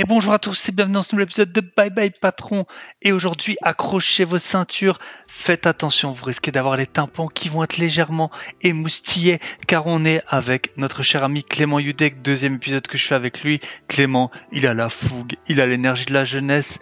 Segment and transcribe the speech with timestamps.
[0.00, 2.66] Et bonjour à tous et bienvenue dans ce nouvel épisode de Bye Bye Patron.
[3.02, 7.78] Et aujourd'hui, accrochez vos ceintures, faites attention, vous risquez d'avoir les tympans qui vont être
[7.78, 8.30] légèrement
[8.62, 13.16] émoustillés car on est avec notre cher ami Clément Yudek, deuxième épisode que je fais
[13.16, 13.60] avec lui.
[13.88, 16.78] Clément, il a la fougue, il a l'énergie de la jeunesse,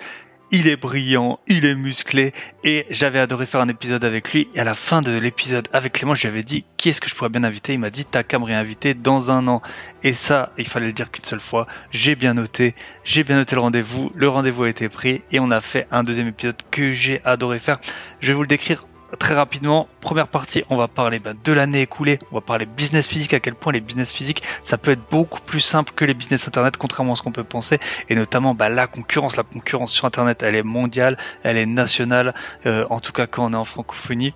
[0.50, 2.32] il est brillant, il est musclé
[2.62, 5.94] et j'avais adoré faire un épisode avec lui et à la fin de l'épisode avec
[5.94, 7.72] Clément j'avais dit qui est-ce que je pourrais bien inviter?
[7.72, 9.62] Il m'a dit t'as qu'à me dans un an
[10.02, 12.74] et ça il fallait le dire qu'une seule fois j'ai bien noté
[13.04, 16.04] j'ai bien noté le rendez-vous le rendez-vous a été pris et on a fait un
[16.04, 17.78] deuxième épisode que j'ai adoré faire.
[18.20, 18.86] Je vais vous le décrire
[19.18, 23.06] très rapidement, première partie, on va parler bah, de l'année écoulée, on va parler business
[23.06, 26.14] physique, à quel point les business physiques, ça peut être beaucoup plus simple que les
[26.14, 27.78] business internet, contrairement à ce qu'on peut penser,
[28.08, 32.34] et notamment bah, la concurrence, la concurrence sur internet, elle est mondiale, elle est nationale,
[32.66, 34.34] euh, en tout cas quand on est en francophonie.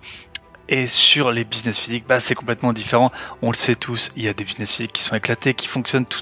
[0.69, 3.11] Et sur les business physiques, bah, c'est complètement différent.
[3.41, 6.05] On le sait tous, il y a des business physiques qui sont éclatés, qui fonctionnent
[6.05, 6.21] tout,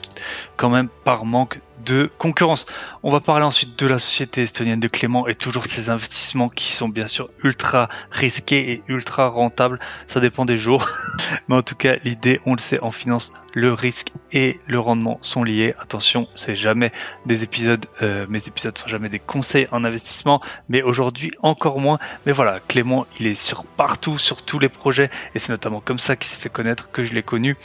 [0.57, 2.65] quand même par manque de concurrence.
[3.03, 6.49] On va parler ensuite de la société estonienne de Clément et toujours de ses investissements
[6.49, 9.79] qui sont bien sûr ultra risqués et ultra rentables.
[10.07, 10.89] Ça dépend des jours.
[11.47, 15.17] Mais en tout cas, l'idée, on le sait, en finance, le risque et le rendement
[15.21, 15.73] sont liés.
[15.79, 16.91] Attention, c'est jamais
[17.25, 21.99] des épisodes, euh, mes épisodes sont jamais des conseils en investissement, mais aujourd'hui encore moins.
[22.25, 25.99] Mais voilà, Clément, il est sur partout, sur tous les projets et c'est notamment comme
[25.99, 27.55] ça qu'il s'est fait connaître que je l'ai connu.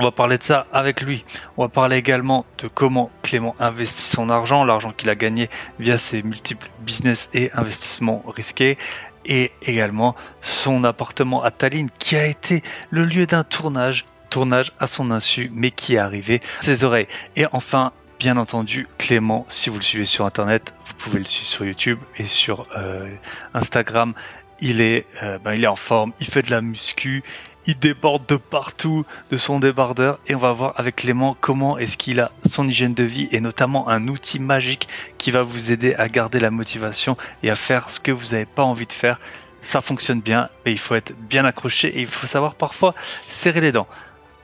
[0.00, 1.26] On va parler de ça avec lui.
[1.58, 5.98] On va parler également de comment Clément investit son argent, l'argent qu'il a gagné via
[5.98, 8.78] ses multiples business et investissements risqués
[9.26, 14.86] et également son appartement à Tallinn qui a été le lieu d'un tournage, tournage à
[14.86, 17.08] son insu mais qui est arrivé à ses oreilles.
[17.36, 21.46] Et enfin, bien entendu, Clément, si vous le suivez sur internet, vous pouvez le suivre
[21.46, 23.06] sur YouTube et sur euh,
[23.52, 24.14] Instagram.
[24.62, 27.22] Il est, euh, ben, il est en forme, il fait de la muscu,
[27.66, 31.96] il déborde de partout de son débardeur et on va voir avec Clément comment est-ce
[31.96, 35.94] qu'il a son hygiène de vie et notamment un outil magique qui va vous aider
[35.94, 39.20] à garder la motivation et à faire ce que vous n'avez pas envie de faire.
[39.62, 42.94] Ça fonctionne bien, mais il faut être bien accroché et il faut savoir parfois
[43.28, 43.88] serrer les dents.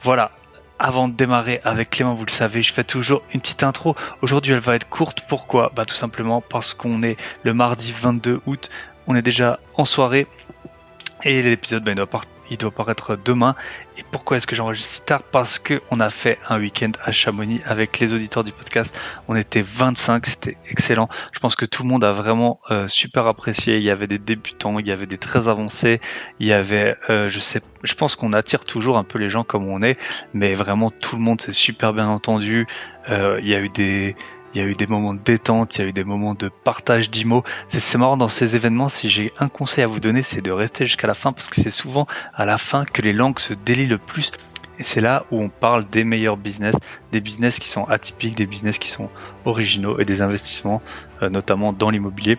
[0.03, 0.31] Voilà,
[0.77, 3.95] avant de démarrer avec Clément, vous le savez, je fais toujours une petite intro.
[4.21, 5.21] Aujourd'hui, elle va être courte.
[5.27, 5.71] Pourquoi?
[5.75, 8.69] Bah tout simplement parce qu'on est le mardi 22 août.
[9.07, 10.27] On est déjà en soirée
[11.23, 13.55] et l'épisode bah, doit partir il doit paraître demain.
[13.97, 15.23] Et pourquoi est-ce que j'enregistre si tard?
[15.23, 18.97] Parce que on a fait un week-end à Chamonix avec les auditeurs du podcast.
[19.27, 21.09] On était 25, c'était excellent.
[21.31, 23.77] Je pense que tout le monde a vraiment euh, super apprécié.
[23.77, 25.99] Il y avait des débutants, il y avait des très avancés,
[26.39, 29.43] il y avait, euh, je sais, je pense qu'on attire toujours un peu les gens
[29.43, 29.97] comme on est,
[30.33, 32.67] mais vraiment tout le monde s'est super bien entendu.
[33.09, 34.15] Euh, il y a eu des
[34.53, 36.49] il y a eu des moments de détente, il y a eu des moments de
[36.49, 37.43] partage d'IMO.
[37.69, 40.85] C'est marrant dans ces événements, si j'ai un conseil à vous donner, c'est de rester
[40.85, 43.87] jusqu'à la fin parce que c'est souvent à la fin que les langues se délient
[43.87, 44.31] le plus.
[44.79, 46.75] Et c'est là où on parle des meilleurs business,
[47.11, 49.09] des business qui sont atypiques, des business qui sont
[49.45, 50.81] originaux et des investissements,
[51.23, 52.37] euh, notamment dans l'immobilier.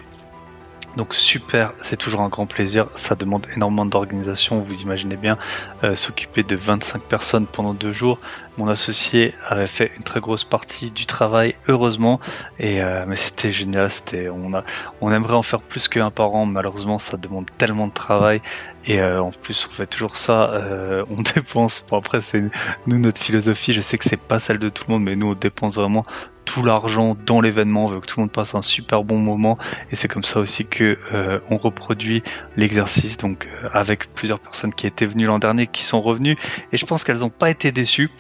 [0.97, 2.89] Donc super, c'est toujours un grand plaisir.
[2.95, 4.61] Ça demande énormément d'organisation.
[4.61, 5.37] Vous imaginez bien
[5.85, 8.19] euh, s'occuper de 25 personnes pendant deux jours.
[8.59, 12.21] Mon associé avait fait une très grosse partie du travail, heureusement.
[12.59, 13.91] Et euh, mais c'était génial.
[13.91, 14.65] C'était on a
[15.01, 16.45] on aimerait en faire plus qu'un par an.
[16.45, 18.43] Malheureusement, ça demande tellement de travail.
[18.85, 20.61] Et euh, en plus, on fait toujours ça.
[21.09, 21.85] on dépense.
[21.89, 22.43] Bon après, c'est
[22.87, 23.73] nous notre philosophie.
[23.73, 26.05] Je sais que c'est pas celle de tout le monde, mais nous on dépense vraiment
[26.49, 29.59] tout l'argent dans l'événement, on veut que tout le monde passe un super bon moment
[29.93, 32.23] et c'est comme ça aussi que euh, on reproduit
[32.57, 36.39] l'exercice donc euh, avec plusieurs personnes qui étaient venues l'an dernier qui sont revenues
[36.73, 38.11] et je pense qu'elles n'ont pas été déçues.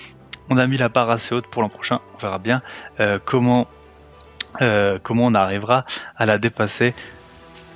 [0.50, 2.62] On a mis la barre assez haute pour l'an prochain, on verra bien
[3.00, 3.69] euh, comment
[5.03, 5.84] comment on arrivera
[6.16, 6.94] à la dépasser.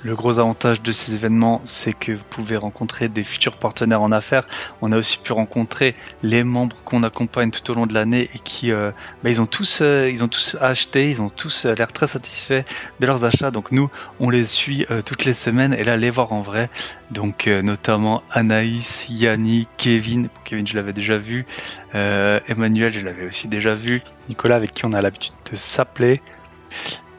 [0.05, 4.11] Le gros avantage de ces événements, c'est que vous pouvez rencontrer des futurs partenaires en
[4.11, 4.45] affaires.
[4.81, 8.39] On a aussi pu rencontrer les membres qu'on accompagne tout au long de l'année et
[8.39, 8.91] qui, euh,
[9.23, 12.07] bah, ils ont tous, euh, ils ont tous acheté, ils ont tous euh, l'air très
[12.07, 12.63] satisfaits
[12.99, 13.49] de leurs achats.
[13.49, 16.69] Donc nous, on les suit toutes les semaines et là, les voir en vrai.
[17.11, 20.27] Donc notamment Anaïs, Yannick, Kevin.
[20.43, 21.45] Kevin, je l'avais déjà vu.
[21.93, 24.01] Emmanuel, je l'avais aussi déjà vu.
[24.27, 26.21] Nicolas, avec qui on a l'habitude de s'appeler.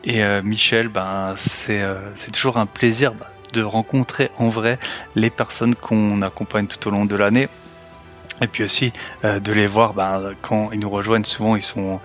[0.04, 1.34] Et euh, Michel, ben,
[1.70, 4.78] euh, c'est toujours un plaisir bah, de rencontrer en vrai
[5.14, 7.48] les personnes qu'on accompagne tout au long de l'année.
[8.40, 8.92] Et puis aussi
[9.24, 12.00] euh, de les voir ben, quand ils nous rejoignent, souvent ils sont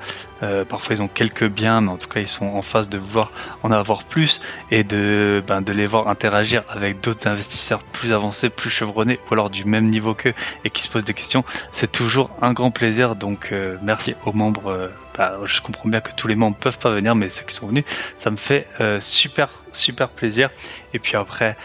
[0.69, 3.29] parfois ils ont quelques biens, mais en tout cas ils sont en phase de vouloir
[3.61, 4.39] en avoir plus
[4.71, 9.33] et de, ben, de les voir interagir avec d'autres investisseurs plus avancés, plus chevronnés ou
[9.33, 10.33] alors du même niveau qu'eux
[10.63, 11.43] et qui se posent des questions.
[11.73, 13.17] C'est toujours un grand plaisir.
[13.17, 14.89] Donc merci aux membres
[15.19, 17.67] bah, je comprends bien que tous les membres peuvent pas venir, mais ceux qui sont
[17.67, 17.83] venus,
[18.15, 20.49] ça me fait euh, super, super plaisir.
[20.93, 21.57] Et puis après,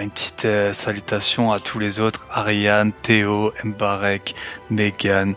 [0.00, 4.34] une petite euh, salutation à tous les autres Ariane, Théo, Mbarek,
[4.70, 5.34] Megan,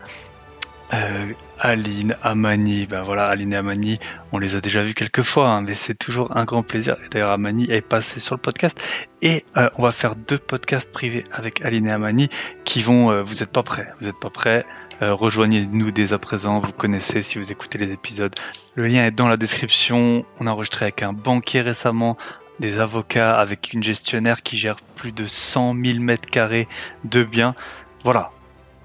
[0.93, 2.85] euh, Aline, Amani.
[2.85, 3.99] Ben voilà, Aline et Amani,
[4.31, 6.95] on les a déjà vus quelques fois, hein, mais c'est toujours un grand plaisir.
[7.11, 8.81] D'ailleurs, Amani est passé sur le podcast.
[9.21, 12.29] Et euh, on va faire deux podcasts privés avec Aline et Amani
[12.63, 13.23] qui vont.
[13.23, 14.65] Vous n'êtes pas prêts, vous n'êtes pas prêts.
[15.01, 16.59] Rejoignez-nous dès à présent.
[16.59, 18.33] Vous connaissez si vous écoutez les épisodes.
[18.75, 20.25] Le lien est dans la description.
[20.39, 22.17] On a enregistré avec un banquier récemment,
[22.59, 26.67] des avocats, avec une gestionnaire qui gère plus de 100 000 mètres carrés
[27.03, 27.55] de biens.
[28.03, 28.31] Voilà.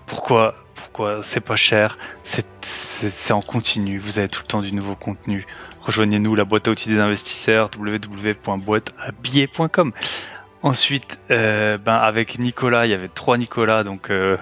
[0.06, 4.94] Pourquoi pourquoi c'est pas cher, c'est en continu, vous avez tout le temps du nouveau
[4.94, 5.46] contenu.
[5.82, 9.92] Rejoignez-nous, la boîte à outils des investisseurs, www.boîteabillet.com.
[10.62, 14.36] Ensuite, euh, ben avec Nicolas, il y avait trois Nicolas, donc euh,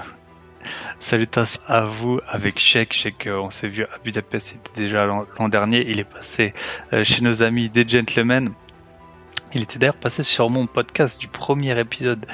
[1.66, 2.92] à vous avec Sheik.
[2.92, 5.88] Sheik, euh, on s'est vu à Budapest, c'était déjà l'an dernier.
[5.88, 6.54] Il est passé
[7.02, 8.52] chez nos amis des Gentlemen.
[9.54, 12.26] Il était d'ailleurs passé sur mon podcast du premier épisode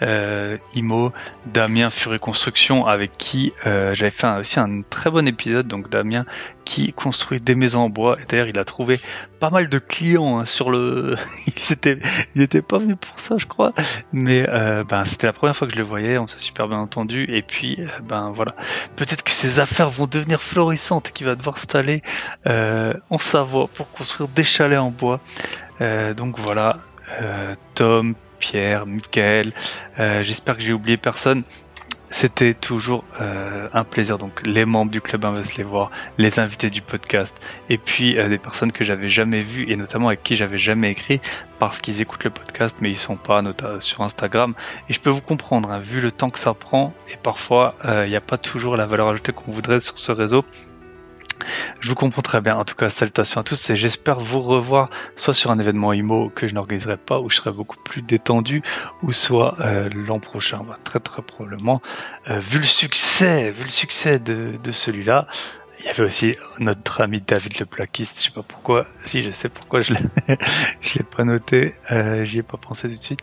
[0.00, 1.12] euh, IMO,
[1.44, 5.68] Damien Furet Construction, avec qui euh, j'avais fait aussi un très bon épisode.
[5.68, 6.24] Donc Damien
[6.64, 8.16] qui construit des maisons en bois.
[8.20, 9.00] Et d'ailleurs, il a trouvé
[9.38, 11.16] pas mal de clients hein, sur le.
[11.46, 11.92] il
[12.36, 13.74] n'était pas venu pour ça, je crois.
[14.14, 16.16] Mais euh, ben, c'était la première fois que je le voyais.
[16.16, 17.26] On s'est super bien entendu.
[17.28, 18.54] Et puis, ben voilà.
[18.96, 22.02] Peut-être que ses affaires vont devenir florissantes et qu'il va devoir s'installer
[22.46, 25.20] en Savoie pour construire des chalets en bois.
[25.82, 26.78] Euh, donc voilà,
[27.20, 29.52] euh, Tom, Pierre, Michael,
[29.98, 31.42] euh, j'espère que j'ai oublié personne.
[32.10, 34.18] C'était toujours un plaisir.
[34.18, 37.34] Donc les membres du club Invest les voir, les invités du podcast,
[37.70, 41.22] et puis des personnes que j'avais jamais vues et notamment avec qui j'avais jamais écrit
[41.58, 43.42] parce qu'ils écoutent le podcast, mais ils sont pas
[43.78, 44.52] sur Instagram.
[44.90, 48.10] Et je peux vous comprendre, hein, vu le temps que ça prend, et parfois il
[48.10, 50.44] n'y a pas toujours la valeur ajoutée qu'on voudrait sur ce réseau.
[51.80, 52.56] Je vous comprends très bien.
[52.56, 56.30] En tout cas, salutations à tous et j'espère vous revoir soit sur un événement IMO
[56.30, 58.62] que je n'organiserai pas où je serai beaucoup plus détendu
[59.02, 60.62] ou soit euh, l'an prochain.
[60.66, 61.82] Bah, très très probablement.
[62.28, 65.26] Euh, vu le succès, vu le succès de, celui-là,
[65.80, 68.18] il y avait aussi notre ami David le plaquiste.
[68.18, 68.86] Je sais pas pourquoi.
[69.04, 70.36] Si, je sais pourquoi je l'ai,
[70.80, 71.74] je l'ai pas noté.
[71.90, 73.20] Euh, j'y ai pas pensé tout de suite.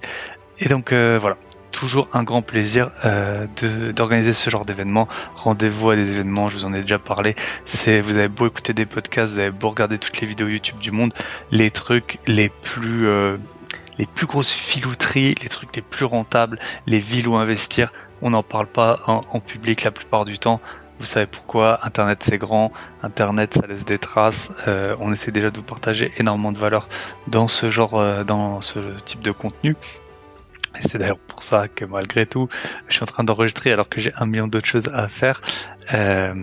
[0.60, 1.38] Et donc voilà
[1.72, 3.48] toujours un grand plaisir euh,
[3.94, 5.08] d'organiser ce genre d'événement.
[5.36, 7.36] Rendez-vous à des événements, je vous en ai déjà parlé.
[7.66, 10.92] Vous avez beau écouter des podcasts, vous avez beau regarder toutes les vidéos YouTube du
[10.92, 11.14] monde,
[11.52, 13.38] les trucs les plus euh,
[13.98, 18.44] les plus grosses filouteries, les trucs les plus rentables, les villes où investir, on n'en
[18.44, 20.62] parle pas en, public la plupart du temps.
[21.00, 21.86] Vous savez pourquoi?
[21.86, 22.72] Internet c'est grand,
[23.04, 24.52] Internet ça laisse des traces.
[24.68, 26.88] Euh, on essaie déjà de vous partager énormément de valeur
[27.28, 29.76] dans ce genre, dans ce type de contenu.
[30.78, 32.48] Et c'est d'ailleurs pour ça que malgré tout,
[32.88, 35.42] je suis en train d'enregistrer alors que j'ai un million d'autres choses à faire.
[35.94, 36.34] Euh,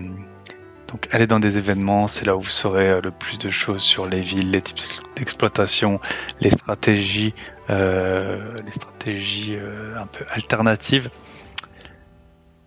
[0.87, 3.81] donc allez dans des événements, c'est là où vous saurez euh, le plus de choses
[3.81, 4.79] sur les villes, les types
[5.15, 5.99] d'exploitation,
[6.41, 7.33] les stratégies,
[7.69, 9.57] euh, les stratégies
[9.97, 11.09] un peu alternatives,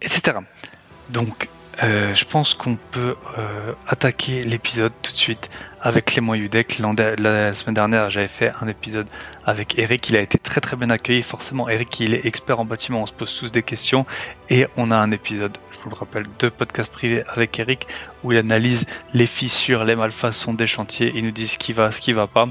[0.02, 0.38] etc.
[1.10, 1.48] Donc
[1.82, 5.48] euh, je pense qu'on peut euh, attaquer l'épisode tout de suite
[5.80, 6.78] avec Clément Yudek.
[6.78, 9.06] La semaine dernière, j'avais fait un épisode
[9.46, 10.10] avec Eric.
[10.10, 11.22] Il a été très très bien accueilli.
[11.22, 13.02] Forcément, Eric, il est expert en bâtiment.
[13.02, 14.04] On se pose tous des questions.
[14.50, 17.86] Et on a un épisode, je vous le rappelle, de podcast privé avec Eric
[18.22, 18.84] où il analyse
[19.14, 21.12] les fissures, les malfaçons des chantiers.
[21.14, 22.46] Il nous dit ce qui va, ce qui va pas.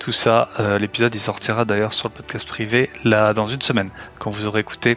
[0.00, 3.90] Tout ça, euh, l'épisode il sortira d'ailleurs sur le podcast privé là dans une semaine
[4.18, 4.96] quand vous aurez écouté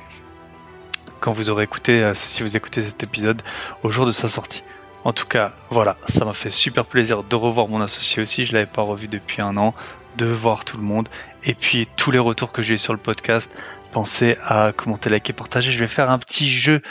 [1.21, 3.41] quand vous aurez écouté, euh, si vous écoutez cet épisode
[3.83, 4.63] au jour de sa sortie.
[5.05, 8.45] En tout cas, voilà, ça m'a fait super plaisir de revoir mon associé aussi.
[8.45, 9.73] Je l'avais pas revu depuis un an,
[10.17, 11.07] de voir tout le monde
[11.43, 13.49] et puis tous les retours que j'ai eu sur le podcast.
[13.91, 15.71] Pensez à commenter, liker, partager.
[15.71, 16.81] Je vais faire un petit jeu,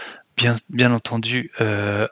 [0.70, 2.08] bien, entendu, euh,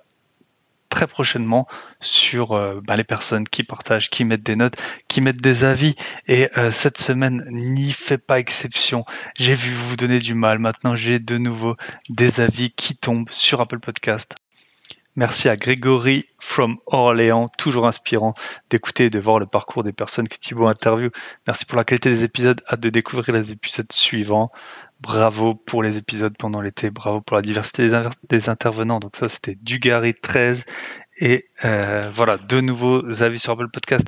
[0.89, 1.67] très prochainement
[2.01, 4.77] sur euh, bah, les personnes qui partagent, qui mettent des notes,
[5.09, 5.95] qui mettent des avis.
[6.27, 9.05] Et euh, cette semaine n'y fait pas exception.
[9.37, 10.59] J'ai vu vous donner du mal.
[10.59, 11.77] Maintenant, j'ai de nouveau
[12.09, 14.35] des avis qui tombent sur Apple Podcast.
[15.19, 18.35] Merci à Grégory from Orléans, toujours inspirant
[18.71, 21.11] d'écouter et de voir le parcours des personnes que Thibaut interview.
[21.49, 24.53] Merci pour la qualité des épisodes, hâte de découvrir les épisodes suivants.
[25.01, 27.89] Bravo pour les épisodes pendant l'été, bravo pour la diversité
[28.29, 28.99] des, intervenants.
[28.99, 30.65] Donc ça, c'était Dugarry 13
[31.21, 34.05] et euh, voilà, deux nouveaux avis sur Apple Podcast.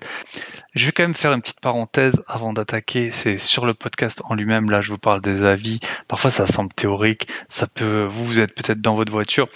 [0.75, 3.11] Je vais quand même faire une petite parenthèse avant d'attaquer.
[3.11, 4.71] C'est sur le podcast en lui-même.
[4.71, 5.79] Là, je vous parle des avis.
[6.09, 7.29] Parfois, ça semble théorique.
[7.49, 9.49] Ça peut, vous, vous êtes peut-être dans votre voiture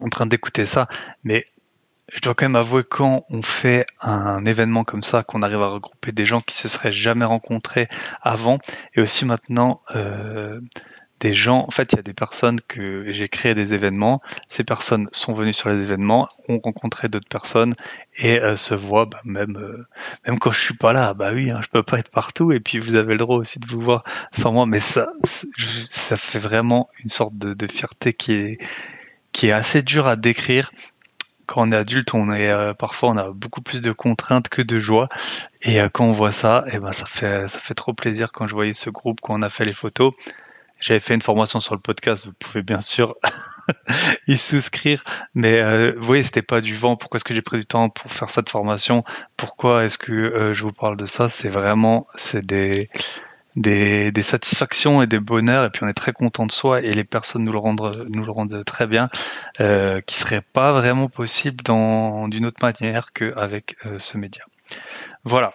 [0.00, 0.88] en train d'écouter ça,
[1.22, 1.46] mais
[2.14, 5.68] je dois quand même avouer quand on fait un événement comme ça, qu'on arrive à
[5.68, 7.88] regrouper des gens qui se seraient jamais rencontrés
[8.22, 8.58] avant,
[8.94, 10.60] et aussi maintenant euh,
[11.20, 11.64] des gens.
[11.66, 14.22] En fait, il y a des personnes que j'ai créé des événements.
[14.48, 17.74] Ces personnes sont venues sur les événements, ont rencontré d'autres personnes
[18.16, 19.86] et euh, se voient bah, même euh,
[20.26, 21.14] même quand je suis pas là.
[21.14, 22.52] Bah oui, hein, je peux pas être partout.
[22.52, 25.08] Et puis vous avez le droit aussi de vous voir sans moi, mais ça
[25.90, 28.58] ça fait vraiment une sorte de, de fierté qui est
[29.32, 30.70] qui est assez dur à décrire
[31.46, 34.62] quand on est adulte, on est euh, parfois on a beaucoup plus de contraintes que
[34.62, 35.08] de joie.
[35.62, 38.32] Et euh, quand on voit ça, et eh ben ça fait ça fait trop plaisir
[38.32, 40.12] quand je voyais ce groupe quand on a fait les photos.
[40.80, 43.16] J'avais fait une formation sur le podcast, vous pouvez bien sûr
[44.26, 45.04] y souscrire.
[45.34, 46.96] Mais euh, vous voyez, c'était pas du vent.
[46.96, 49.04] Pourquoi est-ce que j'ai pris du temps pour faire cette formation?
[49.36, 51.28] Pourquoi est-ce que je vous parle de ça?
[51.28, 52.90] C'est vraiment, c'est des
[53.56, 57.04] des, satisfactions et des bonheurs, et puis on est très content de soi, et les
[57.04, 59.08] personnes nous le rendent, très bien,
[59.60, 64.44] euh, qui serait pas vraiment possible d'une autre manière qu'avec euh, ce média.
[65.24, 65.50] Voilà.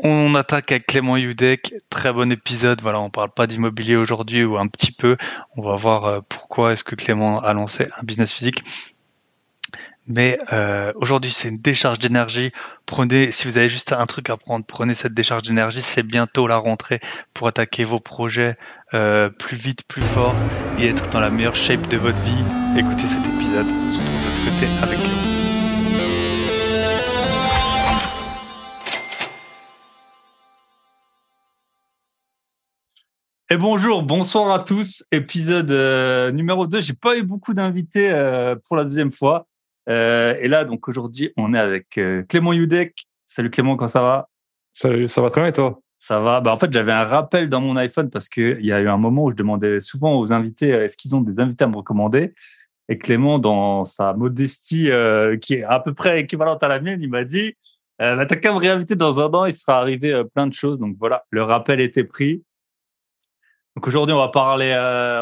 [0.00, 2.80] On attaque avec Clément Yudek, très bon épisode.
[2.82, 5.16] Voilà, on parle pas d'immobilier aujourd'hui ou un petit peu.
[5.56, 8.62] On va voir euh, pourquoi est-ce que Clément a lancé un business physique.
[10.10, 12.50] Mais euh, aujourd'hui, c'est une décharge d'énergie.
[12.86, 15.82] Prenez, si vous avez juste un truc à prendre, prenez cette décharge d'énergie.
[15.82, 17.00] C'est bientôt la rentrée
[17.34, 18.56] pour attaquer vos projets
[18.94, 20.34] euh, plus vite, plus fort
[20.78, 22.42] et être dans la meilleure shape de votre vie.
[22.78, 23.66] Écoutez cet épisode.
[23.66, 25.18] On se retrouve de l'autre côté avec vous.
[33.50, 35.04] Et bonjour, bonsoir à tous.
[35.12, 36.80] Épisode euh, numéro 2.
[36.80, 38.10] J'ai pas eu beaucoup d'invités
[38.66, 39.47] pour la deuxième fois.
[39.88, 43.06] Euh, et là, donc aujourd'hui, on est avec euh, Clément Yudek.
[43.24, 44.28] Salut Clément, comment ça va?
[44.74, 45.80] Salut, ça va très bien et toi?
[45.98, 46.40] Ça va.
[46.40, 48.98] Bah, en fait, j'avais un rappel dans mon iPhone parce qu'il y a eu un
[48.98, 51.76] moment où je demandais souvent aux invités euh, est-ce qu'ils ont des invités à me
[51.76, 52.34] recommander?
[52.90, 54.90] Et Clément, dans sa modestie
[55.42, 57.54] qui est à peu près équivalente à la mienne, il m'a dit
[57.98, 60.80] bah, T'as qu'à me réinviter dans un an, il sera arrivé plein de choses.
[60.80, 62.42] Donc voilà, le rappel était pris.
[63.76, 64.72] Donc aujourd'hui, on va parler,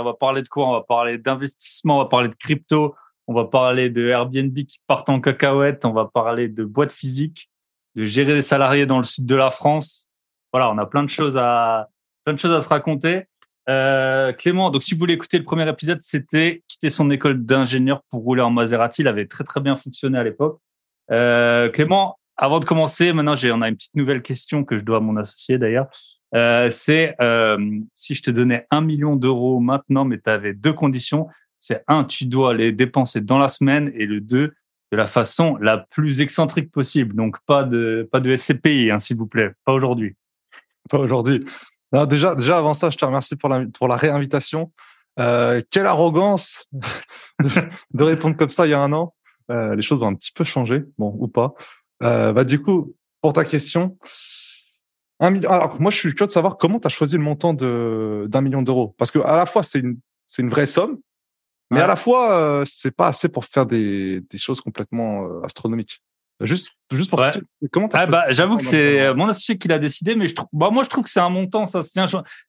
[0.00, 0.68] on va parler de quoi?
[0.68, 2.94] On va parler d'investissement, on va parler de crypto,
[3.26, 5.84] on va parler de Airbnb qui partent en cacahuète.
[5.84, 7.50] On va parler de boîtes physiques,
[7.94, 10.08] de gérer des salariés dans le sud de la France.
[10.52, 11.88] Voilà, on a plein de choses à,
[12.24, 13.24] plein de choses à se raconter.
[13.68, 18.02] Euh, Clément, donc si vous voulez écouter le premier épisode, c'était quitter son école d'ingénieur
[18.10, 19.02] pour rouler en Maserati.
[19.02, 20.60] Il avait très très bien fonctionné à l'époque.
[21.10, 24.84] Euh, Clément, avant de commencer, maintenant j'ai on a une petite nouvelle question que je
[24.84, 25.88] dois à mon associé d'ailleurs.
[26.34, 30.72] Euh, c'est euh, si je te donnais un million d'euros maintenant, mais tu avais deux
[30.72, 31.28] conditions
[31.66, 34.54] c'est un, tu dois les dépenser dans la semaine et le deux,
[34.92, 37.16] de la façon la plus excentrique possible.
[37.16, 40.14] Donc pas de pas de SCPI, hein, s'il vous plaît, pas aujourd'hui.
[40.88, 41.44] Pas aujourd'hui.
[42.08, 44.72] Déjà, déjà avant ça, je te remercie pour la pour la réinvitation.
[45.18, 46.66] Euh, quelle arrogance
[47.40, 49.14] de, répondre comme ça il y a un an.
[49.50, 51.54] Euh, les choses vont un petit peu changer, bon ou pas.
[52.04, 53.98] Euh, bah du coup, pour ta question,
[55.18, 55.50] un million.
[55.50, 58.40] Alors moi, je suis curieux de savoir comment tu as choisi le montant de d'un
[58.40, 60.98] million d'euros, parce que à la fois c'est une c'est une vraie somme,
[61.70, 65.42] mais à la fois, euh, c'est pas assez pour faire des, des choses complètement euh,
[65.42, 66.00] astronomiques.
[66.42, 67.30] Juste, juste pour ouais.
[67.72, 70.48] comment ah bah, j'avoue que c'est euh, mon associé qui l'a décidé, mais je trouve,
[70.52, 71.64] bah, moi je trouve que c'est un montant.
[71.64, 71.80] Ça.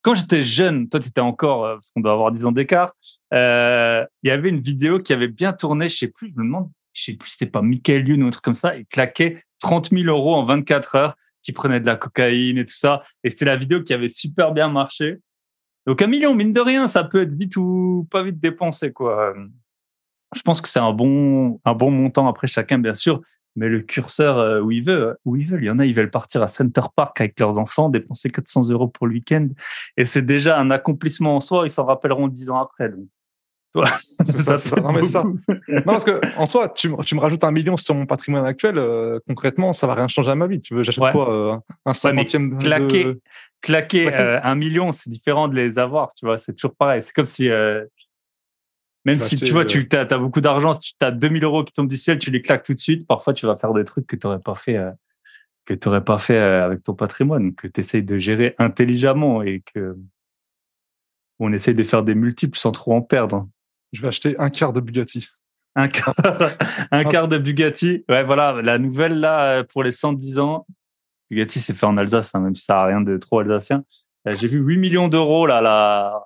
[0.01, 2.93] Quand j'étais jeune, toi tu étais encore, parce qu'on doit avoir 10 ans d'écart.
[3.33, 5.87] Euh, il y avait une vidéo qui avait bien tourné.
[5.87, 8.29] Je sais plus, je me demande, je sais plus, c'était pas Michael Youn ou un
[8.29, 8.75] truc comme ça.
[8.75, 12.75] Il claquait 30 000 euros en 24 heures, qui prenait de la cocaïne et tout
[12.75, 13.03] ça.
[13.23, 15.19] Et c'était la vidéo qui avait super bien marché.
[15.87, 19.33] Donc un million, mine de rien, ça peut être vite ou pas vite dépensé, quoi.
[20.35, 23.21] Je pense que c'est un bon, un bon montant après chacun, bien sûr,
[23.55, 25.63] mais le curseur euh, où il veut, où ils veulent.
[25.63, 28.69] Il y en a, ils veulent partir à Center Park avec leurs enfants, dépenser 400
[28.71, 29.47] euros pour le week-end,
[29.95, 31.65] et c'est déjà un accomplissement en soi.
[31.65, 32.91] Ils s'en rappelleront dix ans après.
[34.39, 35.23] ça, Non, mais ça.
[35.23, 38.77] non, parce que en soi, tu, tu, me rajoutes un million sur mon patrimoine actuel.
[38.77, 40.61] Euh, concrètement, ça va rien changer à ma vie.
[40.61, 43.21] Tu veux, j'achète quoi euh, Un cinquantième ouais, claquer, de...
[43.61, 46.13] claquer, euh, un million, c'est différent de les avoir.
[46.15, 47.01] Tu vois, c'est toujours pareil.
[47.01, 47.49] C'est comme si,
[49.05, 51.73] même si tu vois, tu as, as, beaucoup d'argent, si tu as 2000 euros qui
[51.73, 53.07] tombent du ciel, tu les claques tout de suite.
[53.07, 54.79] Parfois, tu vas faire des trucs que tu n'aurais pas fait.
[55.65, 59.95] que tu pas fait avec ton patrimoine, que tu essayes de gérer intelligemment et que
[61.39, 63.47] on essaye de faire des multiples sans trop en perdre
[63.93, 65.27] je vais acheter un quart de Bugatti.
[65.75, 66.15] Un quart,
[66.91, 68.03] un quart de Bugatti.
[68.09, 70.65] Ouais, voilà, la nouvelle là pour les 110 ans.
[71.29, 73.83] Bugatti, c'est fait en Alsace, hein, même si ça n'a rien de trop alsacien.
[74.27, 76.23] Euh, j'ai vu 8 millions d'euros là, la.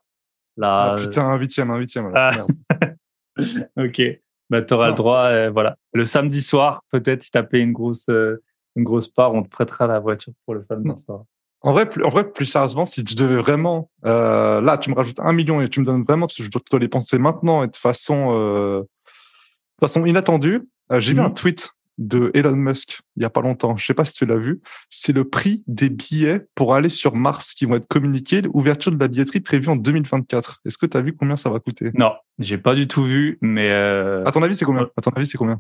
[0.62, 2.12] Ah, putain, un huitième, un huitième.
[2.14, 2.32] Ah.
[3.78, 4.02] ok.
[4.50, 5.78] Bah, tu auras le droit, euh, voilà.
[5.94, 8.44] Le samedi soir, peut-être, si tu as payé une grosse, euh,
[8.76, 11.24] une grosse part, on te prêtera la voiture pour le samedi soir.
[11.64, 14.96] En vrai, plus, en vrai, plus sérieusement, si tu devais vraiment, euh, là, tu me
[14.96, 17.68] rajoutes un million et tu me donnes vraiment, que je dois, les penser maintenant et
[17.68, 20.68] de façon, euh, de façon inattendue.
[20.92, 21.36] Euh, J'ai vu un mhm.
[21.36, 23.78] tweet de Elon Musk il y a pas longtemps.
[23.78, 24.60] Je sais pas si tu l'as vu.
[24.90, 28.42] C'est le prix des billets pour aller sur Mars qui vont être communiqués.
[28.42, 30.62] L'ouverture de la billetterie prévue en 2024.
[30.66, 31.92] Est-ce que tu as vu combien ça va coûter?
[31.94, 33.70] Non, j'ai pas du tout vu, mais.
[33.70, 34.26] Euh...
[34.26, 34.90] À ton avis, c'est combien?
[34.98, 35.60] À ton avis, c'est combien?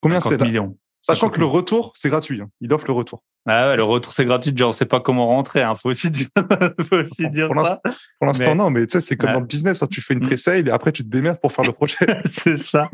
[0.00, 0.76] Combien c'est millions.
[1.02, 2.40] Sachant que le retour, c'est gratuit.
[2.40, 2.48] Hein.
[2.60, 3.22] Il offre le retour.
[3.46, 4.56] Ah ouais, le retour, c'est gratuit.
[4.56, 5.62] Genre, on sait pas comment rentrer.
[5.62, 5.74] Hein.
[5.74, 6.28] Faut aussi dire,
[6.88, 7.80] faut aussi dire pour ça.
[8.18, 9.82] Pour l'instant, non, mais tu sais, c'est comme dans le business.
[9.82, 9.88] Hein.
[9.90, 10.26] Tu fais une mm.
[10.26, 11.96] pré-sale et après, tu te démerdes pour faire le projet.
[12.24, 12.88] c'est ça.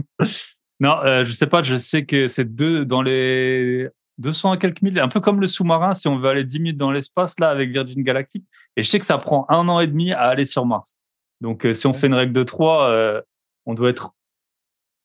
[0.80, 1.62] Non, euh, je sais pas.
[1.62, 3.88] Je sais que c'est deux dans les
[4.18, 5.92] 200 et quelques mille, un peu comme le sous-marin.
[5.92, 8.44] Si on veut aller 10 minutes dans l'espace là avec Virgin Galactic,
[8.76, 10.96] et je sais que ça prend un an et demi à aller sur Mars.
[11.40, 13.22] Donc, euh, si on fait une règle de 3, euh,
[13.66, 14.12] on doit être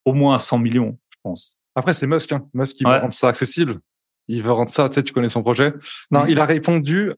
[0.06, 1.60] au moins à 100 millions, je pense.
[1.76, 2.32] Après, c'est Musk.
[2.32, 2.48] Hein.
[2.54, 2.94] Musk, il Ouais.
[2.96, 3.80] veut rendre ça accessible.
[4.28, 5.74] Il veut rendre ça, tu sais, tu connais son projet.
[6.12, 6.30] Non, Mhm.
[6.30, 7.12] il a répondu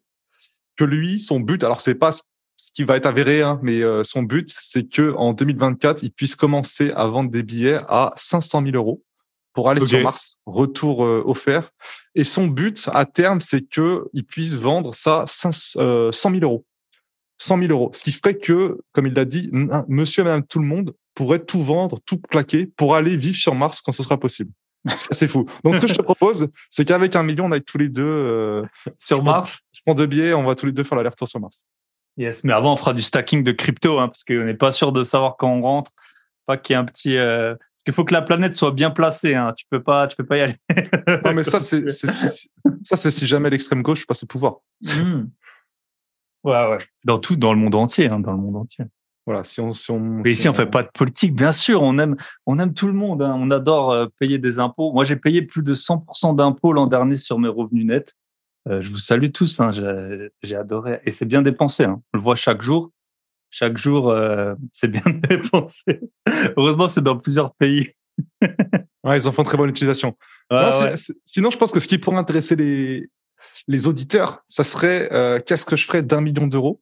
[0.77, 4.03] que lui, son but, alors c'est pas ce qui va être avéré, hein, mais euh,
[4.03, 8.61] son but, c'est que en 2024, il puisse commencer à vendre des billets à 500
[8.63, 9.03] 000 euros
[9.53, 11.69] pour aller sur Mars, retour euh, offert.
[12.15, 16.43] Et son but, à terme, c'est que il puisse vendre ça 500, euh, 100 000
[16.43, 16.65] euros.
[17.37, 17.91] 100 000 euros.
[17.93, 19.49] Ce qui ferait que, comme il l'a dit,
[19.89, 23.55] monsieur et madame tout le monde pourrait tout vendre, tout claquer pour aller vivre sur
[23.55, 24.51] Mars quand ce sera possible.
[25.11, 25.45] C'est fou.
[25.63, 28.03] Donc, ce que je te propose, c'est qu'avec un million, on aille tous les deux,
[28.05, 28.63] euh,
[28.99, 29.59] Sur Mars.
[29.73, 31.63] je prends deux billets, on va tous les deux faire l'aller-retour sur Mars.
[32.17, 34.91] Yes, mais avant, on fera du stacking de crypto, hein, parce qu'on n'est pas sûr
[34.91, 35.91] de savoir quand on rentre.
[36.45, 37.17] Pas qu'il y ait un petit.
[37.17, 39.33] euh, Parce qu'il faut que la planète soit bien placée.
[39.33, 39.53] Hein.
[39.57, 40.55] Tu peux pas, tu peux pas y aller.
[41.25, 44.57] Non, mais ça, c'est, ça, c'est si jamais l'extrême gauche passe au pouvoir.
[44.83, 45.23] Hmm.
[46.43, 46.77] Ouais, ouais.
[47.03, 48.85] Dans tout, dans le monde entier, hein, dans le monde entier.
[49.25, 51.81] Voilà, si on, si on, Mais si ici, on fait pas de politique, bien sûr.
[51.81, 52.15] On aime,
[52.45, 53.21] on aime tout le monde.
[53.23, 53.35] hein.
[53.39, 54.91] On adore euh, payer des impôts.
[54.93, 58.13] Moi, j'ai payé plus de 100% d'impôts l'an dernier sur mes revenus nets.
[58.67, 59.59] Euh, je vous salue tous.
[59.59, 59.71] Hein.
[60.43, 61.01] J'ai, adoré.
[61.05, 61.85] Et c'est bien dépensé.
[61.85, 62.01] Hein.
[62.13, 62.91] On le voit chaque jour.
[63.49, 66.01] Chaque jour, euh, c'est bien dépensé.
[66.55, 67.89] Heureusement, c'est dans plusieurs pays.
[69.03, 70.15] Ouais, ils en font très bonne utilisation.
[70.51, 70.97] Ouais, Non, c'est- ouais.
[70.97, 73.09] c'est- sinon, je pense que ce qui pourrait intéresser les,
[73.67, 76.79] les auditeurs, ça serait qu'est-ce que je ferais d'un million d'euros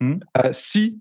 [0.00, 0.16] Hmm.
[0.50, 0.98] si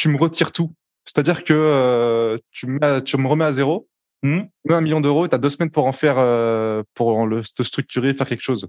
[0.00, 0.72] tu me retires tout.
[1.04, 3.86] C'est-à-dire que euh, tu, me tu me remets à zéro,
[4.22, 4.40] Hmm.
[4.40, 7.40] tu mets un million d'euros, tu as deux semaines pour en faire, euh, pour le,
[7.42, 8.68] te structurer, faire quelque chose.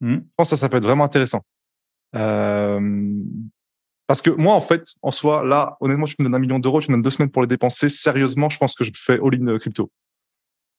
[0.00, 0.14] Hmm.
[0.16, 1.42] Je pense que ça, ça peut être vraiment intéressant.
[2.16, 2.80] Euh,
[4.08, 6.80] parce que moi, en fait, en soi, là, honnêtement, tu me donnes un million d'euros,
[6.80, 7.88] tu me donnes deux semaines pour les dépenser.
[7.88, 9.90] Sérieusement, je pense que je fais all-in euh, crypto.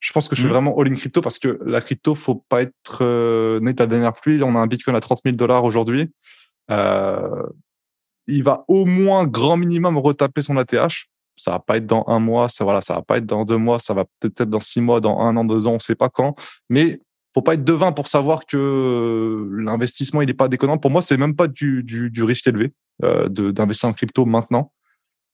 [0.01, 0.53] Je pense que je fais Mhm.
[0.53, 4.37] vraiment all-in crypto parce que la crypto, faut pas être euh, net la dernière pluie.
[4.37, 6.11] Là, on a un bitcoin à 30 000 dollars aujourd'hui.
[6.72, 7.43] Euh,
[8.27, 11.05] il va au moins grand minimum retaper son ATH.
[11.36, 13.57] Ça va pas être dans un mois, ça voilà, ça va pas être dans deux
[13.57, 15.96] mois, ça va peut-être être dans six mois, dans un an, deux ans, on sait
[15.96, 16.36] pas quand.
[16.70, 17.00] Mais
[17.33, 20.77] faut pas être devin pour savoir que l'investissement il est pas déconnant.
[20.77, 21.83] Pour moi, c'est même pas du,
[22.18, 24.72] risque élevé euh, d'investir en crypto maintenant.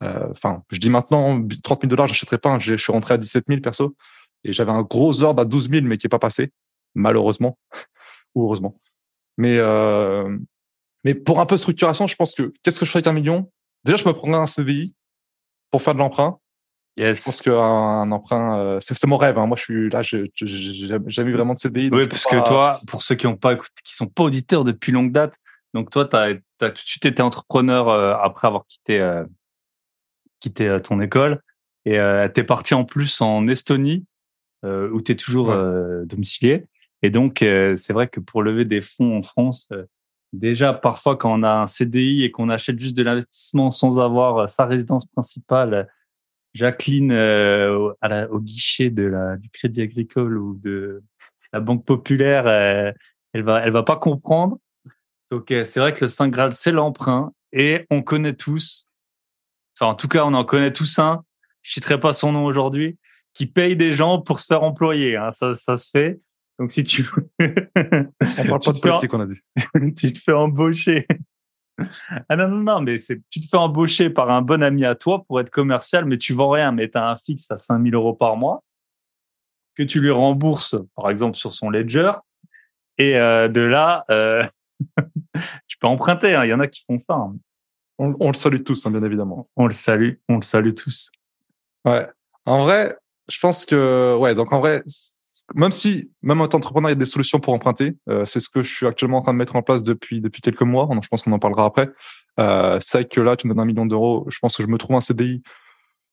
[0.04, 2.54] Euh, Enfin, je dis maintenant 30 000 dollars, j'achèterai pas.
[2.54, 2.60] hein.
[2.60, 3.96] Je suis rentré à 17 000 perso
[4.46, 6.54] et j'avais un gros ordre à 12 000 mais qui est pas passé
[6.96, 7.58] malheureusement
[8.36, 8.80] ou heureusement.
[9.38, 10.38] Mais euh,
[11.04, 13.14] mais pour un peu de structuration, je pense que qu'est-ce que je ferais avec un
[13.14, 13.52] million?
[13.84, 14.96] Déjà, je me prendrais un CDI
[15.72, 16.40] pour faire de l'emprunt.
[16.98, 17.42] Je pense Yes.
[17.42, 19.38] qu'un emprunt, euh, c'est mon rêve.
[19.38, 19.46] hein.
[19.46, 20.30] Moi, je suis là, j'ai
[21.08, 21.90] jamais eu vraiment de CDI.
[21.94, 24.92] Oui, parce pas- que toi, pour ceux qui ont pas qui sont pas auditeurs depuis
[24.92, 25.36] longue date,
[25.74, 29.24] donc toi, tu as, tout de suite été entrepreneur euh, après avoir quitté, euh,
[30.42, 31.42] quitté euh, ton école
[31.86, 31.98] et
[32.34, 34.06] tu es parti en plus en Estonie
[34.64, 36.06] où tu es toujours Ouais.
[36.06, 36.66] domicilié.
[37.02, 39.70] Et donc, c'est vrai que pour lever des fonds en France,
[40.34, 44.38] déjà parfois quand on a un CDI et qu'on achète juste de l'investissement sans avoir
[44.38, 45.88] euh, sa résidence principale,
[46.54, 47.94] Jacqueline euh,
[48.32, 51.04] au- guichet de la, du Crédit Agricole ou de
[51.54, 52.92] la Banque Populaire, euh,
[53.34, 54.58] elle va, elle va pas comprendre.
[55.32, 58.88] Donc c'est vrai que le Saint Graal c'est l'emprunt et on connaît tous,
[59.80, 61.24] enfin en tout cas on en connaît tous un,
[61.62, 62.98] je citerai pas son nom aujourd'hui,
[63.34, 65.18] qui paye des gens pour se faire employer.
[65.18, 66.20] Hein, ça, ça se fait.
[66.60, 67.06] Donc si tu,
[67.40, 69.96] On parle tu pas te de fais- politique, on a dit.
[69.96, 71.08] tu te fais embaucher.
[72.28, 74.96] Ah non, non, non, mais c'est, tu te fais embaucher par un bon ami à
[74.96, 77.96] toi pour être commercial, mais tu vends rien, mais tu as un fixe à 5000
[77.96, 78.62] euros par mois
[79.76, 82.12] que tu lui rembourses, par exemple, sur son ledger.
[82.98, 84.46] Et euh, de là, euh,
[85.68, 86.36] tu peux emprunter.
[86.36, 86.44] hein.
[86.44, 87.14] Il y en a qui font ça.
[87.14, 87.38] hein.
[87.98, 89.50] On, on le salue tous, hein, bien évidemment.
[89.56, 91.12] On le salue, on le salue tous.
[91.86, 92.10] Ouais.
[92.46, 92.94] En vrai,
[93.30, 94.36] je pense que ouais.
[94.36, 94.84] Donc en vrai,
[95.56, 97.96] même si même en tant qu'entrepreneur, il y a des solutions pour emprunter.
[98.10, 100.42] euh, c'est ce que je suis actuellement en train de mettre en place depuis depuis
[100.42, 100.88] quelques mois.
[101.02, 101.90] Je pense qu'on en parlera après.
[102.40, 104.26] Euh, c'est que là, tu me donnes un million d'euros.
[104.30, 105.42] Je pense que je me trouve un CDI.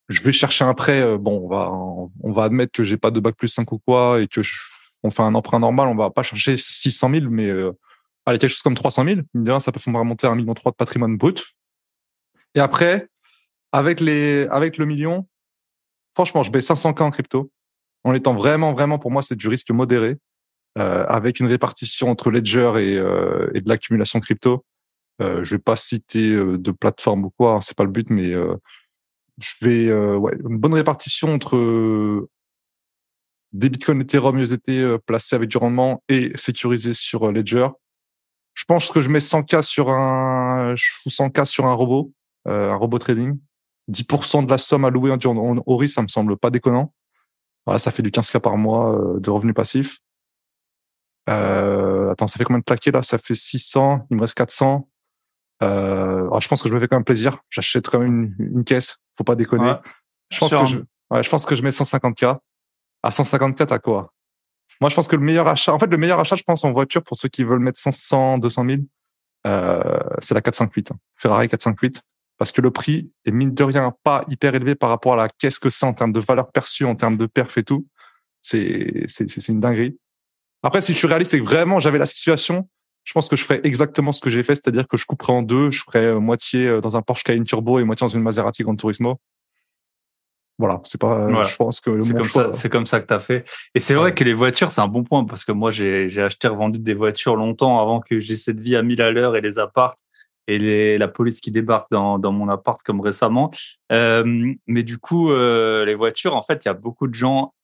[0.09, 1.01] Je vais chercher un prêt.
[1.01, 1.71] euh, Bon, on va
[2.23, 4.55] on va admettre que j'ai pas de bac plus 5 ou quoi et que je,
[5.03, 5.89] on fait un emprunt normal.
[5.89, 7.73] On va pas chercher 600 000, mais euh,
[8.25, 9.17] allez quelque chose comme 300 000.
[9.35, 11.45] Mine de rien, ça peut faire remonter un million trois de patrimoine brut.
[12.55, 13.09] Et après,
[13.73, 15.27] avec les avec le million,
[16.15, 17.51] franchement, je mets 500K en crypto.
[18.07, 20.17] En étant vraiment, vraiment, pour moi, c'est du risque modéré,
[20.79, 24.65] euh, avec une répartition entre ledger et, euh, et de l'accumulation crypto.
[25.21, 28.09] Euh, je vais pas citer euh, de plateforme ou quoi, hein, c'est pas le but,
[28.09, 32.29] mais je vais, une bonne répartition entre
[33.53, 37.67] des bitcoins Ethereum USDT placés avec du rendement et sécurisés sur ledger.
[38.55, 42.13] Je pense que je mets 100K sur un, je fous 100K sur un robot,
[42.45, 43.37] un robot trading.
[43.91, 46.93] 10% de la somme allouée en, en, au risque, ça me semble pas déconnant.
[47.67, 49.99] Voilà, ça fait du 15K par mois euh, de revenus passifs.
[51.29, 53.03] Euh, attends, ça fait combien de plaqués là?
[53.03, 54.89] Ça fait 600, il me reste 400.
[55.63, 57.39] Euh, alors je pense que je me fais quand même plaisir.
[57.51, 59.65] J'achète quand même une, une, caisse, faut pas déconner.
[59.65, 59.79] Ouais,
[60.31, 60.67] je, pense sûr, que hein.
[60.67, 60.79] je,
[61.15, 62.39] ouais, je pense que je mets 150K.
[63.03, 64.13] À 150K, t'as quoi?
[64.81, 66.73] Moi, je pense que le meilleur achat, en fait, le meilleur achat, je pense, en
[66.73, 68.83] voiture, pour ceux qui veulent mettre 500, 200 000,
[69.47, 69.81] euh,
[70.21, 70.91] c'est la 458.
[70.91, 70.97] hein.
[71.17, 72.03] Ferrari 458.
[72.39, 75.29] Parce que le prix est mine de rien pas hyper élevé par rapport à la
[75.29, 77.87] caisse que c'est en termes de valeur perçue, en termes de perf et tout.
[78.43, 79.99] C'est, c'est, une dinguerie.
[80.63, 82.69] Après, si je suis réaliste et que vraiment j'avais la situation,
[83.05, 85.43] je pense que je ferais exactement ce que j'ai fait, c'est-à-dire que je couperais en
[85.43, 88.23] deux, je ferais euh, moitié euh, dans un Porsche Cayenne Turbo et moitié dans une
[88.23, 89.19] Maserati Gran Turismo.
[90.59, 91.13] Voilà, c'est pas.
[91.13, 91.43] euh, Voilà.
[91.45, 93.45] Je pense que C'est comme choix- ça, c'est comme ça que tu as fait.
[93.75, 96.49] Et c'est vrai que les voitures, c'est un bon point parce que moi, j'ai acheté,
[96.49, 99.59] revendu des voitures longtemps avant que j'ai cette vie à 1000 à l'heure et les
[99.59, 99.99] appartes
[100.47, 103.51] et les, la police qui débarque dans, dans mon appart comme récemment.
[103.93, 107.55] Euh, mais du coup, euh, les voitures, en fait, il y a beaucoup de gens.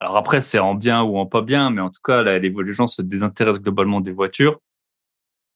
[0.00, 2.50] Alors après, c'est en bien ou en pas bien, mais en tout cas, là, les,
[2.50, 4.60] les gens se désintéressent globalement des voitures,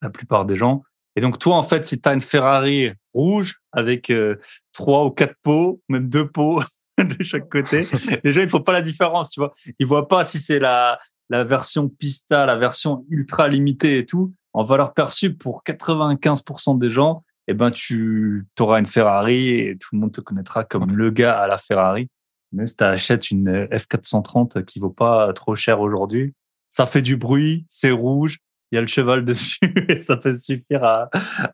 [0.03, 0.83] la plupart des gens.
[1.16, 4.37] Et donc, toi, en fait, si tu as une Ferrari rouge avec euh,
[4.72, 6.62] trois ou quatre pots, même deux pots
[6.99, 7.88] de chaque côté,
[8.22, 9.53] les gens, ils font pas la différence, tu vois.
[9.79, 14.35] Ils voient pas si c'est la, la version Pista, la version ultra limitée et tout.
[14.56, 19.90] En valeur perçue, pour 95% des gens, eh ben, tu auras une Ferrari et tout
[19.92, 22.08] le monde te connaîtra comme le gars à la Ferrari.
[22.52, 26.32] Même si tu achètes une F430 qui vaut pas trop cher aujourd'hui,
[26.70, 28.38] ça fait du bruit, c'est rouge,
[28.72, 29.58] il y a le cheval dessus
[29.90, 30.82] et ça peut suffire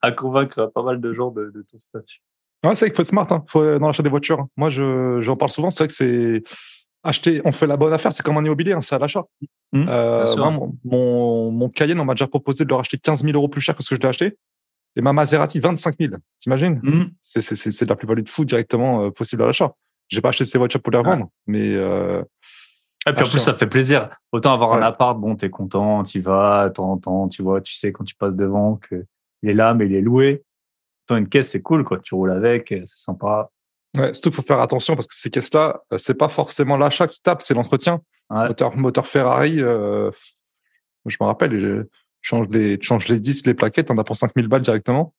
[0.01, 2.21] à, convaincre pas mal de gens de, ton statut.
[2.65, 3.45] Ouais, c'est qu'il faut être smart hein.
[3.49, 4.47] faut, dans l'achat des voitures.
[4.57, 5.73] Moi, je, j'en parle souvent.
[5.73, 6.45] C'est vrai que c'est
[7.03, 8.13] acheter, on fait la bonne affaire.
[8.13, 9.25] C'est comme un immobilier, hein, c'est à l'achat.
[9.73, 13.35] Mmh, Euh, mon, mon, mon Cayenne, on m'a déjà proposé de le racheter 15 000
[13.35, 14.37] euros plus cher que ce que je l'ai acheté.
[14.97, 16.15] Et ma Maserati, 25 000.
[16.41, 17.05] T'imagines Mmh.
[17.23, 19.73] C'est c'est- c'est- c'est de la plus-value de fou directement euh, possible à l'achat.
[20.09, 22.23] J'ai pas acheté ces voitures pour les revendre, mais euh,
[23.07, 24.11] Et puis en plus, ça fait plaisir.
[24.31, 28.05] Autant avoir un appart, bon, t'es content, tu vas, temps, tu vois, tu sais quand
[28.05, 29.05] tu passes devant que
[29.43, 30.43] il est là, mais il est loué.
[31.07, 31.99] Autant une caisse, c'est cool, quoi.
[31.99, 33.51] Tu roules avec, c'est sympa.
[33.97, 37.07] Ouais, surtout qu'il faut faire attention parce que ces caisses-là, euh, c'est pas forcément l'achat
[37.07, 38.01] qui tape, c'est l'entretien.
[38.31, 38.49] Ouais.
[38.49, 40.11] Moteur, moteur Ferrari, euh,
[41.07, 41.85] je me rappelle, je
[42.23, 45.15] change les, tu changes les 10, les plaquettes, on a pour 5000 balles directement.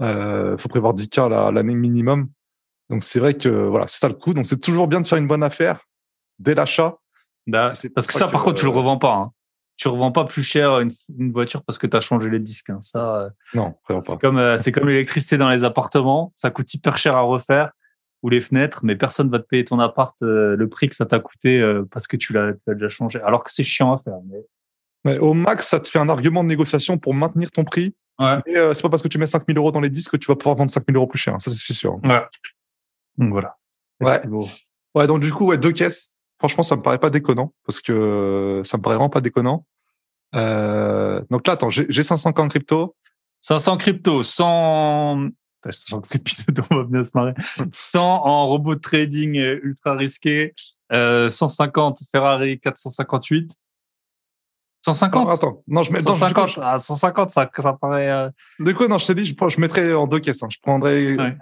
[0.00, 2.28] Euh, faut prévoir 10K la- l'année minimum.
[2.90, 4.34] Donc c'est vrai que voilà, c'est ça le coût.
[4.34, 5.80] Donc c'est toujours bien de faire une bonne affaire
[6.38, 6.96] dès l'achat.
[7.46, 9.14] Bah, parce que ça, par contre, tu le euh, revends pas.
[9.14, 9.30] Hein.
[9.76, 12.70] Tu revends pas plus cher une, une voiture parce que tu as changé les disques.
[12.70, 12.78] hein.
[12.80, 14.12] Ça, euh, Non, vraiment pas.
[14.12, 16.32] c'est comme, euh, c'est comme l'électricité dans les appartements.
[16.34, 17.72] Ça coûte hyper cher à refaire
[18.22, 21.06] ou les fenêtres, mais personne va te payer ton appart euh, le prix que ça
[21.06, 23.20] t'a coûté euh, parce que tu l'as déjà changé.
[23.20, 24.18] Alors que c'est chiant à faire.
[24.26, 24.38] Mais...
[25.04, 27.94] Mais au max, ça te fait un argument de négociation pour maintenir ton prix.
[28.20, 28.38] Ouais.
[28.46, 30.28] Et euh, c'est pas parce que tu mets 5000 euros dans les disques que tu
[30.28, 31.36] vas pouvoir vendre 5000 euros plus cher.
[31.40, 31.98] Ça, c'est sûr.
[32.04, 32.22] Ouais.
[33.18, 33.56] Donc voilà.
[34.00, 34.20] Ouais.
[34.94, 36.12] Ouais, donc du coup, ouais, deux caisses.
[36.38, 39.66] Franchement, ça me paraît pas déconnant parce que euh, ça me paraît vraiment pas déconnant.
[40.34, 42.94] Donc là, attends, j'ai j'ai 500 en crypto.
[43.40, 45.30] 500 crypto, 100.
[45.70, 47.34] Sens que cet épisode, on va bien se marrer.
[47.74, 50.54] 100 en robot trading euh, ultra risqué.
[50.92, 53.52] Euh, 150 Ferrari 458.
[54.84, 56.00] 150 Non, attends, non, je mets.
[56.00, 58.10] non, du coup, 150, ah, 150, ça, ça paraît.
[58.10, 60.42] euh, Du coup, non, je t'ai dit, je, je mettrais en deux caisses.
[60.42, 60.48] hein.
[60.50, 61.36] Je prendrais Ouais.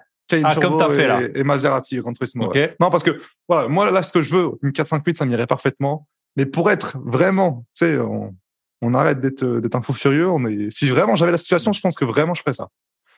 [0.45, 1.21] Ah, comme t'as fait, et, là.
[1.35, 2.45] et Maserati Gran Turismo.
[2.45, 2.55] Ok.
[2.55, 2.77] ouais.
[2.79, 6.07] Non, parce que voilà, moi là, ce que je veux, une 458, ça m'irait parfaitement.
[6.37, 8.37] Mais pour être vraiment, tu sais, on,
[8.81, 10.29] on arrête d'être d'être un fou furieux.
[10.31, 10.71] On est.
[10.71, 12.69] Si vraiment j'avais la situation, je pense que vraiment je ferais ça.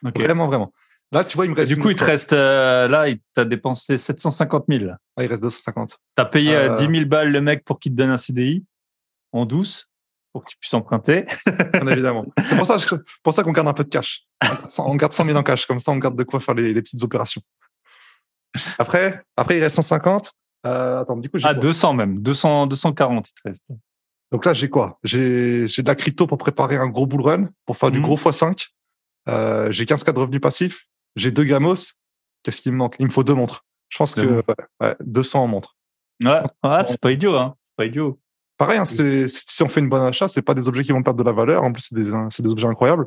[0.03, 0.73] Vraiment, vraiment.
[1.13, 1.73] Là, tu vois, il me Et reste.
[1.73, 4.85] du coup, il te reste, euh, là, il t'a dépensé 750 000.
[5.17, 5.99] Ah, il reste 250.
[6.15, 6.75] T'as payé euh, Euh.
[6.75, 8.65] 10 000 balles le mec pour qu'il te donne un CDI
[9.33, 9.91] en douce
[10.33, 11.27] pour que tu puisses emprunter.
[11.75, 12.25] Bien évidemment.
[12.47, 12.79] C'est pour ça,
[13.23, 14.25] pour ça qu'on garde un peu de cash.
[14.79, 16.81] On garde 100 000 en cash, comme ça, on garde de quoi faire les, les
[16.81, 17.43] petites opérations.
[18.79, 20.33] Après, après, il reste 150.
[20.67, 21.61] Euh, attends, du coup, j'ai Ah, quoi?
[21.63, 22.23] 200 même.
[22.23, 23.65] 200, 240, il te reste.
[24.31, 24.99] Donc là, j'ai quoi?
[25.05, 28.05] J'ai de la crypto pour préparer un gros bull run, pour faire du Mhm.
[28.05, 28.69] gros x5.
[29.29, 30.87] Euh, j'ai 15 cas de revenus passifs.
[31.17, 31.75] J'ai deux gamos.
[32.43, 32.97] Qu'est-ce qui me manque?
[32.99, 33.65] Il me faut deux montres.
[33.89, 35.77] Je pense Deux que ouais, ouais, 200 en montres.
[36.23, 37.55] Ouais, ouais c'est pas idiot, hein.
[37.65, 38.19] C'est pas idiot.
[38.57, 41.03] Pareil, hein, c'est- si on fait une bonne achat, c'est pas des objets qui vont
[41.03, 41.63] perdre de la valeur.
[41.65, 43.07] En plus, c'est des, c'est des objets incroyables.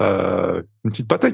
[0.00, 1.32] Euh, une petite Patek.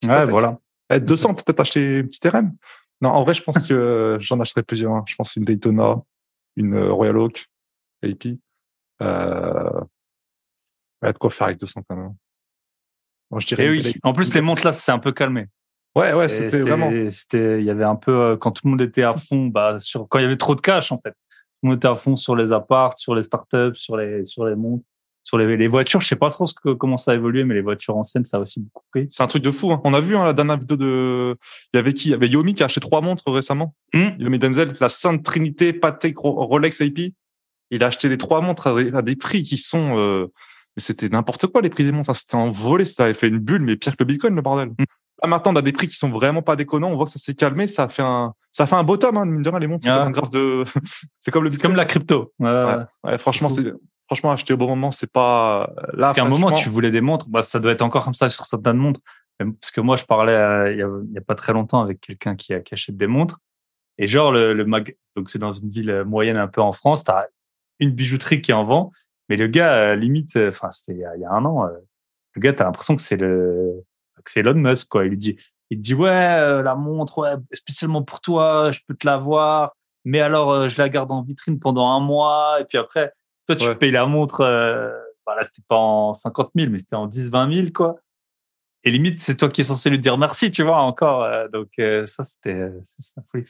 [0.00, 0.30] Petite Ouais, Patek.
[0.30, 0.58] voilà.
[0.90, 2.54] Eh, 200, peut-être acheter une petite RM.
[3.00, 4.92] Non, en vrai, je pense que j'en achèterai plusieurs.
[4.92, 5.04] hein.
[5.06, 5.96] Je pense une Daytona,
[6.56, 7.46] une euh, Royal Oak,
[8.02, 8.38] AP.
[9.02, 9.80] Euh...
[11.02, 12.14] Il y a de quoi faire avec 200 quand même.
[13.40, 13.82] Je dirais Et une oui.
[13.82, 15.46] belle- En plus, les montres là, c'est un peu calmé.
[15.96, 16.90] Ouais, ouais, c'était vraiment.
[17.10, 19.76] C'était, il y avait un peu, euh, quand tout le monde était à fond, bah,
[19.78, 21.10] sur, quand il y avait trop de cash, en fait.
[21.12, 24.44] Tout le monde était à fond sur les apparts, sur les startups, sur les, sur
[24.44, 24.84] les montres.
[25.22, 27.54] sur les, les voitures, je sais pas trop ce que, comment ça a évolué, mais
[27.54, 29.06] les voitures anciennes, ça a aussi beaucoup pris.
[29.08, 29.70] C'est un truc de fou.
[29.72, 29.80] Hein.
[29.84, 31.36] On a vu hein, la dernière vidéo de.
[31.72, 32.08] Il y avait qui?
[32.08, 33.74] Il y avait Yomi qui a acheté trois montres récemment.
[33.94, 34.10] Hmm.
[34.18, 37.14] Yomi Denzel, la Sainte Trinité, Patek, Ro- Rolex IP.
[37.70, 39.96] Il a acheté les trois montres à des, à des prix qui sont.
[39.96, 40.26] euh,
[40.76, 42.10] Mais c'était n'importe quoi les prix des montres.
[42.10, 42.14] hein.
[42.14, 44.68] C'était envolé, ça avait fait une bulle, mais pire que le Bitcoin, le bordel.
[44.70, 44.84] Hmm.
[45.22, 46.88] Là maintenant, on a des prix qui sont vraiment pas déconnants.
[46.90, 49.16] On voit que ça s'est calmé, ça a fait un, ça a fait un bottom,
[49.16, 49.84] hein, mine de rien, les montres.
[49.84, 50.08] C'est Ah.
[50.10, 50.64] graphe de.
[51.20, 51.70] c'est comme le C'est Bitcoin.
[51.72, 52.32] comme la crypto.
[52.40, 52.50] Ouais,
[53.04, 53.18] ouais.
[53.18, 53.72] Franchement, C'est c'est
[54.08, 56.06] franchement acheter au bon moment, c'est pas là.
[56.08, 58.28] Parce qu'à un moment, tu voulais des montres, bah, ça doit être encore comme ça
[58.28, 59.00] sur certaines montres.
[59.38, 61.80] Parce que moi, je parlais euh, il y, a, il y a pas très longtemps
[61.80, 63.38] avec quelqu'un qui, a- qui achète des montres.
[63.98, 64.94] Et genre, le, le mag...
[65.16, 67.28] donc c'est dans une ville euh, moyenne un peu en France, tu as
[67.80, 68.92] une bijouterie qui en vend.
[69.28, 71.70] Mais le gars, euh, limite, euh, enfin, c'était il y a- un an, euh,
[72.34, 73.82] le gars, tu as l'impression que c'est le
[74.24, 75.04] que c'est Elon Musk, quoi.
[75.04, 75.36] Il lui dit,
[75.70, 79.74] il te dit, ouais, euh, la montre, ouais, spécialement pour toi, je peux te l'avoir.
[80.06, 82.58] Mais alors, euh, je la garde en vitrine pendant un mois.
[82.60, 83.12] Et puis après,
[83.46, 83.74] toi, tu Ouais.
[83.74, 84.90] payes la montre, euh,
[85.26, 87.96] voilà, c'était pas en 50 000, mais c'était en 10, 20 000, quoi.
[88.84, 91.26] Et limite, c'est toi qui es censé lui dire merci, tu vois, encore.
[91.52, 91.68] donc,
[92.06, 93.44] ça, c'était, c'est la folie.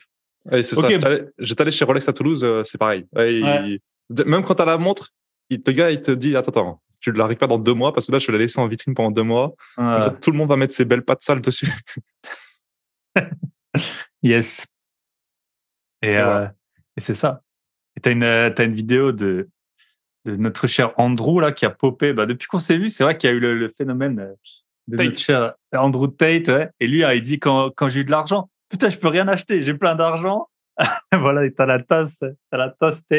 [0.51, 0.85] Ouais, c'est Ok.
[0.85, 1.09] ça.
[1.39, 3.07] J'étais allé- chez Rolex à Toulouse, c'est pareil.
[3.15, 3.81] Ouais, il-
[4.27, 5.11] Même quand t'as la montre,
[5.51, 7.93] il, le gars, il te dit, attends, attends, tu ne la récupères dans deux mois
[7.93, 9.55] parce que là, je vais la laisser en vitrine pendant deux mois.
[10.21, 11.71] Tout le monde va mettre ses belles pattes sales dessus.
[14.23, 14.67] yes.
[16.03, 16.47] Et, Et euh,
[16.97, 17.43] et c'est ça.
[17.97, 19.49] Et t'as une, euh, t'as une vidéo de,
[20.25, 22.13] de notre cher Andrew, là, qui a popé.
[22.13, 24.35] Bah, depuis qu'on s'est vu, c'est vrai qu'il y a eu le, le phénomène euh,
[24.89, 25.07] de Tate.
[25.07, 26.71] notre cher Andrew Tate, ouais.
[26.81, 29.29] Et lui, ah, il dit quand, quand j'ai eu de l'argent, putain, je peux rien
[29.29, 30.49] acheter, j'ai plein d'argent.
[31.13, 33.03] voilà, et t'as la tasse, t'as la tasse.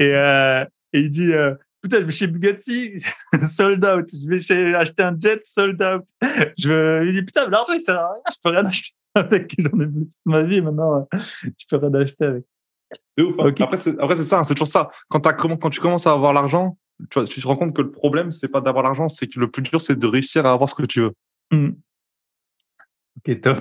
[0.00, 2.96] Et, euh, et il dit, euh, putain, je vais chez Bugatti,
[3.48, 4.08] sold out.
[4.10, 6.04] Je vais chez, acheter un jet, sold out.
[6.58, 9.54] Je veux- il dit, putain, l'argent, il sert à rien, je peux rien acheter avec.
[9.58, 12.44] J'en ai plus toute ma vie, maintenant, euh, je peux rien acheter avec.
[13.16, 13.52] De ouf, hein.
[13.60, 14.90] Après, c'est après, c'est ça, hein, c'est toujours ça.
[15.08, 16.78] Quand, t'as comment- quand tu commences à avoir l'argent,
[17.10, 19.38] tu, vois, tu te rends compte que le problème, c'est pas d'avoir l'argent, c'est que
[19.40, 21.12] le plus dur, c'est de réussir à avoir ce que tu veux.
[21.50, 21.70] Hmm.
[23.18, 23.58] Ok, top.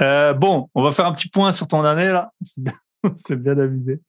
[0.00, 2.32] Euh, bon, on va faire un petit point sur ton année, là.
[2.44, 2.74] C'est bien,
[3.54, 4.00] bien amusé.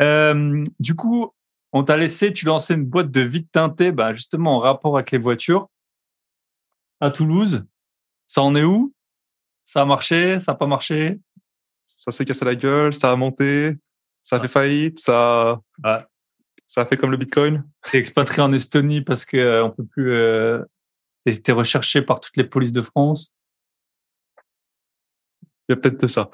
[0.00, 1.32] Euh, du coup,
[1.72, 5.10] on t'a laissé, tu lançais une boîte de vide teintée, bah, justement en rapport avec
[5.10, 5.68] les voitures,
[7.00, 7.64] à Toulouse.
[8.26, 8.92] Ça en est où?
[9.64, 10.38] Ça a marché?
[10.38, 11.20] Ça a pas marché?
[11.86, 13.76] Ça s'est cassé la gueule, ça a monté,
[14.22, 15.98] ça a fait faillite, ça, Ouais.
[16.66, 17.64] ça a fait comme le Bitcoin.
[17.90, 20.12] T'es expatrié en Estonie parce que euh, on peut plus.
[20.12, 20.64] Euh,
[21.24, 23.32] t'es recherché par toutes les polices de France.
[25.68, 26.28] Il y a peut-être de ça.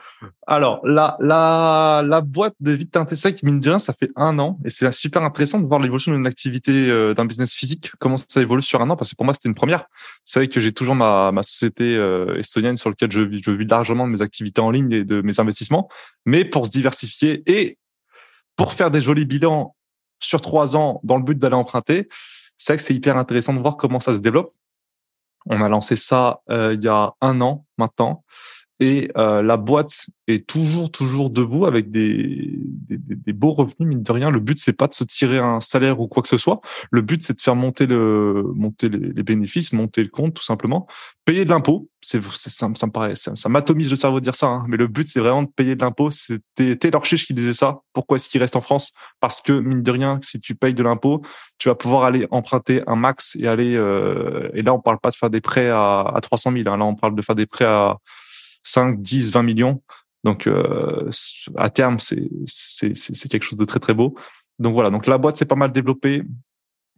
[0.47, 4.39] Alors, la, la, la boîte de vide teinté sec, mine de rien, ça fait un
[4.39, 4.59] an.
[4.65, 8.41] Et c'est super intéressant de voir l'évolution d'une activité, euh, d'un business physique, comment ça
[8.41, 9.85] évolue sur un an, parce que pour moi, c'était une première.
[10.25, 13.51] C'est vrai que j'ai toujours ma, ma société euh, estonienne sur laquelle je vis, je
[13.51, 15.91] vis largement de mes activités en ligne et de mes investissements.
[16.25, 17.79] Mais pour se diversifier et
[18.57, 19.77] pour faire des jolis bilans
[20.21, 22.09] sur trois ans dans le but d'aller emprunter,
[22.57, 24.55] c'est vrai que c'est hyper intéressant de voir comment ça se développe.
[25.47, 28.25] On a lancé ça euh, il y a un an maintenant.
[28.81, 32.53] Et euh, la boîte est toujours, toujours debout avec des,
[32.89, 34.31] des, des- beaux revenus, mine de rien.
[34.31, 36.61] Le but, c'est pas de se tirer un salaire ou quoi que ce soit.
[36.93, 40.87] Le but, c'est de faire monter le, monter les, bénéfices, monter le compte, tout simplement.
[41.25, 41.89] Payer de l'impôt.
[42.01, 44.47] C'est, ça, ça me paraît, ça m'atomise le cerveau de dire ça.
[44.47, 44.65] hein.
[44.69, 46.13] Mais le but, c'est vraiment de payer de l'impôt.
[46.13, 47.81] C'était Taylor Chiche qui disait ça.
[47.93, 48.93] Pourquoi est-ce qu'il reste en France?
[49.19, 51.23] Parce que, mine de rien, si tu payes de l'impôt,
[51.59, 55.11] tu vas pouvoir aller emprunter un max et aller, euh, et là, on parle pas
[55.11, 56.69] de faire des prêts à, à 300 000.
[56.69, 56.77] hein.
[56.77, 57.97] Là, on parle de faire des prêts à,
[58.63, 59.83] 5, 10, 20 millions.
[60.25, 61.09] Donc, euh,
[61.57, 64.17] à terme, c'est c'est c'est c'est quelque chose de très très beau.
[64.59, 64.91] Donc voilà.
[64.91, 66.23] Donc la boîte s'est pas mal développée.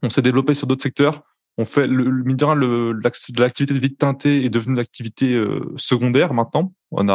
[0.02, 1.22] On s'est développé sur d'autres secteurs.
[1.58, 4.74] On fait le, le mine de rien, le l'ac- l'activité de vide teinté est devenue
[4.74, 6.72] une activité euh, secondaire maintenant.
[6.90, 7.12] On a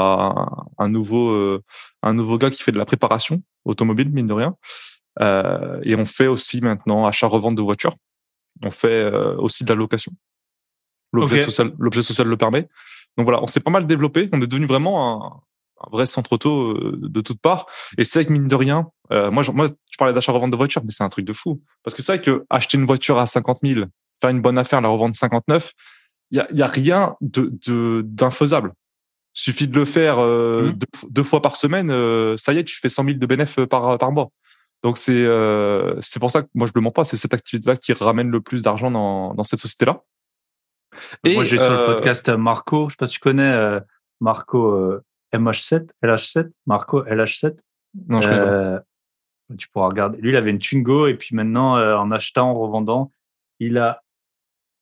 [0.77, 1.63] un, un nouveau euh,
[2.03, 4.55] un nouveau gars qui fait de la préparation automobile mine de rien.
[5.21, 7.95] Euh, et on fait aussi maintenant achat revente de voitures.
[8.61, 10.11] On fait euh, aussi de la location.
[11.13, 12.67] L'objet social l'objet social le permet.
[13.17, 14.29] Donc voilà, on s'est pas mal développé.
[14.33, 15.41] On est devenu vraiment un,
[15.85, 17.65] un vrai centre auto euh, de toutes parts.
[17.97, 20.57] Et c'est vrai que mine de rien, euh, moi, je- moi, tu parlais d'achat-revente de
[20.57, 21.61] voitures, mais c'est un truc de fou.
[21.83, 23.85] Parce que c'est vrai que acheter une voiture à 50 000,
[24.21, 25.71] faire une bonne affaire, la revendre 59,
[26.31, 28.73] il y a, y a rien de de- d'infaisable.
[29.33, 30.73] Suffit de le faire euh, Mhm.
[30.73, 33.65] deux, deux fois par semaine, euh, ça y est, tu fais 100 000 de bénéfices
[33.69, 34.29] par par mois.
[34.81, 37.75] Donc c'est euh, c'est pour ça que moi je le mens pas, c'est cette activité-là
[37.75, 40.01] qui ramène le plus d'argent dans dans cette société-là.
[41.25, 42.87] Moi, j'ai sur le euh, podcast euh, Marco.
[42.89, 43.79] Je sais pas si tu connais euh,
[44.21, 45.03] Marco euh,
[45.33, 47.59] MH7, LH7, Marco LH7.
[48.07, 48.83] Non, je connais pas.
[49.57, 50.17] Tu pourras regarder.
[50.19, 53.11] Lui, il avait une Twingo et puis maintenant, en achetant, en revendant,
[53.59, 54.01] il a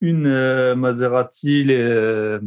[0.01, 2.39] une euh, Maserati, les, euh,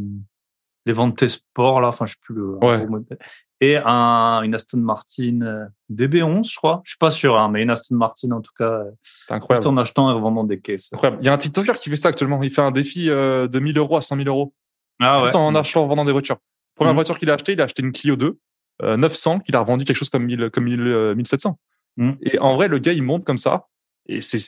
[0.85, 2.85] les ventes sport là, enfin je sais plus le Ouais.
[2.85, 3.17] modèle.
[3.59, 7.63] Et un une Aston Martin euh, DB11 je crois, je suis pas sûr hein, mais
[7.63, 8.83] une Aston Martin en tout cas, euh,
[9.27, 9.63] C'est incroyable.
[9.63, 10.91] juste en achetant et revendant des caisses.
[10.93, 11.17] incroyable.
[11.21, 12.41] Il y a un TikToker qui fait ça actuellement.
[12.43, 14.53] Il fait un défi euh, de 1000 euros à 100 000 euros.
[15.01, 16.37] Ah Tout en achetant, en vendant des voitures.
[16.75, 16.97] Première Mhm.
[16.97, 18.37] voiture qu'il a acheté, il a acheté une Clio 2,
[18.83, 21.57] euh, 900, qu'il a revendu quelque chose comme 1000, comme 1000, euh, 1700.
[21.97, 22.17] Mhm.
[22.21, 23.65] Et en vrai, le gars, il monte comme ça.
[24.07, 24.39] Et c'est,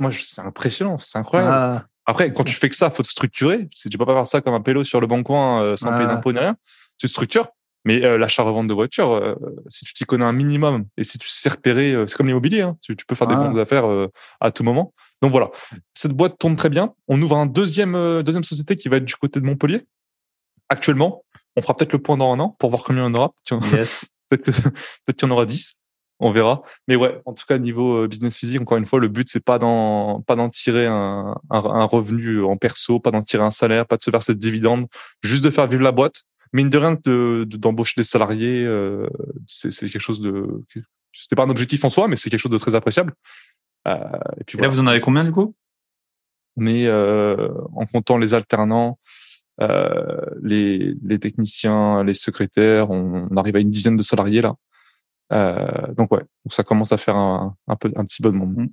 [0.00, 0.98] moi, c'est impressionnant.
[0.98, 1.52] C'est incroyable.
[1.52, 3.68] Ah, Après, quand tu fais que ça, faut te structurer.
[3.68, 5.96] Tu peux pas faire ça comme un pélo sur le bon coin euh, sans Ouais.
[5.98, 6.56] payer d'impôts ni rien.
[6.98, 7.48] Tu te structures.
[7.86, 9.34] Mais euh, l'achat-revente de voitures, euh,
[9.68, 12.62] si tu t'y connais un minimum et si tu sais repérer, euh, c'est comme l'immobilier,
[12.62, 13.44] hein, tu, tu peux faire des Ouais.
[13.44, 14.08] bonnes affaires euh,
[14.40, 14.92] à tout moment.
[15.22, 15.50] Donc voilà,
[15.94, 16.92] cette boîte tourne très bien.
[17.06, 19.86] On ouvre un deuxième euh, deuxième société qui va être du côté de Montpellier.
[20.68, 23.32] Actuellement, on fera peut-être le point dans un an pour voir combien en aura.
[23.72, 24.04] Yes.
[24.28, 25.76] Peut-être qu'il y en aura 10.
[26.18, 26.62] On verra.
[26.88, 29.58] Mais ouais, en tout cas, niveau business physique, encore une fois, le but, c'est pas
[29.60, 33.86] d'en, pas d'en tirer un, un, un revenu en perso, pas d'en tirer un salaire,
[33.86, 34.86] pas de se verser de dividendes,
[35.22, 36.22] juste de faire vivre la boîte.
[36.56, 39.06] Mine de rien, de, de- d'embaucher des salariés, euh,
[39.46, 40.64] c'est, quelque chose de,
[41.12, 43.12] c'était pas un objectif en soi, mais c'est quelque chose de très appréciable.
[43.86, 43.94] Euh,
[44.40, 44.68] et puis Et là voilà.
[44.68, 45.54] vous en avez combien du coup?
[46.56, 48.98] On est, euh, en comptant les alternants,
[50.42, 54.54] les, les techniciens, les secrétaires, on, on arrive à une dizaine de salariés là.
[55.98, 58.56] Donc ouais, donc ça commence à faire un, un peu un petit de monde.
[58.56, 58.68] Mm.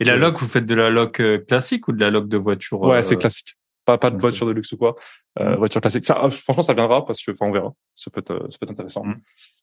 [0.00, 2.80] Et la loc, vous faites de la loc classique ou de la loc de voiture
[2.80, 3.56] Ouais, c'est classique.
[3.84, 4.94] Pas pas de voiture de luxe ou quoi.
[5.40, 5.58] Euh, Mm.
[5.58, 6.04] Voiture classique.
[6.04, 7.72] Ça, euh, franchement, ça viendra parce que, enfin, on verra.
[7.96, 9.04] Ça peut être, euh, ça peut être intéressant.
[9.04, 9.20] Mm.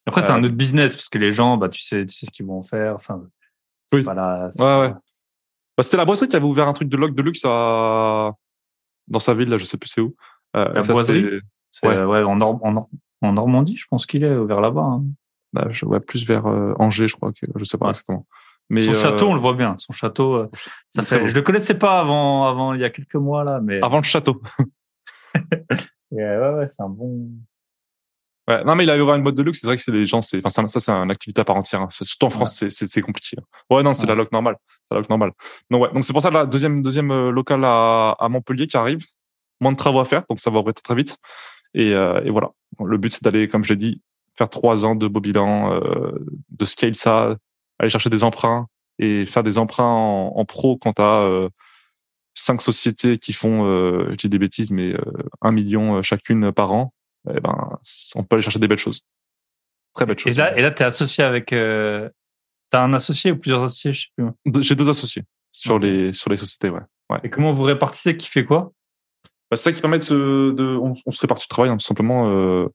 [0.08, 2.32] Après, c'est un autre business parce que les gens, bah, tu sais, tu sais ce
[2.32, 2.96] qu'ils vont faire.
[2.96, 3.22] Enfin,
[3.94, 4.04] Oui.
[4.04, 4.94] pas Ouais, pas- ouais.
[5.78, 8.34] Bah, c'était la brasserie qui avait ouvert un truc de loc de luxe à
[9.08, 10.14] dans sa ville là, je sais plus c'est où.
[10.56, 11.40] Euh, La ça, boiserie
[11.84, 12.04] Ouais.
[12.04, 12.90] ouais, en, Nor- en, Nor-
[13.22, 14.82] en Normandie, je pense qu'il est ouvert là-bas.
[14.82, 15.04] hein.
[15.54, 17.92] bah, je, ouais, plus vers Angers, je crois que je sais pas Ouais.
[17.92, 18.28] exactement.
[18.70, 19.76] Mais Son euh, château, on le voit bien.
[19.80, 20.50] Son château, euh,
[20.94, 21.28] ça fait.
[21.28, 24.04] Je le connaissais pas avant, avant il y a quelques mois là, mais avant le
[24.04, 24.42] château.
[26.12, 26.16] Euh,
[26.54, 27.30] ouais, ouais, c'est un bon.
[28.48, 29.60] Ouais, non, mais il avait ouvert une boîte de luxe.
[29.62, 31.82] C'est vrai que c'est les gens, c'est, enfin, ça, c'est une activité à part entière.
[31.82, 31.88] hein.
[31.92, 33.38] Surtout en France, c'est, c'est, compliqué.
[33.40, 33.44] hein.
[33.70, 34.08] Ouais, non, c'est Ouais.
[34.10, 34.56] la loc normale.
[34.90, 35.32] C'est la loc normale.
[35.70, 35.94] Donc, ouais.
[35.94, 39.06] Donc, c'est pour ça, la deuxième, deuxième euh, local à, à Montpellier qui arrive.
[39.62, 40.24] Moins de travaux à faire.
[40.32, 41.18] Donc, ça va ouvrir très, très vite.
[41.76, 42.50] Et, euh, et voilà.
[42.84, 44.02] Le but, c'est d'aller, comme je l'ai dit,
[44.36, 46.18] faire trois ans de beau bilan, euh,
[46.50, 47.36] de scale ça,
[47.80, 48.68] aller chercher des emprunts
[49.00, 51.50] et faire des emprunts en, en pro quand t'as, euh,
[52.36, 55.02] cinq sociétés qui font, euh, je dis des bêtises, mais, euh,
[55.42, 56.94] un million chacune par an.
[57.30, 57.78] Eh ben,
[58.16, 59.02] on peut aller chercher des belles choses.
[59.94, 60.38] Très belles Et choses.
[60.38, 61.52] là, et là, t'es associé avec.
[61.54, 62.10] Euh...
[62.70, 64.62] T'as un associé ou plusieurs associés, je sais plus.
[64.62, 66.82] J'ai deux associés sur les sur les sociétés, ouais.
[67.10, 67.20] ouais.
[67.24, 68.72] Et comment vous répartissez Qui fait quoi?
[69.50, 71.78] Bah, c'est ça qui permet de, se, de on, on se répartit le travail hein,
[71.78, 72.30] tout simplement.
[72.30, 72.68] euh,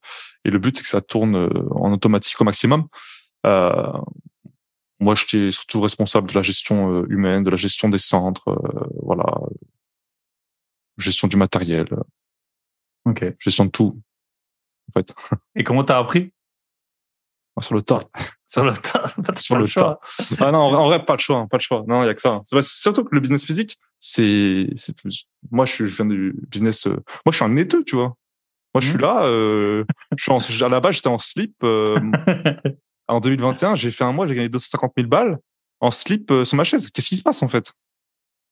[0.45, 2.89] et le but c'est que ça tourne en automatique au maximum.
[3.47, 3.93] Euh,
[5.05, 8.87] moi, j'étais surtout responsable de la gestion euh, humaine, de la gestion des centres, euh,
[9.03, 9.25] voilà,
[10.99, 12.03] gestion du matériel, euh,
[13.07, 13.25] Ok.
[13.39, 14.01] gestion de tout.
[14.89, 15.15] En fait,
[15.57, 16.33] Et comment t'as appris?
[17.61, 18.01] Sur le tas.
[18.49, 20.01] sur le tas Pas Sur le choix.
[20.41, 21.85] Ah non, en vrai, pas de choix, hein, pas de choix.
[21.87, 22.31] Non, il y a que ça.
[22.31, 22.43] hein.
[22.47, 25.29] C'est surtout que le business physique, c'est, c'est plus.
[25.51, 26.87] Moi, je, suis- je viens du business.
[26.87, 28.17] euh, Moi, je suis un netteux, tu vois.
[28.75, 29.03] Moi, je suis Mhm.
[29.03, 29.25] là.
[29.27, 29.85] Euh,
[30.17, 31.55] je suis en, à la base, j'étais en slip.
[31.63, 31.95] euh,
[33.09, 35.39] en 2021, j'ai fait un mois, j'ai gagné 250 000 balles
[35.81, 36.91] en slip euh, sur ma chaise.
[36.91, 37.73] Qu'est-ce qui se passe en fait?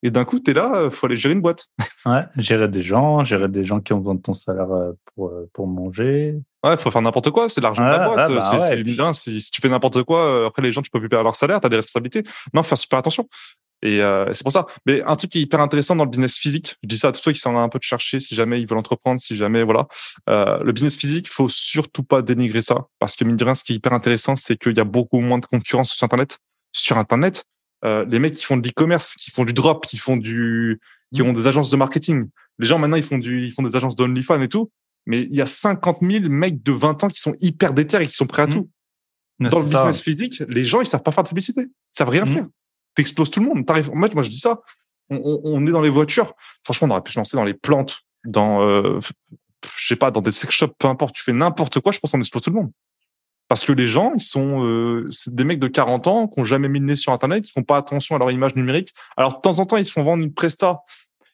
[0.04, 1.66] Et d'un coup, t'es là, euh, faut aller gérer une boîte.
[2.04, 5.32] Ouais, gérer des gens, gérer des gens qui ont besoin de ton salaire euh, pour,
[5.52, 6.34] pour manger.
[6.64, 7.48] Ouais, faut faire n'importe quoi.
[7.48, 8.28] C'est l'argent de la boîte.
[8.28, 9.12] ouais, bah ouais.
[9.12, 11.60] Si, si tu fais n'importe quoi, après les gens, tu peux plus payer leur salaire.
[11.60, 12.24] T'as des responsabilités.
[12.52, 13.28] Non, faut faire super attention.
[13.84, 14.66] Et euh, c'est pour ça.
[14.86, 17.12] Mais un truc qui est hyper intéressant dans le business physique, je dis ça à
[17.12, 19.64] tous ceux qui sont un peu de chercher, si jamais ils veulent entreprendre, si jamais
[19.64, 19.88] voilà,
[20.30, 23.64] euh, le business physique, faut surtout pas dénigrer ça, parce que mine de rien, ce
[23.64, 26.38] qui est hyper intéressant, c'est qu'il y a beaucoup moins de concurrence sur Internet.
[26.72, 27.44] Sur Internet,
[27.84, 30.80] euh, les mecs qui font de l'e-commerce, qui font du drop, qui font du,
[31.12, 32.28] qui ont des agences de marketing.
[32.60, 34.70] Les gens maintenant, ils font du, ils font des agences d'OnlyFans et tout.
[35.06, 38.06] Mais il y a 50 000 mecs de 20 ans qui sont hyper déter et
[38.06, 38.52] qui sont prêts à Mhm.
[38.52, 38.70] tout.
[39.40, 39.78] Dans le ça.
[39.78, 41.62] business physique, les gens, ils savent pas faire de publicité.
[41.62, 42.32] Ils savent rien Mhm.
[42.34, 42.46] faire.
[42.94, 43.66] T'exploses tout le monde.
[43.66, 44.60] T'arrives, en fait, moi, je dis ça.
[45.10, 46.32] On, est dans les voitures.
[46.64, 50.22] Franchement, on aurait pu se lancer dans les plantes, dans, euh, je sais pas, dans
[50.22, 51.14] des sex shops, peu importe.
[51.14, 52.70] Tu fais n'importe quoi, je pense qu'on explose tout le monde.
[53.48, 56.68] Parce que les gens, ils sont, euh, des mecs de 40 ans qui ont jamais
[56.68, 58.94] mis le nez sur Internet, qui font pas attention à leur image numérique.
[59.16, 60.80] Alors, de temps en temps, ils se font vendre une presta.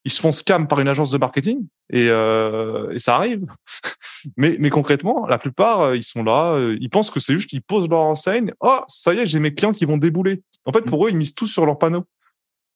[0.09, 3.45] Ils se font scam par une agence de marketing et, euh, et ça arrive.
[4.39, 7.51] mais, mais concrètement, la plupart, euh, ils sont là, euh, ils pensent que c'est juste
[7.51, 8.55] qu'ils posent leur enseigne.
[8.61, 10.41] Oh, ça y est, j'ai mes clients qui vont débouler.
[10.65, 12.07] En fait, pour eux, ils misent tout sur leur panneau.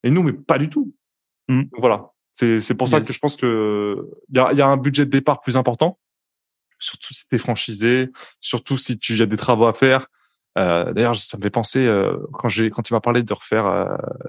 [0.02, 0.92] Et nous, mais pas du tout.
[1.48, 1.62] Mm.
[1.78, 2.10] Voilà.
[2.34, 4.76] C'est, c'est pour ça que je pense que il y a, il y a un
[4.76, 5.98] budget de départ plus important.
[6.78, 8.10] Surtout si t'es franchisé,
[8.42, 10.06] surtout si tu y a des travaux à faire.
[10.58, 13.66] Euh, D'ailleurs, ça me fait penser euh, quand j'ai quand tu m'as parlé de refaire
[13.66, 13.86] euh,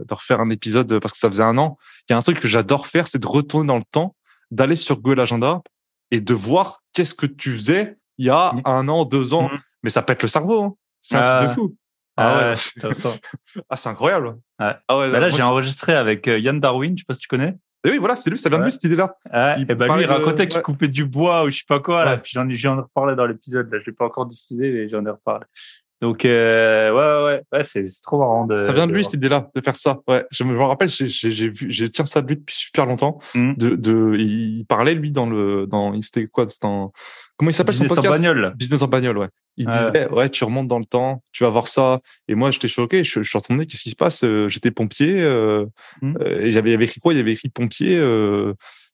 [0.07, 1.77] de refaire un épisode parce que ça faisait un an.
[2.07, 4.15] Il y a un truc que j'adore faire, c'est de retourner dans le temps,
[4.51, 5.61] d'aller sur Google Agenda
[6.11, 8.61] et de voir qu'est-ce que tu faisais il y a Mm.
[8.65, 9.49] un an, deux ans.
[9.49, 9.59] Mhm.
[9.83, 10.61] Mais ça pète le cerveau.
[10.63, 10.75] hein.
[11.01, 11.37] C'est un Ah.
[11.39, 11.75] truc de fou.
[12.15, 12.55] Ah Ah ouais.
[13.69, 14.27] Ah, c'est incroyable.
[14.59, 14.73] Ouais.
[14.87, 17.27] Ah ouais, Bah là, j'ai enregistré avec euh, Yann Darwin, je sais pas si tu
[17.27, 17.57] connais.
[17.85, 19.17] Et oui, voilà, c'est lui, ça vient de lui cette idée-là.
[19.57, 20.63] Il et bah lui, il de- racontait qu'il ouais.
[20.63, 22.05] coupait du bois ou je sais pas quoi.
[22.05, 22.11] Là.
[22.13, 22.17] Ouais.
[22.19, 23.69] Puis j'en ai, j'en ai reparlé dans l'épisode.
[23.73, 25.45] Là, je l'ai pas encore diffusé, mais j'en ai reparlé.
[26.03, 28.59] Donc euh, ouais, ouais, ouais, c'est trop marrant de.
[28.59, 29.99] ça vient de lui cette idée-là, de faire ça.
[30.05, 32.35] Ouais, je me, je me rappelle, j'ai- j'ai j'ai vu, j'ai tiens ça de lui
[32.35, 33.19] depuis super longtemps.
[33.33, 33.55] Mhm.
[33.55, 36.91] De, de, il parlait lui dans le, dans, c'était quoi, c'était dans,
[37.37, 38.21] comment il s'appelle son Business en podcast?
[38.21, 38.53] bagnole.
[38.57, 39.29] Business en bagnole, ouais.
[39.55, 42.01] Il disait, ouais, tu remontes dans le temps, tu vas voir ça.
[42.27, 43.03] Et moi, j'étais choqué.
[43.05, 44.23] Je, je suis retourné, qu'est-ce qui se passe?
[44.25, 45.21] Euh, J'étais pompier.
[45.21, 45.65] Euh,
[46.01, 46.17] Mhm.
[46.19, 47.13] euh, et j'avais il y avait écrit quoi?
[47.13, 48.53] Il y avait écrit pompier, euh,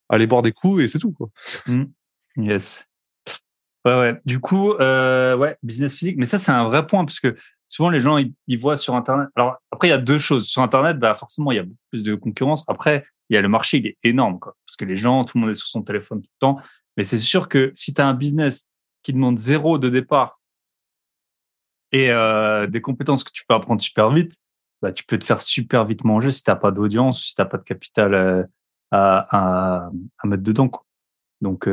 [0.10, 1.14] aller boire des coups et c'est tout.
[1.14, 1.30] Quoi.
[2.38, 2.86] Yes.
[3.86, 4.22] Ouais, ouais.
[4.26, 6.18] Du coup, euh, ouais, business physique.
[6.18, 7.36] Mais ça, c'est un vrai point parce que
[7.70, 9.30] souvent les gens ils, voient sur Internet.
[9.36, 10.48] Alors après, il y a deux choses.
[10.48, 12.64] Sur Internet, bah forcément, il y a beaucoup plus de concurrence.
[12.68, 14.56] Après, il y a le marché, il est énorme, quoi.
[14.66, 16.60] Parce que les gens, tout le monde est sur son téléphone tout le temps.
[16.98, 18.68] Mais c'est sûr que si tu as un business
[19.04, 20.42] qui demande zéro de départ
[21.92, 24.38] et euh, des compétences que tu peux apprendre super vite,
[24.82, 27.58] bah, tu peux te faire super vite manger si t'as pas d'audience, si t'as pas
[27.58, 28.44] de capital euh,
[28.92, 29.90] à,
[30.26, 30.70] mettre dedans.
[30.70, 30.86] Quoi.
[31.42, 31.68] Donc,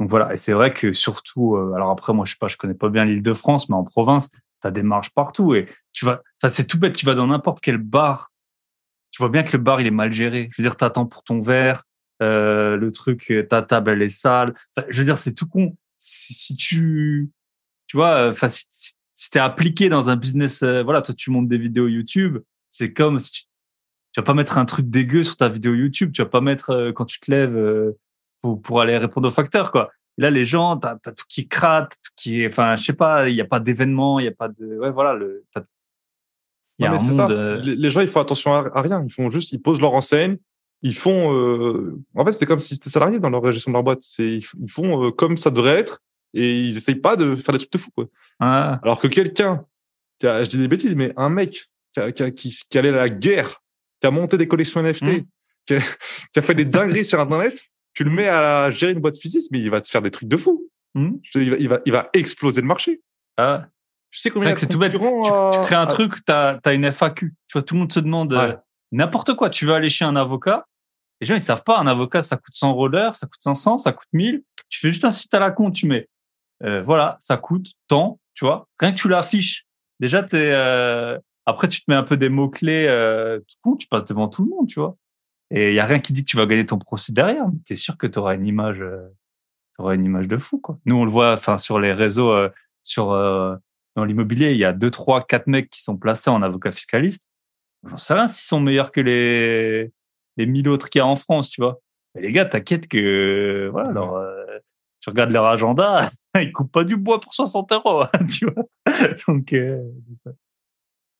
[0.00, 0.32] donc voilà.
[0.32, 2.88] Et c'est vrai que surtout, euh, alors après, moi, je sais pas, je connais pas
[2.88, 6.22] bien l'île de France, mais en province, tu as des marges partout et tu vas,
[6.48, 8.32] c'est tout bête, tu vas dans n'importe quel bar,
[9.10, 10.48] tu vois bien que le bar, il est mal géré.
[10.52, 11.84] Je veux dire, t'attends pour ton verre,
[12.22, 14.54] euh, le truc, ta table, elle est sale.
[14.88, 15.76] Je veux dire, c'est tout con.
[15.96, 17.30] Si, tu,
[17.86, 21.58] tu vois, enfin, si, t'es appliqué dans un business, euh, voilà, toi, tu montes des
[21.58, 22.38] vidéos YouTube,
[22.70, 23.42] c'est comme si tu,
[24.12, 26.70] tu vas pas mettre un truc dégueu sur ta vidéo YouTube, tu vas pas mettre
[26.70, 27.92] euh, quand tu te lèves euh,
[28.44, 29.90] pour, pour aller répondre aux facteurs, quoi.
[30.18, 32.92] Et là, les gens, t'as as tout qui crate, tout qui est, enfin, je sais
[32.92, 35.42] pas, il y a pas d'événement, il y a pas de, ouais, voilà, le,
[36.78, 37.16] y a un c'est monde.
[37.16, 37.30] ça.
[37.30, 39.02] euh, Les, gens, ils font attention à, à rien.
[39.02, 40.36] Ils font juste, ils posent leur enseigne.
[40.82, 41.32] Ils font.
[41.34, 44.00] euh, En fait, c'est comme si c'était salarié dans leur gestion de leur boîte.
[44.02, 46.00] C'est ils, font euh, comme ça devrait être
[46.34, 47.90] et ils essayent pas de faire des trucs de fou.
[47.94, 48.06] Quoi.
[48.40, 49.64] ah, Alors que quelqu'un,
[50.22, 52.92] je dis des bêtises, mais un mec qui, a, qui, a- qui, qui allait à
[52.92, 53.62] la guerre,
[54.00, 55.24] qui a monté des collections NFT,
[55.66, 55.80] qui, a,
[56.32, 57.62] qui a fait des dingueries sur Internet,
[57.94, 60.10] tu le mets à la- gérer une boîte physique, mais il va te faire des
[60.10, 60.68] trucs de fou.
[60.96, 63.00] dis, Il va, il va, il va exploser le marché.
[63.36, 63.66] ah.
[64.10, 64.92] Je sais combien c'est tout bête.
[64.92, 67.34] Tu, tu crées un truc, tu as, une FAQ.
[67.48, 68.56] Tu vois, tout le monde se demande euh, Ouais.
[68.92, 69.50] n'importe quoi.
[69.50, 70.66] Tu veux aller chez un avocat.
[71.20, 71.78] Les gens, ils savent pas.
[71.80, 74.44] Un avocat, ça coûte 100 rollers, ça coûte 500, ça coûte 1000.
[74.68, 76.08] Tu fais juste un site à la con, tu mets,
[76.62, 78.68] euh, voilà, ça coûte tant, tu vois.
[78.78, 79.66] Rien que tu l'affiches.
[79.98, 83.88] Déjà, t'es, euh, après, tu te mets un peu des mots-clés, euh, tout con, tu
[83.88, 84.96] passes devant tout le monde, tu vois.
[85.54, 87.46] Et il y a rien qui dit que tu vas gagner ton procès derrière.
[87.64, 89.08] Tu es sûr que tu auras une image, euh,
[89.92, 90.78] une image de fou, quoi.
[90.84, 92.50] Nous, on le voit, enfin, sur les réseaux, euh,
[92.82, 93.54] sur, euh,
[93.94, 97.30] dans l'immobilier, il y a deux, trois, quatre mecs qui sont placés en avocat fiscaliste.
[97.86, 99.92] J'en sais rien s'ils sont meilleurs que les,
[100.36, 101.80] les mille autres qu'il y a en France, tu vois.
[102.16, 104.58] Mais les gars, t'inquiète que, voilà, alors, euh,
[105.00, 108.64] tu regardes leur agenda, ils coupent pas du bois pour 60 euros, hein, tu vois.
[109.28, 109.54] Donc,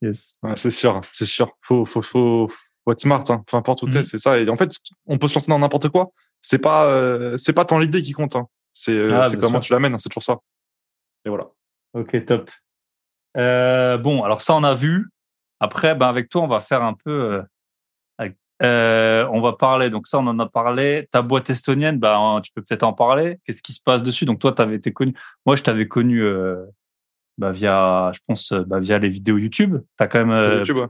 [0.02, 0.38] yes.
[0.42, 1.56] Ouais, c'est sûr, c'est sûr.
[1.60, 2.50] Faut, faut, faut,
[2.92, 3.42] être smart, hein.
[3.46, 4.04] peu importe où t'es, Mhm.
[4.04, 4.38] c'est ça.
[4.38, 4.70] Et en fait,
[5.06, 6.10] on peut se lancer dans n'importe quoi.
[6.42, 8.36] C'est pas, euh, c'est pas tant l'idée qui compte.
[8.36, 8.46] Hein.
[8.72, 9.68] C'est, euh, Ah, comment sûr.
[9.68, 9.94] tu l'amènes.
[9.94, 10.36] hein, C'est toujours ça.
[11.24, 11.48] Et voilà.
[11.94, 12.50] Ok, top.
[13.36, 15.08] Euh, bon, alors ça, on a vu.
[15.60, 17.42] Après, ben, avec toi, on va faire un peu.
[18.62, 19.90] euh, on va parler.
[19.90, 21.08] Donc, ça, on en a parlé.
[21.10, 23.38] Ta boîte estonienne, ben, tu peux peut-être en parler.
[23.44, 24.26] Qu'est-ce qui se passe dessus?
[24.26, 25.12] Donc, toi, tu avais été connu.
[25.44, 26.64] Moi, je t'avais connu euh,
[27.36, 29.78] bah, via, je pense, bah, via les vidéos YouTube.
[29.98, 30.86] Tu as quand même YouTube, ouais.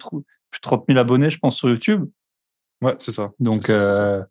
[0.55, 2.07] Plus, de- plus de 30 000 abonnés, je pense, sur YouTube.
[2.83, 3.31] Ouais, c'est ça.
[3.41, 4.23] Donc, euh,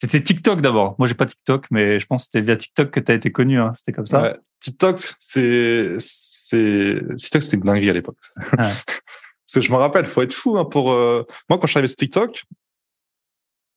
[0.00, 0.94] c'était TikTok d'abord.
[0.98, 3.32] Moi, j'ai pas TikTok, mais je pense que c'était via TikTok que tu as été
[3.32, 3.58] connu.
[3.60, 3.72] Hein.
[3.74, 4.22] C'était comme ça.
[4.22, 4.36] Ouais.
[4.60, 8.18] TikTok, c'est, c'est, TikTok, c'était une dinguerie à l'époque.
[8.56, 10.90] Parce que je me rappelle, faut être fou hein, pour.
[10.92, 12.44] euh, Moi, quand je suis arrivé sur TikTok,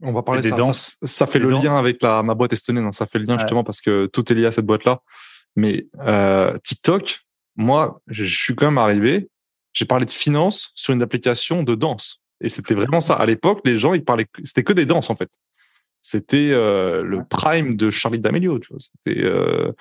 [0.02, 0.98] on va parler des ça, danses.
[1.02, 1.64] Ça, ça fait Des le danses.
[1.64, 2.86] lien avec la ma boîte estonienne.
[2.86, 3.40] hein, ça fait le lien Ouais.
[3.42, 5.02] justement parce que tout est lié à cette boîte-là.
[5.56, 7.20] Mais euh, TikTok,
[7.56, 9.30] moi, je suis quand même arrivé.
[9.80, 12.20] J'ai parlé de finance sur une application de danse.
[12.42, 13.14] Et c'était vraiment ça.
[13.14, 15.30] À l'époque, les gens, ils parlaient, c'était que des danses en fait.
[16.02, 18.60] C'était euh, le prime de Charlie D'Amelio.
[18.60, 18.80] Tu vois.
[18.82, 19.72] C'était, euh,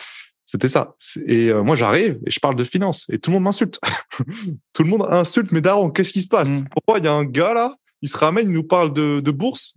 [0.44, 0.94] c'était ça.
[1.26, 3.80] Et euh, moi, j'arrive et je parle de finance et tout le monde m'insulte.
[4.72, 5.90] tout le monde insulte mes darons.
[5.90, 6.60] Qu'est-ce qui se passe?
[6.60, 6.68] Mm.
[6.70, 9.30] Pourquoi il y a un gars là Il se ramène, il nous parle de, de
[9.32, 9.74] bourse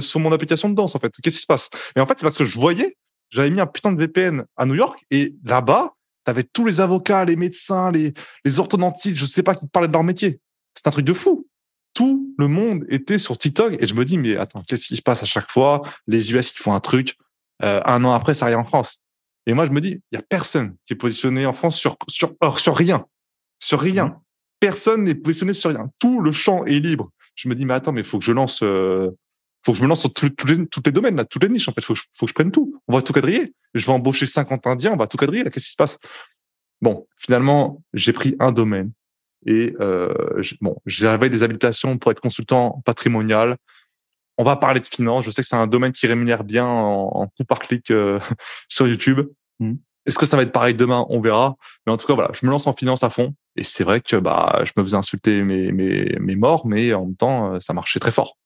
[0.00, 1.12] sur mon application de danse en fait?
[1.24, 1.70] Qu'est-ce qui se passe?
[1.96, 2.96] Et en fait, c'est parce que je voyais,
[3.30, 5.95] j'avais mis un putain de VPN à New York et là-bas,
[6.26, 8.12] t'avais tous les avocats, les médecins, les,
[8.44, 10.40] les orthodontistes, je sais pas, qui te parlaient de leur métier.
[10.74, 11.46] C'est un truc de fou.
[11.94, 15.02] Tout le monde était sur TikTok et je me dis mais attends, qu'est-ce qui se
[15.02, 15.82] passe à chaque fois?
[16.06, 17.16] Les US qui font un truc,
[17.62, 19.00] euh, un an après ça arrive en France.
[19.46, 21.96] Et moi je me dis il y a personne qui est positionné en France sur
[22.08, 23.06] sur sur rien,
[23.58, 24.06] sur rien.
[24.06, 24.18] Mhm.
[24.60, 25.88] Personne n'est positionné sur rien.
[25.98, 27.10] Tout le champ est libre.
[27.36, 29.10] Je me dis mais attends mais faut que je lance, euh,
[29.66, 31.68] faut que je me lance sur tous les, toutes les domaines, là, toutes les niches.
[31.68, 32.80] En fait, faut que, je, faut que je prenne tout.
[32.86, 33.52] On va tout quadriller.
[33.74, 35.42] Je vais embaucher 50 Indiens, on va tout quadriller.
[35.42, 35.98] Là, qu'est-ce qui se passe?
[36.80, 38.92] Bon, finalement, j'ai pris un domaine
[39.44, 43.56] et euh, bon, j'avais des habilitations pour être consultant patrimonial.
[44.38, 45.24] On va parler de finance.
[45.24, 48.20] Je sais que c'est un domaine qui rémunère bien en, en coup par clic euh,
[48.68, 49.20] sur YouTube.
[49.58, 49.74] Mmh.
[50.06, 51.04] Est-ce que ça va être pareil demain?
[51.08, 51.56] On verra.
[51.86, 53.34] Mais en tout cas, voilà, je me lance en finance à fond.
[53.56, 57.06] Et c'est vrai que bah, je me faisais insulter mes, mes, mes morts, mais en
[57.06, 58.36] même temps, euh, ça marchait très fort.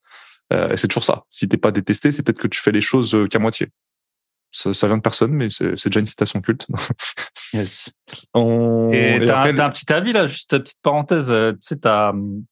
[0.53, 1.25] Euh, c'est toujours ça.
[1.31, 3.69] Si t'es pas détesté, c'est peut-être que tu fais les choses euh, qu'à moitié.
[4.53, 6.67] Ça, ça vient de personne, mais c'est déjà une citation culte.
[7.53, 7.91] Yes.
[8.33, 11.31] On- Et t'as après, un, petit avis là, juste une petite parenthèse.
[11.31, 12.45] euh, Tu sais, t'as hum,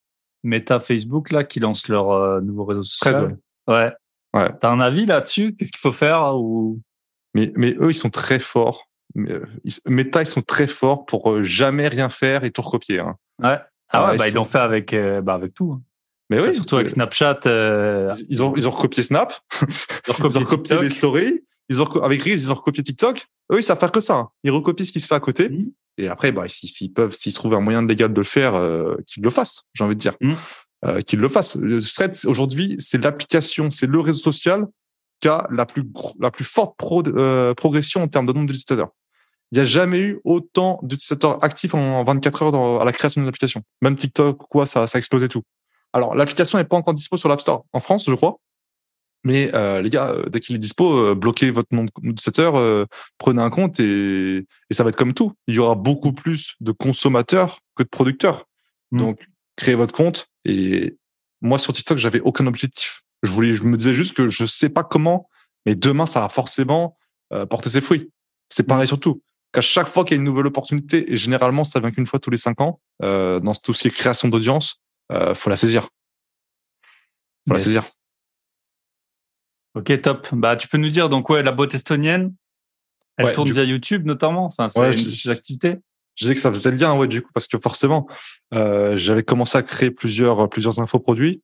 [0.42, 3.14] Meta Facebook là qui lance leur euh, nouveau réseau social.
[3.14, 3.38] Thread,
[3.68, 3.92] Ouais.
[4.34, 4.50] Ouais.
[4.60, 5.54] T'as un avis là-dessus?
[5.56, 6.80] Qu'est-ce qu'il faut faire ou?
[7.34, 8.88] Mais, mais eux, ils sont très forts.
[9.16, 9.44] Euh,
[9.86, 12.98] Meta, ils sont très forts pour euh, jamais rien faire et tout recopier.
[13.00, 13.16] Hein.
[13.42, 13.58] Ouais.
[13.90, 15.80] Ah Ouais, bah, ils ils l'ont fait avec, euh, bah, avec tout.
[16.30, 17.40] Mais oui, Surtout avec Snapchat.
[17.46, 19.32] euh, ils ont, ils ont recopié Snap,
[20.08, 23.26] ils ont ils ont recopié les stories, ils ont avec Reels, ils ont recopié TikTok.
[23.52, 24.14] Eux, ils savent faire que ça.
[24.16, 24.28] hein.
[24.44, 25.48] Ils recopient ce qui se fait à côté.
[25.48, 25.70] Mhm.
[25.96, 29.22] Et après, bah, s'ils peuvent, s'ils trouvent un moyen légal de le faire, euh, qu'ils
[29.22, 29.64] le fassent.
[29.74, 30.36] J'ai envie de dire, Mhm.
[30.84, 31.56] euh, qu'ils le fassent.
[31.56, 34.66] Le Thread aujourd'hui, c'est l'application, c'est le réseau social
[35.20, 35.82] qui a la plus
[36.20, 38.90] la plus forte pro- euh, progression en termes de nombre d'utilisateurs.
[39.50, 43.20] Il n'y a jamais eu autant d'utilisateurs actifs en 24 heures dans- à la création
[43.22, 43.62] d'une application.
[43.82, 45.42] Même TikTok quoi, ça, ça a explosé tout.
[45.92, 48.38] Alors, l'application n'est pas encore dispo sur l'App Store en France, je crois.
[49.24, 52.84] Mais euh, les gars, euh, dès qu'il est dispo, euh, bloquez votre nom d'utilisateur, euh,
[53.18, 55.32] prenez un compte et, et ça va être comme tout.
[55.48, 58.44] Il y aura beaucoup plus de consommateurs que de producteurs.
[58.92, 58.98] Mm.
[58.98, 60.28] Donc, créez votre compte.
[60.44, 60.96] Et
[61.40, 63.02] moi, sur TikTok, j'avais aucun objectif.
[63.22, 65.28] Je voulais, je me disais juste que je sais pas comment,
[65.66, 66.96] mais demain, ça va forcément
[67.32, 68.10] euh, porter ses fruits.
[68.48, 69.22] C'est pareil surtout.
[69.52, 72.20] Qu'à chaque fois qu'il y a une nouvelle opportunité, et généralement, ça vient qu'une fois
[72.20, 74.80] tous les cinq ans, euh, dans tout ce qui est création d'audience,
[75.12, 75.88] euh, faut la saisir.
[77.46, 77.82] Faut la saisir.
[79.74, 80.28] Ok, top.
[80.32, 82.34] Bah, tu peux nous dire, donc, ouais, la boîte estonienne,
[83.16, 84.44] elle Ouais, tourne via YouTube notamment?
[84.46, 85.76] Enfin, c'est Ouais, une je- activités.
[86.14, 88.08] Je disais que ça faisait le lien, ouais, du coup, parce que forcément,
[88.54, 91.42] euh, j'avais commencé à créer plusieurs, plusieurs infoproduits,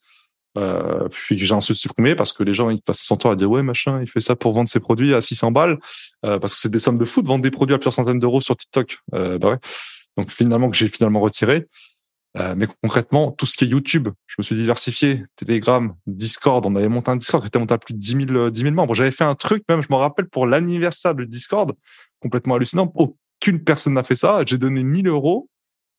[0.59, 3.49] euh, puis j'ai ensuite supprimé parce que les gens, ils passaient son temps à dire,
[3.51, 5.79] ouais, machin, il fait ça pour vendre ses produits à 600 balles,
[6.27, 8.19] euh, parce que c'est des sommes de fou de vendre des produits à plusieurs centaines
[8.19, 8.99] d'euros sur TikTok.
[9.15, 9.59] Euh, bah ouais.
[10.17, 11.67] Donc, finalement, que j'ai finalement retiré.
[12.37, 15.24] Euh, mais concrètement, tout ce qui est YouTube, je me suis diversifié.
[15.37, 18.39] Telegram, Discord, on avait monté un Discord qui était monté à plus de 10 000,
[18.39, 18.95] euh, 10 000 membres.
[18.95, 21.72] J'avais fait un truc, même, je me rappelle, pour l'anniversaire du Discord,
[22.20, 22.93] complètement hallucinant.
[22.97, 24.41] Aucune personne n'a fait ça.
[24.47, 25.49] J'ai donné 1000 euros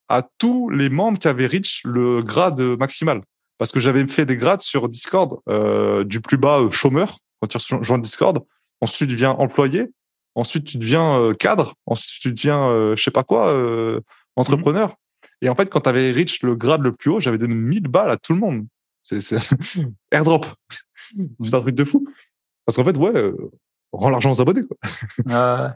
[0.09, 3.21] à tous les membres qui avaient reach le grade maximal.
[3.57, 7.47] Parce que j'avais fait des grades sur Discord, euh, du plus bas euh, chômeur, quand
[7.47, 8.43] tu rejoins Discord.
[8.81, 9.88] Ensuite, tu deviens employé.
[10.36, 11.75] Ensuite, tu deviens cadre.
[11.86, 14.01] Ensuite, tu deviens, euh, je sais pas quoi, euh,
[14.36, 14.95] entrepreneur.
[15.41, 17.88] Et en fait, quand tu avais reach le grade le plus haut, j'avais donné 1000
[17.88, 18.65] balles à tout le monde.
[19.03, 19.19] C'est
[20.11, 20.45] airdrop.
[21.43, 22.07] C'est un truc de fou.
[22.65, 23.36] Parce qu'en fait, ouais, euh,
[23.91, 24.63] on rend l'argent aux abonnés.
[24.63, 24.77] Quoi.
[25.29, 25.69] Euh,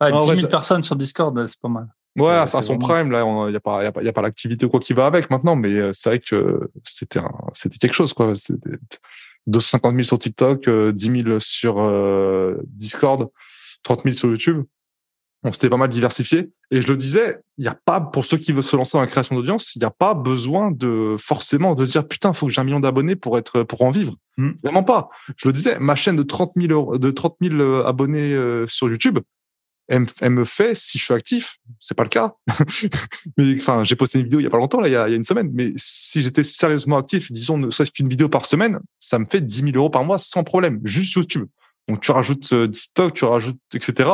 [0.00, 1.88] ouais, Non, 10 000 ouais, je- personnes sur Discord, c'est pas mal.
[2.16, 4.12] Ouais, à son vraiment- prime, là, il n'y a pas, y a pas, y a
[4.12, 7.20] pas l'activité ou quoi qui va avec maintenant, mais euh, c'est vrai que c'était
[7.80, 8.34] quelque chose, quoi.
[8.36, 8.78] C'était
[9.48, 13.28] 250 000 sur TikTok, euh, 10 000 sur euh, Discord,
[13.82, 14.64] 30 000 sur YouTube.
[15.46, 16.50] On s'était pas mal diversifié.
[16.70, 19.02] Et je le disais, il n'y a pas, pour ceux qui veulent se lancer dans
[19.02, 22.52] la création d'audience, il n'y a pas besoin de forcément de dire, putain, faut que
[22.52, 24.14] j'ai un million d'abonnés pour être, pour en vivre.
[24.38, 24.50] Mm.
[24.62, 25.10] Vraiment pas.
[25.36, 28.66] Je le disais, ma chaîne de 30 000, euros- de 30 000 euh, abonnés euh,
[28.66, 29.18] sur YouTube,
[29.86, 32.32] elle, me- elle me fait, si je suis actif, c'est pas le cas.
[33.36, 35.08] mais enfin, j'ai posté une vidéo il y a pas longtemps, là, il y a,
[35.08, 35.50] il y a une semaine.
[35.52, 39.42] Mais si j'étais sérieusement actif, disons, ne serait-ce qu'une vidéo par semaine, ça me fait
[39.42, 41.46] 10 000 euros par mois sans problème, juste YouTube.
[41.88, 44.08] Donc tu rajoutes euh, TikTok, tu rajoutes, etc.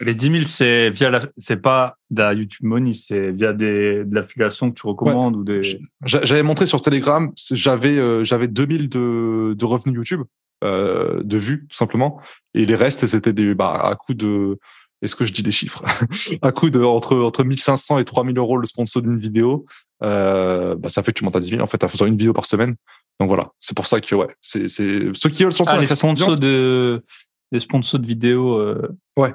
[0.00, 4.04] Les 10 000, c'est via la, c'est pas de la YouTube Money, c'est via des,
[4.04, 5.62] de l'affiliation que tu recommandes ou des.
[6.06, 10.22] J'a- J'avais montré sur Telegram, j'avais euh, j'avais 2000 de, de revenus YouTube,
[10.64, 12.18] euh, de vues tout simplement,
[12.54, 14.58] et les restes c'était des bah, à coup de
[15.02, 15.82] est-ce que je dis des chiffres?
[16.42, 19.64] À coup de entre entre 1500 et 3000 euros le sponsor d'une vidéo,
[20.02, 22.16] euh, bah, ça fait que tu montes à 10 000 en fait en faisant une
[22.16, 22.76] vidéo par semaine.
[23.18, 25.80] Donc voilà, c'est pour ça que ouais, c'est c'est ceux qui veulent se lancer Ah,
[25.80, 27.04] les sponsors de,
[27.52, 28.58] les sponsors de vidéos.
[28.58, 29.34] euh, Ouais.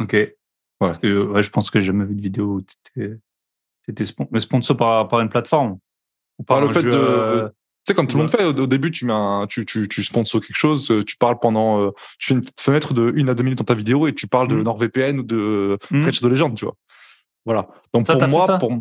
[0.00, 0.16] Ok.
[0.78, 3.18] Parce que, ouais, je pense que j'ai jamais vu de vidéo où t'étais,
[3.86, 5.78] t'étais spon- sponsor par, par une plateforme?
[6.38, 7.48] Ou Par le un fait jeu, de- euh,
[7.86, 8.28] Tu sais, comme tout le Ouais.
[8.30, 11.04] monde fait, au, au début, tu mets un, tu, tu, tu sponsors quelque chose, euh,
[11.04, 13.64] tu parles pendant, euh, tu fais une petite fenêtre de une à deux minutes dans
[13.64, 14.62] ta vidéo et tu parles de Mhm.
[14.64, 16.02] NordVPN ou de Mhm.
[16.02, 16.74] French de légende, tu vois.
[17.44, 17.68] Voilà.
[17.94, 18.72] Donc Ça, pour moi, pour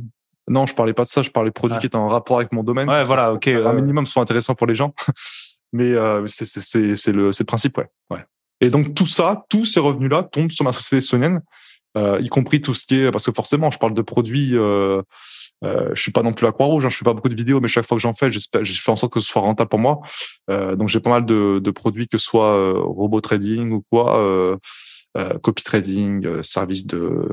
[0.47, 1.82] non, je parlais pas de ça, je parlais de produits Ouais.
[1.82, 2.89] qui étaient en rapport avec mon domaine.
[2.89, 3.74] Ouais, ça, voilà, ok, Un ouais.
[3.82, 4.93] minimum soit intéressant pour les gens,
[5.74, 7.88] mais euh, c'est c'est c'est c'est le c'est le principe, ouais.
[8.10, 8.26] ouais.
[8.62, 11.41] Et donc tout ça, tous ces revenus là tombent sur ma société estonienne,
[11.95, 14.56] euh, y compris tout ce qui est parce que forcément, je parle de produits.
[15.64, 17.60] Euh, je suis pas non plus à Croix-Rouge, hein, je fais pas beaucoup de vidéos,
[17.62, 19.70] mais chaque fois que j'en fais, j'espère, je fais en sorte que ce soit rentable
[19.70, 20.01] pour moi.
[20.49, 23.84] Euh, donc j'ai pas mal de, de, produits, que ce soit euh, robot trading ou
[23.89, 24.58] quoi, euh,
[25.18, 27.30] euh copy trading, euh, service de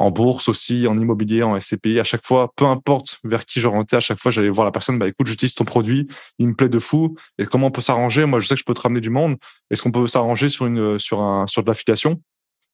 [0.00, 2.00] en bourse aussi, en immobilier, en SCPI.
[2.00, 4.98] À chaque fois, peu importe vers qui j'orientais, à chaque fois, j'allais voir la personne.
[4.98, 6.08] Bah écoute, j'utilise ton produit,
[6.38, 7.16] il me plaît de fou.
[7.38, 8.26] Et comment on peut s'arranger?
[8.26, 9.36] Moi, je sais que je peux te ramener du monde.
[9.70, 12.20] Est-ce qu'on peut s'arranger sur une sur un sur de l'affiliation?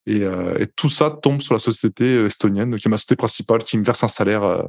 [0.07, 3.16] Et, euh, et, tout ça tombe sur la société euh, estonienne, qui est ma société
[3.16, 4.62] principale, qui me verse un salaire euh,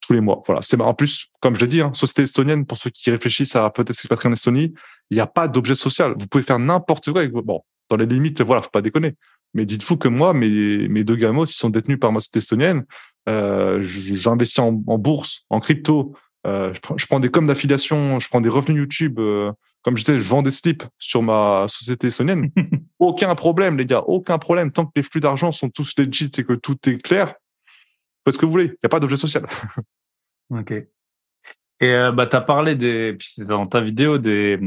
[0.00, 0.42] tous les mois.
[0.46, 0.62] Voilà.
[0.62, 3.70] C'est en plus, comme je l'ai dit, hein, société estonienne pour ceux qui réfléchissent à
[3.70, 4.74] peut-être s'expatrier en Estonie,
[5.10, 6.14] il n'y a pas d'objet social.
[6.18, 7.26] Vous pouvez faire n'importe quoi.
[7.28, 9.14] Bon, dans les limites, voilà, faut pas déconner.
[9.54, 12.84] Mais dites-vous que moi, mes, deux gamos, ils sont détenus par ma société estonienne.
[13.28, 16.14] Euh, J'investis en, en, bourse, en crypto.
[16.46, 19.18] Euh, je, prends, je, prends, des coms d'affiliation, je prends des revenus YouTube.
[19.18, 19.52] Euh,
[19.82, 22.50] comme je disais, je vends des slips sur ma société estonienne.
[23.04, 24.72] aucun problème, les gars, aucun problème.
[24.72, 27.34] Tant que les flux d'argent sont tous legit et que tout est clair,
[28.24, 28.66] faites ce que vous voulez.
[28.66, 29.46] Il n'y a pas d'objet social.
[30.50, 30.72] ok.
[30.72, 30.86] Et
[31.82, 34.58] euh, bah, tu as parlé des, dans ta vidéo, des,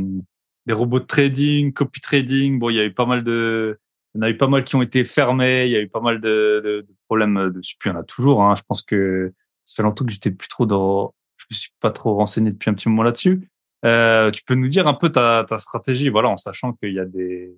[0.65, 2.59] des robots de trading, copy trading.
[2.59, 3.79] Bon, il y a eu pas mal de,
[4.13, 5.65] il y en a eu pas mal qui ont été fermés.
[5.65, 7.75] Il y a eu pas mal de, de, de problèmes dessus.
[7.85, 8.43] Il y en a toujours.
[8.43, 8.55] Hein.
[8.55, 9.33] Je pense que
[9.63, 12.69] ça fait longtemps que j'étais plus trop dans, je me suis pas trop renseigné depuis
[12.69, 13.49] un petit moment là-dessus.
[13.85, 16.99] Euh, tu peux nous dire un peu ta, ta stratégie, voilà, en sachant qu'il y
[16.99, 17.55] a des,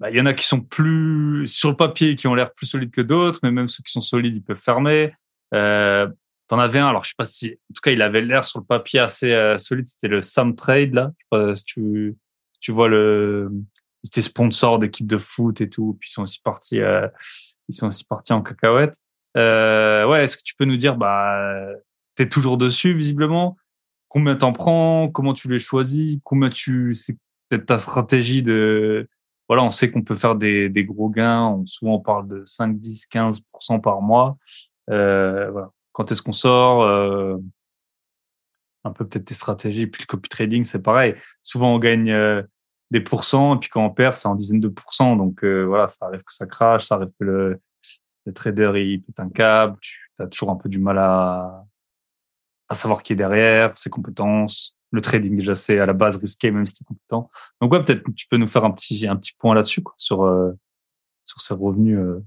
[0.00, 2.90] bah, y en a qui sont plus sur le papier, qui ont l'air plus solides
[2.90, 5.12] que d'autres, mais même ceux qui sont solides, ils peuvent fermer.
[5.54, 6.08] Euh,
[6.48, 8.60] T'en avais un, alors je sais pas si, en tout cas, il avait l'air sur
[8.60, 9.84] le papier assez euh, solide.
[9.84, 11.10] C'était le Sam Trade là.
[11.18, 12.16] Je sais pas si tu,
[12.60, 13.50] tu vois le,
[14.04, 15.96] c'était sponsor d'équipe de foot et tout.
[15.98, 17.08] Puis ils sont aussi partis, euh,
[17.68, 18.94] ils sont aussi partis en cacahuète.
[19.36, 21.66] Euh, ouais, est-ce que tu peux nous dire, bah,
[22.14, 23.56] t'es toujours dessus visiblement?
[24.08, 27.18] Combien t'en prends, comment tu les choisis, combien tu, c'est
[27.48, 29.08] peut-être ta stratégie de,
[29.48, 32.42] voilà, on sait qu'on peut faire des, des gros gains, on, souvent on parle de
[32.44, 34.36] 5, 10, 15% par mois.
[34.90, 35.70] Euh, voilà.
[35.92, 37.36] Quand est-ce qu'on sort euh,
[38.84, 39.86] Un peu peut-être tes stratégies.
[39.86, 41.14] Puis le copy trading, c'est pareil.
[41.42, 42.42] Souvent on gagne euh,
[42.90, 45.16] des pourcents, et puis quand on perd, c'est en dizaines de pourcents.
[45.16, 47.60] Donc euh, voilà, ça arrive que ça crache, ça arrive que le,
[48.26, 51.64] le trader il pète un câble, tu as toujours un peu du mal à,
[52.68, 54.75] à savoir qui est derrière, ses compétences.
[54.96, 57.30] Le trading, déjà, c'est à la base risqué, même si tu es compétent.
[57.60, 60.52] Donc, ouais, peut-être que tu peux nous faire un petit, un point là-dessus, sur, euh,
[61.26, 62.24] sur ces revenus euh,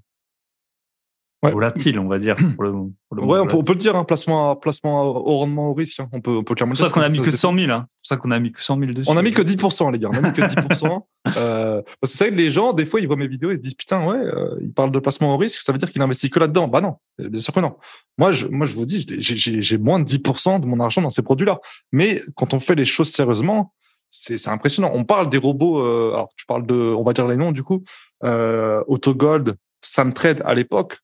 [1.44, 1.52] ouais.
[1.52, 2.36] volatile, on va dire.
[2.56, 5.38] Pour le, pour le ouais, on peut, on peut, le dire, hein, placement, placement au
[5.38, 6.00] rendement au risque.
[6.00, 6.10] Hein.
[6.12, 6.76] On peut, on peut clairement.
[6.76, 7.72] C'est pour ça qu'on a mis que 100 000.
[7.72, 7.88] Hein.
[7.88, 9.10] C'est pour ça qu'on a mis que 100 000 dessus.
[9.10, 10.10] On a mis que 10%, les gars.
[10.12, 11.02] On a mis que 10%.
[11.38, 13.74] euh, parce que que les gens, des fois, ils voient mes vidéos, ils se disent,
[13.74, 16.40] putain, ouais, euh, il parle de placement au risque, ça veut dire qu'il investit que
[16.40, 16.68] là-dedans.
[16.68, 17.78] Bah non, bien sûr que non.
[18.18, 21.24] Moi, je, moi, je vous dis, j'ai moins de 10% de mon argent dans ces
[21.24, 21.60] produits-là.
[21.92, 23.74] Mais quand on fait les choses sérieusement,
[24.12, 24.92] c'est impressionnant.
[24.94, 27.64] On parle des robots, euh, alors tu parles de, on va dire les noms du
[27.64, 27.84] coup,
[28.24, 31.00] euh, Autogold, Samtrade à l'époque,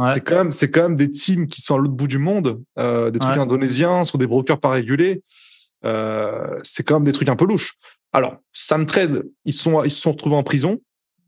[0.00, 0.14] Ouais.
[0.14, 2.62] C'est quand même, c'est quand même des teams qui sont à l'autre bout du monde,
[2.78, 3.42] euh, des trucs ouais.
[3.42, 5.22] indonésiens sur des brokers pas régulés.
[5.84, 7.74] Euh, c'est quand même des trucs un peu louches.
[8.12, 10.80] Alors, Samtrade, ils sont, ils se sont retrouvés en prison.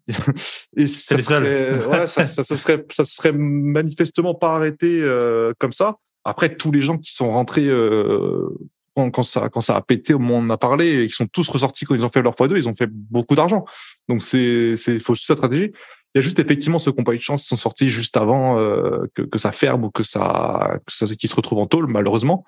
[0.76, 5.72] et ça serait, ouais, ça, ça, ça, serait, ça serait manifestement pas arrêté euh, comme
[5.72, 5.96] ça.
[6.24, 8.48] Après, tous les gens qui sont rentrés euh,
[8.94, 11.14] quand, quand, ça, quand ça a pété au moment où on a parlé, et qui
[11.14, 13.64] sont tous ressortis quand ils ont fait leur x2, ils ont fait beaucoup d'argent.
[14.08, 15.72] Donc c'est, c'est, faut juste la stratégie.
[16.14, 17.88] Il y a juste effectivement ceux qui n'ont pas eu de chance, qui sont sortis
[17.90, 21.60] juste avant euh, que, que, ça ferme ou que ça, que ça, qui se retrouvent
[21.60, 22.44] en tôle, malheureusement.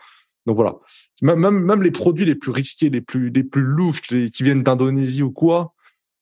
[0.46, 0.74] Donc voilà.
[1.22, 4.42] Même, même, même les produits les plus risqués, les plus, les plus louches, les, qui
[4.42, 5.72] viennent d'Indonésie ou quoi,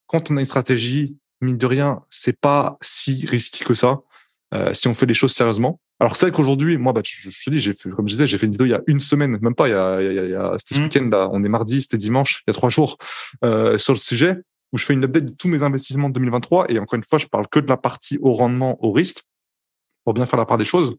[0.06, 4.02] quand on a une stratégie, mine de rien, c'est pas si risqué que ça.
[4.54, 5.80] Euh, si on fait les choses sérieusement.
[5.98, 8.26] Alors c'est vrai qu'aujourd'hui, moi, bah, je, je te dis, j'ai fait, comme je disais,
[8.26, 10.14] j'ai fait une vidéo il y a une semaine, même pas, il y a, il
[10.14, 10.84] y a, il y a c'était ce mmh.
[10.84, 12.98] week-end là, on est mardi, c'était dimanche, il y a trois jours
[13.44, 14.36] euh, sur le sujet
[14.72, 17.18] où je fais une update de tous mes investissements de 2023 et encore une fois,
[17.18, 19.22] je parle que de la partie au rendement, au risque
[20.04, 20.96] pour bien faire la part des choses.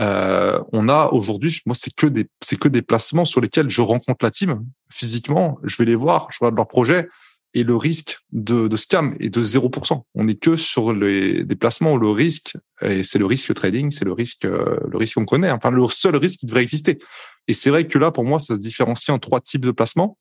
[0.00, 3.80] Euh, on a aujourd'hui, moi, c'est que des, c'est que des placements sur lesquels je
[3.80, 5.58] rencontre la team physiquement.
[5.62, 7.08] Je vais les voir, je regarde leur projet
[7.54, 10.02] et le risque de, scam est de 0%.
[10.14, 14.12] On n'est que sur les déplacements où le risque, c'est le risque trading, c'est le
[14.12, 16.98] risque, euh, le risque qu'on connaît, enfin le seul risque qui devrait exister.
[17.46, 20.18] Et c'est vrai que là, pour moi, ça se différencie en trois types de placements.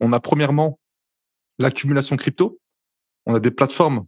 [0.00, 0.80] On a premièrement
[1.58, 2.58] l'accumulation crypto.
[3.26, 4.06] On a des plateformes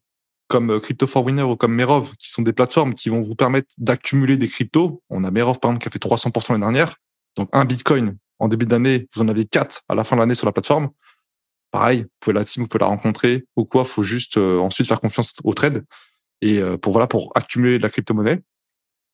[0.48, 3.34] comme euh, Crypto for Winner ou comme Merov, qui sont des plateformes qui vont vous
[3.34, 5.02] permettre d'accumuler des cryptos.
[5.10, 6.96] On a Merov, par exemple, qui a fait 300% l'année dernière.
[7.36, 10.34] Donc, un Bitcoin en début d'année, vous en aviez quatre à la fin de l'année
[10.34, 10.90] sur la plateforme.
[11.70, 13.84] Pareil, vous pouvez la team, vous pouvez la rencontrer ou quoi.
[13.84, 15.84] Faut juste euh, ensuite faire confiance au trade
[16.40, 18.42] et euh, pour voilà pour accumuler de la crypto-monnaie.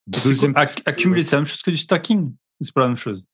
[0.07, 0.55] Deuxième...
[0.57, 3.25] accumuler, c'est la même chose que du stacking C'est pas la même chose?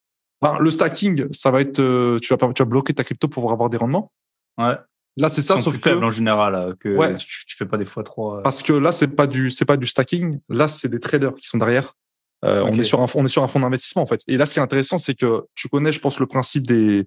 [0.41, 3.53] Ben, le stacking, ça va être, euh, tu vas tu vas bloquer ta crypto pour
[3.53, 4.11] avoir des rendements.
[4.59, 4.77] Ouais.
[5.17, 7.15] Là, c'est ça, sauf que faible en général, que ouais.
[7.17, 8.41] tu, tu, fais pas des fois trop.
[8.43, 10.39] Parce que là, c'est pas du, c'est pas du stacking.
[10.49, 11.95] Là, c'est des traders qui sont derrière
[12.43, 14.23] on est sur un on est sur un fonds d'investissement en fait.
[14.27, 17.05] Et là, ce qui est intéressant, c'est que tu connais, je pense, le principe des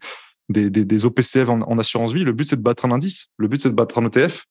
[0.50, 2.24] des, des, des OPCF en, assurance vie.
[2.24, 3.28] Le but, c'est de battre un indice.
[3.38, 4.46] Le but, c'est de battre un ETF.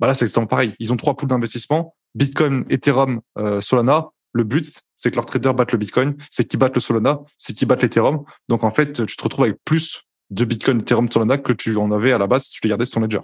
[0.00, 0.74] Bah là, c'est exactement pareil.
[0.78, 3.20] Ils ont trois poules d'investissement Bitcoin, Ethereum,
[3.60, 4.08] Solana.
[4.32, 7.52] Le but, c'est que leurs traders battent le Bitcoin, c'est qu'ils battent le Solana, c'est
[7.52, 8.24] qu'ils battent l'Ethereum.
[8.48, 11.90] Donc en fait, tu te retrouves avec plus de Bitcoin, Ethereum, Solana que tu en
[11.92, 13.20] avais à la base si tu les gardais sur ton ledger.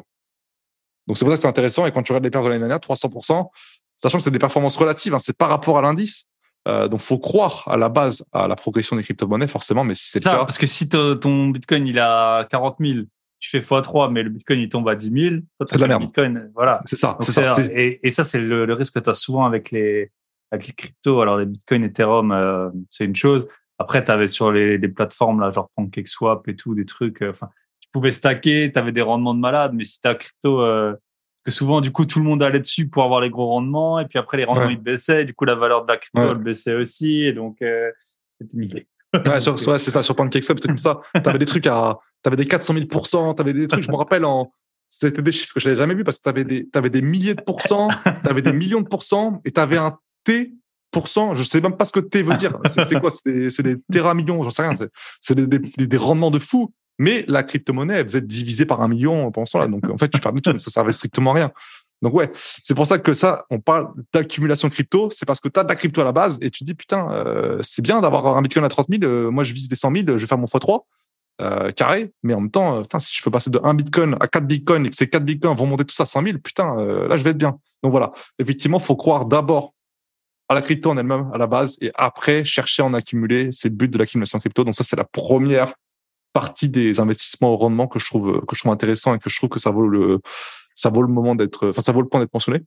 [1.07, 1.87] Donc c'est pour ça que c'est intéressant.
[1.87, 3.49] Et quand tu regardes les pertes de l'année dernière, 300%,
[3.97, 6.27] sachant que c'est des performances relatives, hein, c'est par rapport à l'indice.
[6.69, 10.11] Euh, donc faut croire à la base à la progression des crypto-monnaies forcément, mais si
[10.11, 12.99] c'est le cas, parce que si ton Bitcoin il a 40 000
[13.41, 16.03] tu fais x3, mais le Bitcoin il tombe à 10 000, c'est de la merde.
[16.03, 16.83] Bitcoin, voilà.
[16.85, 17.17] C'est ça.
[17.23, 17.49] C'est ça.
[17.73, 20.13] Et, et, ça, c'est le, le, risque que tu as souvent avec les,
[20.51, 21.23] avec les cryptos.
[21.23, 23.49] Alors, les Bitcoin, Ethereum, euh, c'est une chose.
[23.81, 27.23] Après, tu avais sur les, les, plateformes, là, genre PancakeSwap et tout, des trucs.
[27.23, 27.49] Euh, enfin,
[27.81, 30.93] tu pouvais stacker, tu avais des rendements de malade, mais si tu as crypto, euh,
[30.93, 33.99] parce que souvent, du coup, tout le monde allait dessus pour avoir les gros rendements,
[33.99, 36.35] et puis après, les rendements, ils baissaient, du coup, la valeur de la crypto, elle
[36.37, 37.57] baissait aussi, et donc,
[38.39, 38.85] c'était nickel.
[39.15, 41.01] ouais, ouais, c'est ça, sur PancakeSwap, c'était comme ça.
[41.15, 43.91] Tu avais des trucs à, tu avais des 400 000 tu avais des trucs, je
[43.91, 44.53] me rappelle, en,
[44.91, 47.01] c'était des chiffres que je n'avais jamais vus parce que tu avais des, avais des
[47.01, 50.53] milliers de pourcents, tu avais des millions de pourcents, et tu avais un T
[51.35, 52.59] je sais même pas ce que T veut dire.
[52.71, 54.77] C'est quoi C'est des, des millions j'en sais rien.
[55.21, 56.73] C'est des, des, des, rendements de fou.
[56.99, 59.69] Mais la crypto-monnaie, elle faisait divisée par un million pendant ce temps-là.
[59.69, 61.53] Donc, en fait, tu perds tout, mais ça servait strictement à rien.
[62.03, 65.11] Donc, ouais, c'est pour ça que ça, on parle d'accumulation crypto.
[65.11, 67.11] C'est parce que tu as de la crypto à la base et tu dis, putain,
[67.11, 69.05] euh, c'est bien d'avoir un bitcoin à 30 000.
[69.05, 70.81] Euh, moi, je vise des 100 000, je vais faire mon x3
[71.41, 72.13] euh, carré.
[72.23, 74.87] Mais en même temps, putain, si je peux passer de 1 bitcoin à 4 bitcoins
[74.87, 77.31] et que ces 4 bitcoins vont monter tous à 100 000, putain, là, je vais
[77.31, 77.59] être bien.
[77.83, 78.13] Donc, voilà.
[78.39, 79.75] Effectivement, faut croire d'abord
[80.51, 83.51] à la crypto en elle-même à la base et après chercher à en accumuler.
[83.53, 84.65] C'est le but de l'accumulation crypto.
[84.65, 85.75] Donc ça, c'est la première
[86.33, 89.37] partie des investissements au rendement que je trouve que je trouve intéressant et que je
[89.37, 90.21] trouve que ça vaut le
[90.75, 92.61] ça vaut le moment d'être enfin ça vaut le point d'être mentionné.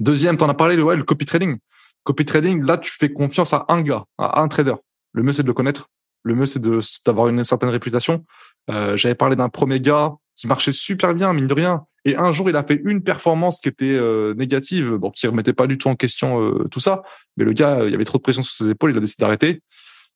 [0.00, 1.58] Deuxième, tu en as parlé, ouais, le copy trading.
[2.04, 4.74] Copy trading, là, tu fais confiance à un gars, à un trader.
[5.12, 5.88] Le mieux, c'est de le connaître.
[6.22, 8.24] Le mieux, c'est de d'avoir une certaine réputation.
[8.70, 11.84] Euh, J'avais parlé d'un premier gars qui marchait super bien, mine de rien.
[12.04, 15.54] Et un jour, il a fait une performance qui était euh, négative, bon, qui remettait
[15.54, 17.02] pas du tout en question euh, tout ça.
[17.36, 19.22] Mais le gars, il y avait trop de pression sur ses épaules, il a décidé
[19.22, 19.62] d'arrêter.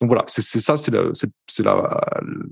[0.01, 2.01] Donc voilà, c'est ça, c'est la, c'est la,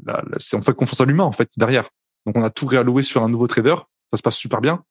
[0.04, 0.24] la,
[0.54, 1.90] on fait confiance à l'humain en fait derrière.
[2.24, 3.76] Donc on a tout réalloué sur un nouveau trader,
[4.10, 4.82] ça se passe super bien.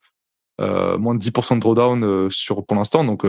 [0.62, 3.04] Euh, moins de 10% de drawdown euh, sur pour l'instant.
[3.04, 3.26] Donc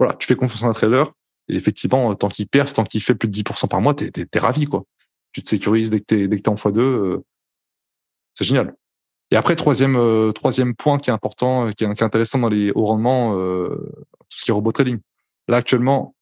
[0.00, 1.04] voilà, tu fais confiance à un trader.
[1.48, 4.38] Et effectivement, tant qu'il perd, tant qu'il fait plus de 10% par mois, t'es es,
[4.38, 4.84] ravi quoi.
[5.32, 7.20] Tu te sécurises dès que t'es dès que t'es en x2
[8.34, 8.74] c'est génial.
[9.30, 12.70] Et après, troisième, euh, troisième point qui est important, euh, qui est, intéressant dans les
[12.72, 13.68] hauts rendements, euh,
[14.30, 14.98] tout ce qui est robot trading.
[15.48, 16.14] Là, actuellement,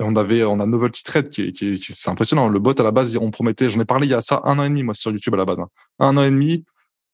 [0.00, 2.48] on avait, on a Novelty Trade qui, qui, qui c'est impressionnant.
[2.48, 4.58] Le bot à la base, on promettait, j'en ai parlé il y a ça un
[4.58, 5.60] an et demi moi sur YouTube à la base.
[5.60, 5.68] Hein.
[6.00, 6.64] Un an et demi,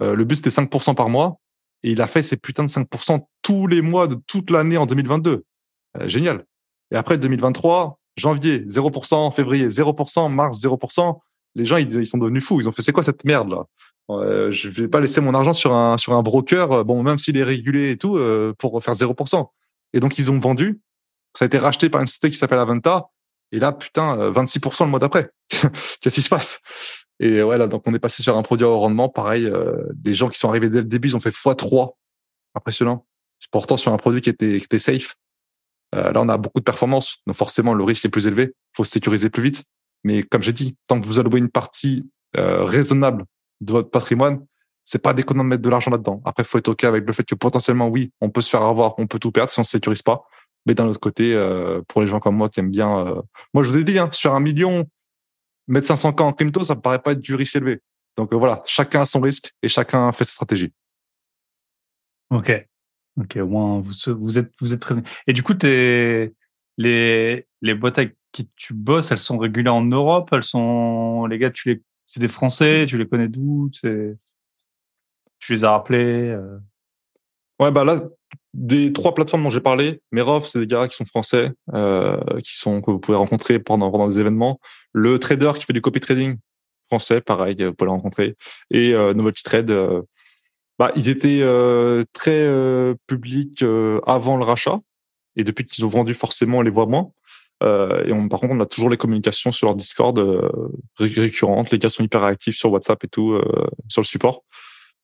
[0.01, 1.37] le but c'était 5% par mois
[1.83, 4.87] et il a fait ses putains de 5% tous les mois de toute l'année en
[4.87, 5.45] 2022.
[6.07, 6.47] génial.
[6.91, 11.19] Et après 2023, janvier 0%, février 0%, mars 0%
[11.55, 12.61] les gens ils, sont devenus fous.
[12.61, 13.65] Ils ont fait c'est quoi cette merde là?
[14.19, 17.19] Euh, Je vais pas laisser mon argent sur un sur un broker, euh, bon même
[17.19, 19.47] s'il est régulé et tout, euh, pour faire 0%.
[19.93, 20.81] Et donc ils ont vendu.
[21.37, 23.11] Ça a été racheté par une société qui s'appelle Aventa.
[23.53, 25.31] Et là, putain, 26% le mois d'après.
[26.01, 26.61] Qu'est-ce qui se passe?
[27.19, 29.09] Et voilà, donc on est passé sur un produit au rendement.
[29.09, 29.51] Pareil,
[30.05, 31.95] les gens qui sont arrivés dès le début, ils ont fait x3.
[32.55, 33.07] Impressionnant.
[33.51, 35.17] Pourtant, sur un produit qui était, qui était safe.
[35.93, 37.19] là, on a beaucoup de performance.
[37.27, 38.53] Donc forcément, le risque est plus élevé.
[38.55, 39.65] Il faut sécuriser plus vite.
[40.05, 43.25] Mais comme j'ai dit, tant que vous allouez une partie euh, raisonnable
[43.61, 44.45] de votre patrimoine,
[44.85, 46.21] c'est pas déconnant de mettre de l'argent là-dedans.
[46.25, 48.99] Après, faut être OK avec le fait que potentiellement, oui, on peut se faire avoir,
[48.99, 50.25] on peut tout perdre si on se sécurise pas.
[50.67, 53.23] Mais d'un autre côté, euh, pour les gens comme moi qui aiment bien, euh,
[53.55, 54.87] moi je vous ai dit, hein, sur un million,
[55.69, 57.81] mettre 500 k en crypto, ça me paraît pas être du risque élevé.
[58.17, 60.73] Donc voilà, chacun a son risque et chacun fait sa stratégie.
[62.31, 62.53] Ok,
[63.19, 65.07] ok, au moins vous, vous êtes vous êtes prévenu.
[65.27, 66.33] Et du coup, es,
[66.77, 71.39] les les boîtes avec qui tu bosses, elles sont régulées en Europe, elles sont les
[71.39, 74.17] gars, tu les c'est des Français, tu les connais d'où, tu
[75.49, 76.31] les as rappelés.
[76.31, 76.59] Euh?
[77.61, 78.03] Ouais, bah là,
[78.53, 82.57] des trois plateformes dont j'ai parlé, Merov, c'est des gars qui sont français, euh, qui
[82.57, 84.59] sont que vous pouvez rencontrer pendant pendant des événements.
[84.93, 86.37] Le trader qui fait du copy trading
[86.89, 88.37] français, pareil, vous pouvez le rencontrer.
[88.73, 90.03] Et euh, Novelty Trade, euh,
[90.81, 92.45] bah ils étaient euh, très
[93.07, 93.65] publics
[94.05, 94.81] avant le rachat,
[95.37, 97.13] et depuis qu'ils ont vendu, forcément, on les voit moins.
[97.63, 100.49] Euh, et on, par contre, on a toujours les communications sur leur Discord euh,
[100.99, 101.71] récurrentes.
[101.71, 103.45] Les gars sont hyper actifs sur WhatsApp et tout, euh,
[103.89, 104.43] sur le support.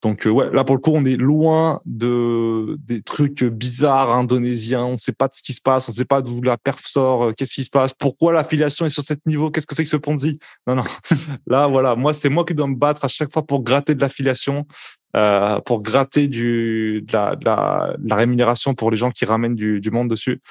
[0.02, 4.84] Donc euh, ouais, là pour le coup, on est loin de des trucs bizarres indonésiens.
[4.84, 6.58] On ne sait pas de ce qui se passe, on ne sait pas d'où la
[6.58, 9.74] perf sort, euh, qu'est-ce qui se passe, pourquoi l'affiliation est sur cet niveau, qu'est-ce que
[9.74, 10.84] c'est que ce Ponzi Non non.
[11.46, 14.00] là voilà, moi c'est moi qui dois me battre à chaque fois pour gratter de
[14.00, 14.66] l'affiliation.
[15.16, 19.54] euh, pour gratter du, de la, de, la, la, rémunération pour les gens qui ramènent
[19.54, 20.42] du, du monde dessus,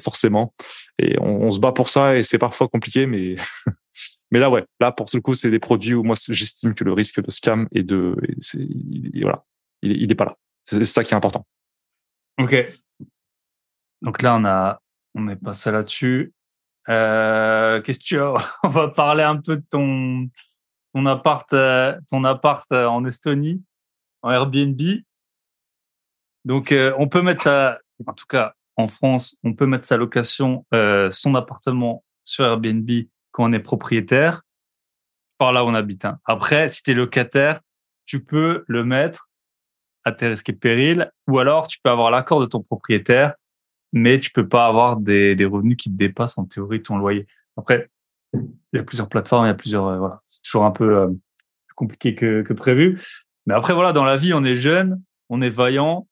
[0.00, 0.54] forcément.
[0.98, 3.36] Et on, on, se bat pour ça et c'est parfois compliqué, mais
[4.30, 6.92] mais là ouais, là pour ce coup c'est des produits où moi j'estime que le
[6.92, 8.16] risque de scam et de
[8.54, 9.44] et voilà,
[9.82, 10.36] il, il est pas là.
[10.64, 11.46] C'est ça qui est important.
[12.38, 12.54] Ok.
[14.02, 14.80] Donc là on a
[15.14, 16.32] on est passé là-dessus.
[16.88, 18.34] Euh, Qu'est-ce que tu as?
[18.62, 20.28] On va parler un peu de ton
[20.94, 23.62] ton appart, euh, ton appart euh, en Estonie,
[24.22, 24.80] en Airbnb.
[26.44, 29.98] Donc, euh, on peut mettre ça, en tout cas en France, on peut mettre sa
[29.98, 30.64] location,
[31.10, 32.88] son appartement sur Airbnb
[33.32, 34.42] quand on est propriétaire,
[35.38, 36.04] par là où on habite.
[36.04, 36.18] Hein.
[36.24, 37.60] Après, si tu es locataire,
[38.06, 39.30] tu peux le mettre
[40.04, 43.34] à tes risques et périls, ou alors tu peux avoir l'accord de ton propriétaire,
[43.92, 47.26] mais tu peux pas avoir des, revenus qui te dépassent en théorie ton loyer.
[47.56, 47.90] Après,
[48.34, 50.96] il y a plusieurs plateformes, il y a plusieurs, euh, voilà, c'est toujours un peu
[50.96, 51.08] euh,
[51.74, 53.00] compliqué que, que prévu.
[53.46, 56.06] Mais après, voilà, dans la vie, on est jeune, on est vaillant,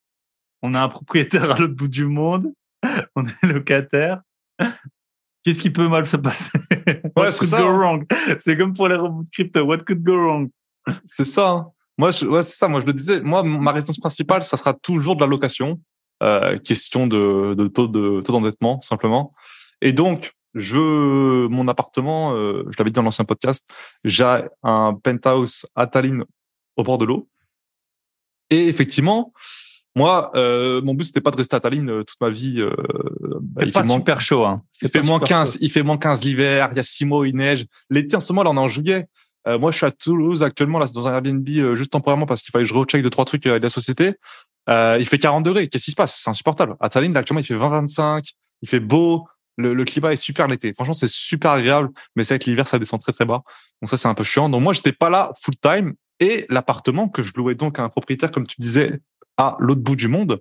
[0.67, 2.53] on a un propriétaire à l'autre bout du monde,
[3.17, 4.23] on est locataire.
[5.45, 6.59] Qu'est-ce qui peut mal se passer?
[7.17, 7.61] Ouais, c'est ça.
[7.63, 8.01] Hein.
[8.41, 9.63] C'est comme pour les robots de crypto.
[9.63, 10.51] What could go wrong?
[11.07, 11.51] C'est ça.
[11.51, 11.71] Hein.
[11.97, 12.67] Moi, je, ouais, c'est ça.
[12.67, 13.21] Moi, je le disais.
[13.21, 15.81] Moi, ma résidence principale, ça sera toujours de la location.
[16.23, 19.35] Euh, question de, de taux de taux d'endettement, simplement.
[19.83, 23.69] Et donc, je mon appartement, euh, je l'avais dit dans l'ancien podcast,
[24.03, 26.25] j'ai un penthouse à Tallinn
[26.77, 27.29] au bord de l'eau.
[28.51, 29.33] Et effectivement,
[29.97, 32.61] moi, euh, mon but c'était pas de rester à Tallinn euh, toute ma vie.
[32.61, 32.71] Euh,
[33.41, 34.45] bah, il fait moins, super chaud.
[34.45, 34.63] Hein.
[34.83, 35.59] Il fait moins 15, chaud.
[35.63, 36.69] il fait moins 15 l'hiver.
[36.73, 37.65] Il y a six mois, il neige.
[37.89, 39.07] L'été en ce moment, là, on est en juillet.
[39.49, 42.43] Euh, moi, je suis à Toulouse actuellement, là, dans un Airbnb euh, juste temporairement parce
[42.43, 44.13] qu'il fallait que je recheck deux trois trucs avec la société.
[44.69, 45.67] il fait 40 degrés.
[45.69, 46.19] Qu'est-ce qui se passe?
[46.21, 46.77] C'est insupportable.
[46.79, 48.33] À Tallinn, là, actuellement, il fait 20-25.
[48.61, 49.27] Il fait beau.
[49.57, 50.75] Le, le, climat est super l'été.
[50.75, 53.43] Franchement, c'est super agréable, mais c'est que l'hiver, ça descend très très bas.
[53.81, 54.51] Donc ça, c'est un peu chiant.
[54.51, 55.95] Donc moi, j'étais pas là full time.
[56.21, 59.01] Et l'appartement que je louais donc à un propriétaire, comme tu disais,
[59.37, 60.41] à l'autre bout du monde,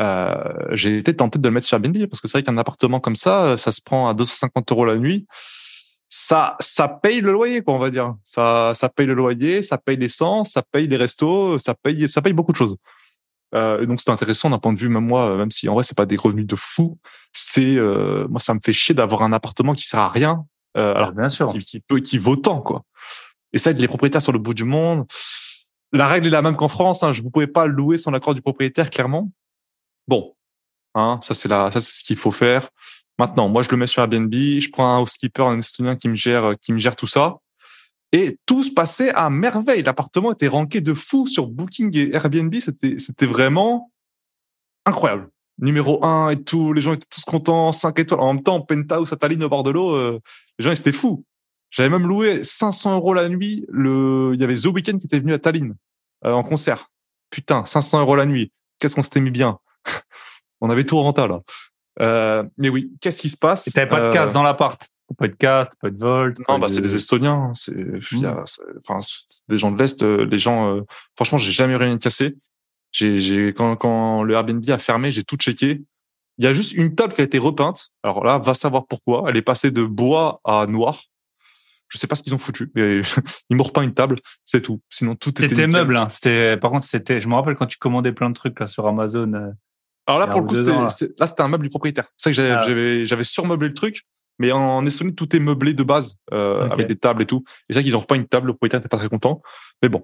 [0.00, 0.34] euh,
[0.72, 3.16] j'ai été tenté de le mettre sur Airbnb parce que c'est vrai qu'un appartement comme
[3.16, 5.26] ça, ça se prend à 250 euros la nuit.
[6.08, 8.14] Ça, ça paye le loyer, quoi, on va dire.
[8.22, 12.20] Ça, ça paye le loyer, ça paye l'essence, ça paye les restos, ça paye, ça
[12.20, 12.76] paye beaucoup de choses.
[13.54, 15.96] Euh, donc c'est intéressant d'un point de vue même moi, même si en vrai c'est
[15.96, 16.98] pas des revenus de fou,
[17.32, 20.46] c'est euh, moi ça me fait chier d'avoir un appartement qui sert à rien,
[20.78, 22.82] euh, alors bien sûr, qui, qui, peut, qui vaut tant quoi.
[23.52, 25.04] Et ça, les propriétaires sur le bout du monde,
[25.92, 27.02] la règle est la même qu'en France.
[27.02, 29.30] Hein, je vous pouvez pas louer sans l'accord du propriétaire, clairement.
[30.08, 30.34] Bon,
[30.94, 32.68] hein, ça c'est la, ça c'est ce qu'il faut faire.
[33.18, 36.14] Maintenant, moi je le mets sur Airbnb, je prends un housekeeper, un estonien qui me
[36.14, 37.38] gère, gère tout ça.
[38.12, 39.82] Et tout se passait à merveille.
[39.82, 42.54] L'appartement était ranké de fou sur Booking et Airbnb.
[42.54, 43.90] C'était, vraiment
[44.84, 45.30] incroyable.
[45.58, 46.74] Numéro un et tout.
[46.74, 47.72] Les gens étaient tous contents.
[47.72, 48.20] Cinq étoiles.
[48.20, 50.20] En même temps, penthouse à Tallinn au bord de l'eau, euh,
[50.58, 51.24] les gens, étaient fous.
[51.70, 53.64] J'avais même loué 500 euros la nuit.
[53.72, 55.74] Il y avait The Weeknd qui était venu à Tallinn euh,
[56.24, 56.90] en concert.
[57.30, 58.52] Putain, 500 euros la nuit.
[58.78, 59.58] Qu'est-ce qu'on s'était mis bien.
[60.60, 61.40] On avait tout renta là.
[62.00, 63.66] Euh, mais oui, qu'est-ce qui se passe?
[63.68, 66.34] Et t'avais pas de casse euh, dans l'appart pas de caste, pas de vol.
[66.48, 66.72] Non, bah, de...
[66.72, 67.50] c'est des Estoniens.
[67.50, 68.44] Hein, c'est, mmh.
[68.88, 69.00] enfin,
[69.48, 70.02] des gens de l'Est.
[70.02, 70.80] Euh, les gens, euh,
[71.16, 72.36] franchement, j'ai jamais rien cassé.
[72.92, 75.82] J'ai, j'ai, quand, quand le Airbnb a fermé, j'ai tout checké.
[76.38, 77.88] Il y a juste une table qui a été repeinte.
[78.02, 79.24] Alors là, va savoir pourquoi.
[79.28, 81.02] Elle est passée de bois à noir.
[81.92, 83.02] Je sais pas ce qu'ils ont foutu, mais
[83.50, 84.16] ils m'ont repeint une table,
[84.46, 84.80] c'est tout.
[84.88, 85.48] Sinon, tout était.
[85.48, 86.08] C'était meuble, hein.
[86.08, 88.86] C'était, par contre, c'était, je me rappelle quand tu commandais plein de trucs, là, sur
[88.86, 89.32] Amazon.
[89.34, 89.50] Euh,
[90.06, 90.88] Alors là, pour le coup, c'était, là.
[91.18, 92.06] là, c'était un meuble du propriétaire.
[92.16, 92.64] C'est que j'avais, ah.
[92.66, 94.06] j'avais, j'avais surmeublé le truc.
[94.38, 96.72] Mais en Estonie, tout est meublé de base, euh, okay.
[96.72, 97.44] avec des tables et tout.
[97.68, 99.42] Et c'est vrai qu'ils n'ont pas une table, le propriétaire n'était pas très content.
[99.82, 100.02] Mais bon.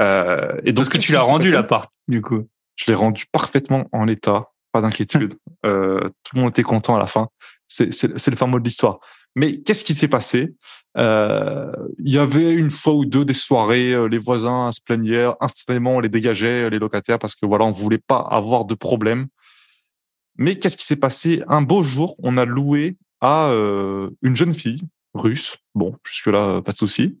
[0.00, 2.48] Euh, et donc, Parce que tu l'as rendu l'appart, du coup?
[2.74, 5.34] Je l'ai rendu parfaitement en état, pas d'inquiétude.
[5.64, 7.28] euh, tout le monde était content à la fin.
[7.68, 8.98] C'est, c'est, c'est le fin mot de l'histoire.
[9.36, 10.54] Mais qu'est-ce qui s'est passé?
[10.96, 11.70] Euh,
[12.02, 15.96] Il y avait une fois ou deux des soirées, euh, les voisins se plaignaient, instantanément
[15.96, 19.28] on les dégageait, les locataires, parce que voilà, on voulait pas avoir de problème.
[20.38, 21.42] Mais qu'est-ce qui s'est passé?
[21.48, 24.82] Un beau jour, on a loué à euh, une jeune fille
[25.14, 25.58] russe.
[25.74, 27.18] Bon, jusque-là, pas de souci.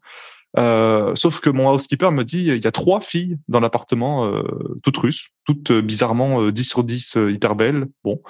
[0.58, 4.42] Euh, sauf que mon housekeeper me dit il y a trois filles dans l'appartement, euh,
[4.82, 7.86] toutes russes, toutes euh, bizarrement euh, 10 sur 10, euh, hyper belles.
[8.04, 8.22] Bon.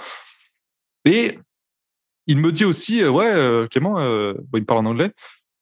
[1.05, 1.39] Et
[2.27, 5.13] il me dit aussi ouais, Clément, bon, il me parle en anglais.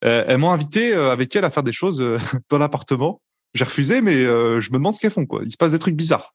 [0.01, 2.03] elles m'ont invité avec elle à faire des choses
[2.49, 3.21] dans l'appartement.
[3.53, 5.25] J'ai refusé, mais je me demande ce qu'elles font.
[5.25, 5.41] Quoi.
[5.45, 6.33] Il se passe des trucs bizarres.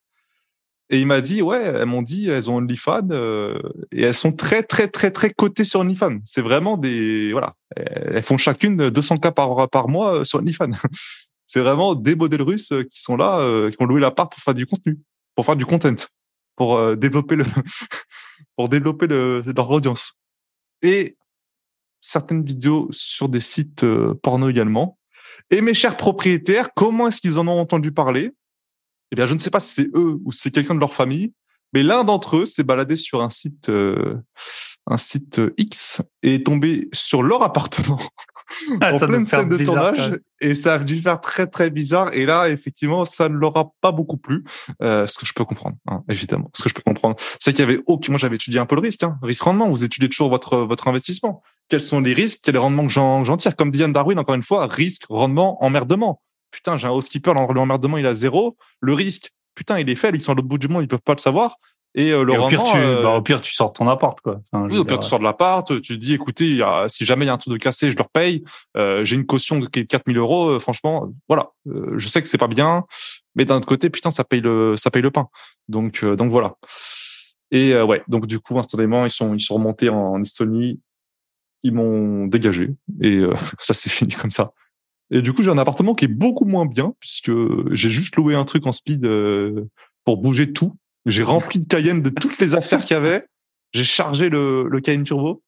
[0.93, 3.61] Et il m'a dit, ouais, elles m'ont dit, elles ont OnlyFans euh,
[3.93, 6.19] et elles sont très, très, très, très cotées sur OnlyFans.
[6.25, 10.73] C'est vraiment des, voilà, elles font chacune 200 cas par, par mois euh, sur OnlyFans.
[11.47, 14.29] C'est vraiment des modèles russes euh, qui sont là, euh, qui ont loué la part
[14.29, 14.99] pour faire du contenu,
[15.37, 15.97] pour faire du content,
[16.57, 17.45] pour euh, développer le,
[18.57, 20.20] pour développer le, leur audience.
[20.83, 21.17] Et
[22.01, 23.85] certaines vidéos sur des sites
[24.23, 24.99] porno également.
[25.51, 28.33] Et mes chers propriétaires, comment est-ce qu'ils en ont entendu parler?
[29.13, 30.95] Eh bien, je ne sais pas si c'est eux ou si c'est quelqu'un de leur
[30.95, 31.33] famille,
[31.73, 34.17] mais l'un d'entre eux s'est baladé sur un site, euh,
[34.87, 37.99] un site X et est tombé sur leur appartement
[38.81, 42.13] Ah, en pleine scène de bizarre, tournage et ça a dû faire très très bizarre
[42.15, 44.45] et là effectivement ça ne leur a pas beaucoup plu
[44.83, 46.51] euh, ce que je peux comprendre hein, évidemment.
[46.55, 48.75] Ce que je peux comprendre c'est qu'il y avait aucun moi j'avais étudié un peu
[48.75, 49.69] le risque hein, risque rendement.
[49.69, 51.43] Vous étudiez toujours votre votre investissement.
[51.69, 52.41] Quels sont les risques?
[52.43, 53.55] Quels rendements que j'en j'en tire?
[53.55, 56.21] Comme Diane Darwin encore une fois risque rendement emmerdement.
[56.51, 58.57] Putain j'ai un housekeeper l'emmerdement il a zéro.
[58.81, 61.01] Le risque putain il est faible ils sont à l'autre bout du monde ils peuvent
[61.01, 61.57] pas le savoir
[61.95, 64.21] et euh, le Et au, pire, tu, euh, bah, au pire, tu sors ton appart,
[64.21, 64.41] quoi.
[64.53, 67.05] Enfin, oui, au pire, tu sors de l'appart, tu te dis, écoutez, y a- si
[67.05, 68.45] jamais il y a un truc de cassé, je leur paye.
[68.77, 70.51] Euh, j'ai une caution de 4000 euros.
[70.51, 71.51] euh, franchement, voilà.
[71.67, 72.85] Euh, je sais que c'est pas bien,
[73.35, 75.29] mais d'un autre côté, putain, ça paye le, ça paye le pain.
[75.69, 76.55] Donc, euh, donc voilà.
[77.51, 80.81] Et euh, ouais, donc du coup, instantanément, ils sont, ils sont remontés en, Estonie.
[81.63, 82.71] Ils m'ont dégagé
[83.03, 84.53] et euh, ça s'est fini comme ça.
[85.11, 87.33] Et du coup, j'ai un appartement qui est beaucoup moins bien puisque
[87.73, 89.69] j'ai juste loué un truc en speed euh,
[90.05, 90.77] pour bouger tout.
[91.07, 93.27] J'ai rempli le Cayenne de toutes les affaires qu'il y avait.
[93.73, 95.43] J'ai chargé le, le Cayenne Turbo.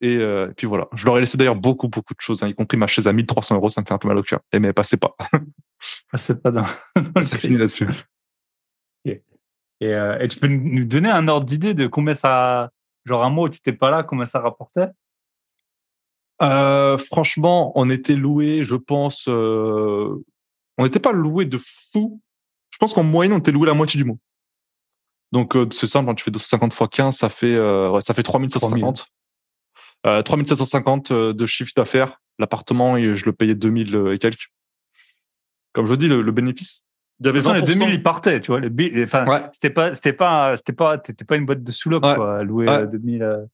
[0.00, 0.88] Et, euh, et puis voilà.
[0.94, 3.12] Je leur ai laissé d'ailleurs beaucoup, beaucoup de choses, hein, y compris ma chaise à
[3.12, 3.68] 1300 euros.
[3.68, 4.40] Ça me fait un peu mal au cœur.
[4.52, 5.16] Et mais elle passait pas.
[6.12, 6.64] ah, c'est pas dingue.
[7.22, 7.88] ça finit là-dessus.
[9.80, 12.72] Et, euh, et tu peux nous donner un ordre d'idée de combien ça,
[13.04, 14.88] genre un mois où tu n'étais pas là, combien ça rapportait?
[16.42, 19.28] Euh, franchement, on était loué, je pense.
[19.28, 20.22] on
[20.80, 22.20] n'était pas loué de fou.
[22.70, 24.16] Je pense qu'en moyenne, on était loué la moitié du mois.
[25.32, 28.14] Donc euh, c'est simple, hein, tu fais 250 fois 15, ça fait euh, ouais, ça
[28.14, 29.06] fait 3750.
[30.06, 32.20] Euh, 3750 euh, de chiffre d'affaires.
[32.38, 34.48] L'appartement, je le payais 2000 euh, et quelques.
[35.72, 36.84] Comme je dis, le, le bénéfice.
[37.20, 37.64] Il y avait les 20%.
[37.64, 38.60] 2000, ils partaient, tu vois.
[38.60, 39.42] Les enfin, Ouais.
[39.52, 42.14] c'était pas, c'était pas, c'était pas, t'étais pas une boîte de sous-loc, Ouais.
[42.14, 43.22] quoi, à louer euh, 2000.
[43.22, 43.44] euh,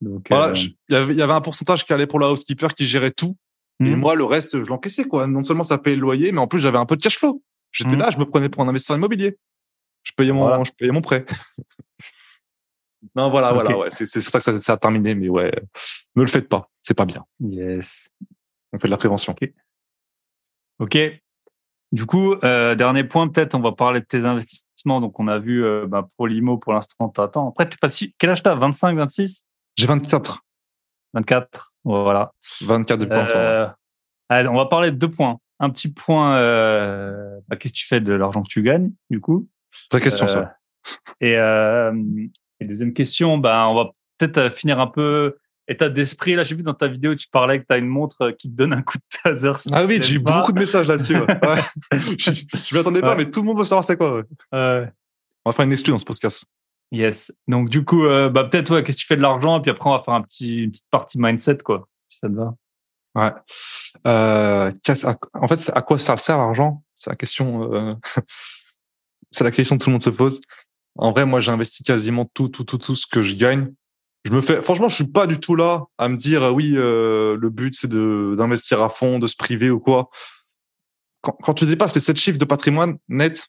[0.00, 2.18] donc, Voilà, euh, je- il y avait- il y avait un pourcentage qui allait pour
[2.18, 3.36] la housekeeper qui gérait tout.
[3.80, 3.96] Et Mhm.
[3.96, 5.26] moi, le reste, je l'encaissais, quoi.
[5.26, 7.42] Non seulement ça payait le loyer, mais en plus, j'avais un peu de cash flow.
[7.72, 7.98] J'étais Mhm.
[7.98, 9.36] là, je me prenais pour un investisseur immobilier.
[10.04, 10.62] Je payais mon, Voilà.
[10.64, 11.24] je payais mon prêt.
[13.16, 13.88] non, voilà, voilà, ouais.
[13.90, 15.52] C'est, c'est sur ça que ça, ça a terminé, mais ouais.
[16.14, 16.70] Ne le faites pas.
[16.82, 17.24] C'est pas bien.
[17.40, 18.10] yes.
[18.72, 19.34] On fait de la prévention.
[20.78, 20.98] Ok.
[21.92, 25.00] Du coup, euh, dernier point, peut-être, on va parler de tes investissements.
[25.00, 27.48] Donc, on a vu euh, bah, pour l'IMO, pour l'instant, t'attends.
[27.48, 28.14] Après, t'es pas si.
[28.18, 28.54] Quel âge t'as?
[28.54, 29.46] 25, 26
[29.76, 30.40] J'ai 24.
[31.14, 32.32] 24 Voilà.
[32.62, 33.40] 24 depuis pas longtemps, ouais.
[33.40, 33.66] Euh,
[34.28, 35.38] allez, on va parler de deux points.
[35.60, 39.20] Un petit point, euh, bah, qu'est-ce que tu fais de l'argent que tu gagnes, du
[39.20, 39.48] coup?
[39.90, 40.56] Vraie question, Euh, ça.
[41.20, 41.92] Et, euh,
[42.60, 46.34] et deuxième question, bah, on va peut-être euh, finir un peu état d'esprit.
[46.34, 48.50] Là, j'ai vu dans ta vidéo, tu parlais que tu as une montre euh, qui
[48.50, 49.52] te donne un coup de taser.
[49.56, 50.40] si Ah oui, j'ai eu pas.
[50.40, 51.16] beaucoup de messages là-dessus.
[51.16, 51.26] Ouais.
[51.42, 51.98] Ouais.
[52.18, 53.24] je je m'y attendais pas, Ouais.
[53.24, 54.22] mais tout le monde veut savoir c'est quoi.
[54.54, 54.86] Euh,
[55.44, 56.44] On va faire une exclu dans ce podcast.
[56.92, 57.32] yes.
[57.48, 59.58] Donc, du coup, euh, bah, peut-être, ouais, qu'est-ce que tu fais de l'argent?
[59.58, 62.28] Et puis après, on va faire un petit, une petite partie mindset, quoi, si ça
[62.28, 62.54] te va.
[63.14, 63.32] Ouais.
[64.06, 64.70] Euh,
[65.34, 66.82] en fait, à quoi ça sert l'argent?
[66.94, 67.98] C'est la question.
[69.34, 70.40] C'est la question que tout le monde se pose.
[70.96, 73.72] En vrai, moi, j'ai investi quasiment tout, tout, tout, tout ce que je gagne.
[74.24, 76.72] Je me fais, franchement, je suis pas du tout là à me dire, euh, oui,
[76.76, 80.08] euh, le but c'est de d'investir à fond, de se priver ou quoi.
[81.20, 83.48] Quand, quand tu dépasses les sept chiffres de patrimoine net,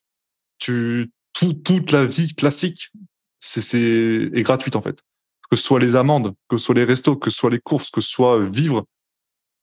[0.57, 2.91] tu tout, toute la vie classique,
[3.39, 4.99] c'est c'est est gratuite en fait.
[5.49, 7.89] Que ce soit les amendes, que ce soit les restos, que ce soit les courses,
[7.89, 8.85] que ce soit vivre,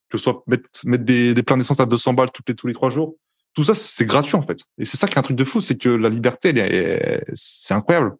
[0.08, 2.68] que ce soit mettre, mettre des, des pleins d'essence à 200 balles toutes les, tous
[2.68, 3.16] les trois jours.
[3.54, 4.58] Tout ça, c'est gratuit, en fait.
[4.78, 6.52] Et c'est ça qui est un truc de fou, c'est que la liberté,
[7.34, 8.16] c'est incroyable.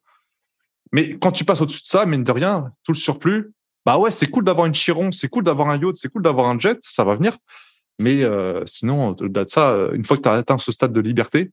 [0.93, 3.53] Mais quand tu passes au-dessus de ça, mine de rien, tout le surplus,
[3.85, 6.49] bah ouais, c'est cool d'avoir une Chiron, c'est cool d'avoir un yacht, c'est cool d'avoir
[6.49, 7.37] un jet, ça va venir.
[7.99, 10.93] Mais euh, sinon, au-delà de ça, euh, une fois que tu as atteint ce stade
[10.93, 11.51] de liberté,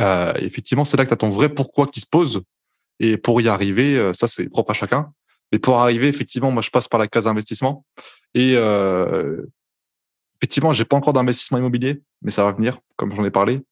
[0.00, 2.42] euh, effectivement, c'est là que tu as ton vrai pourquoi qui se pose.
[3.00, 5.12] Et pour y arriver, euh, ça, c'est propre à chacun.
[5.52, 7.84] Mais pour arriver, effectivement, moi, je passe par la case investissement.
[8.34, 9.42] Et euh,
[10.44, 13.62] effectivement, j'ai pas encore d'investissement immobilier, mais ça va venir, comme j'en ai parlé.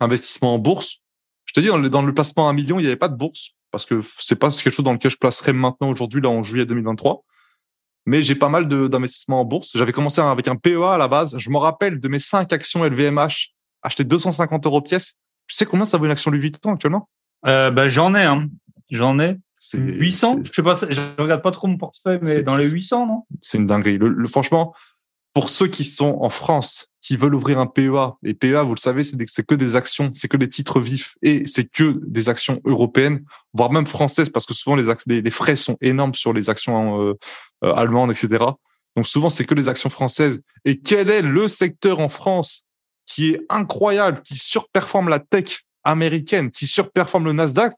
[0.00, 0.98] Investissement en bourse.
[1.44, 3.08] Je te dis, dans le, dans le placement à un million, il n'y avait pas
[3.08, 6.30] de bourse parce que c'est pas quelque chose dans lequel je placerais maintenant aujourd'hui, là,
[6.30, 7.24] en juillet 2023.
[8.06, 9.70] Mais j'ai pas mal d'investissements en bourse.
[9.76, 11.36] J'avais commencé avec un PEA à la base.
[11.38, 13.52] Je me rappelle de mes cinq actions LVMH,
[13.82, 15.14] acheter 250 euros pièce.
[15.46, 17.08] Tu sais combien ça vaut une action Louis Vuitton actuellement?
[17.46, 18.48] Euh, bah, j'en ai, hein.
[18.90, 19.36] J'en ai.
[19.58, 20.38] C'est 800?
[20.38, 23.06] c'est- Je sais pas, je regarde pas trop mon portefeuille, mais dans les c'est- 800,
[23.06, 23.24] non?
[23.42, 23.98] c'est une dinguerie.
[23.98, 24.74] Le, le- franchement,
[25.38, 28.80] pour ceux qui sont en France, qui veulent ouvrir un PEA, et PEA, vous le
[28.80, 32.60] savez, c'est que des actions, c'est que des titres vifs, et c'est que des actions
[32.64, 37.14] européennes, voire même françaises, parce que souvent les frais sont énormes sur les actions euh,
[37.62, 38.46] euh, allemandes, etc.
[38.96, 40.42] Donc souvent, c'est que les actions françaises.
[40.64, 42.64] Et quel est le secteur en France
[43.06, 47.74] qui est incroyable, qui surperforme la tech américaine, qui surperforme le Nasdaq?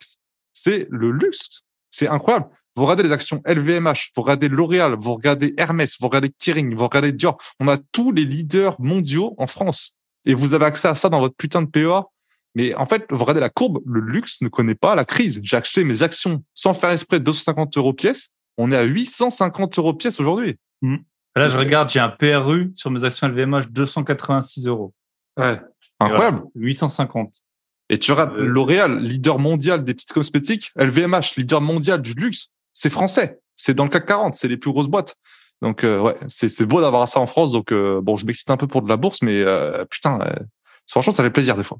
[0.54, 1.60] C'est le luxe.
[1.90, 2.48] C'est incroyable.
[2.76, 6.84] Vous regardez les actions LVMH, vous regardez L'Oréal, vous regardez Hermès, vous regardez Kering, vous
[6.84, 7.36] regardez Dior.
[7.58, 9.96] On a tous les leaders mondiaux en France.
[10.24, 12.04] Et vous avez accès à ça dans votre putain de PEA.
[12.54, 15.40] Mais en fait, vous regardez la courbe, le luxe ne connaît pas la crise.
[15.42, 18.30] J'ai acheté mes actions sans faire de 250 euros pièce.
[18.56, 20.56] On est à 850 euros pièce aujourd'hui.
[20.82, 20.96] Mmh.
[21.36, 24.92] Là, je regarde, j'ai un PRU sur mes actions LVMH 286 euros.
[25.38, 25.60] Ouais.
[26.00, 26.42] Incroyable.
[26.56, 27.44] 850.
[27.88, 32.48] Et tu regardes euh, L'Oréal, leader mondial des petites cosmétiques, LVMH, leader mondial du luxe,
[32.72, 33.40] c'est français.
[33.56, 35.16] C'est dans le CAC 40, c'est les plus grosses boîtes.
[35.62, 37.52] Donc euh, ouais, c'est beau d'avoir ça en France.
[37.52, 39.44] Donc euh, bon, je m'excite un peu pour de la bourse, mais
[39.90, 40.18] putain,
[40.88, 41.78] franchement, ça fait plaisir des fois.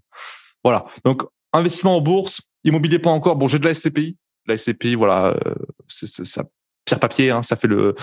[0.63, 0.85] Voilà.
[1.05, 1.23] Donc
[1.53, 3.37] investissement en bourse, immobilier pas encore.
[3.37, 4.17] Bon, j'ai de la SCPI.
[4.47, 5.37] La SCPI, voilà,
[5.89, 6.45] c'est ça
[6.85, 7.95] pierre papier, hein, ça fait le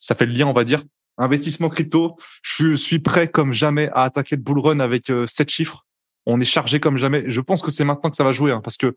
[0.00, 0.82] ça fait le lien, on va dire.
[1.18, 5.86] Investissement crypto, je suis prêt comme jamais à attaquer le bull run avec sept chiffres.
[6.26, 7.24] On est chargé comme jamais.
[7.28, 8.94] Je pense que c'est maintenant que ça va jouer, hein, parce que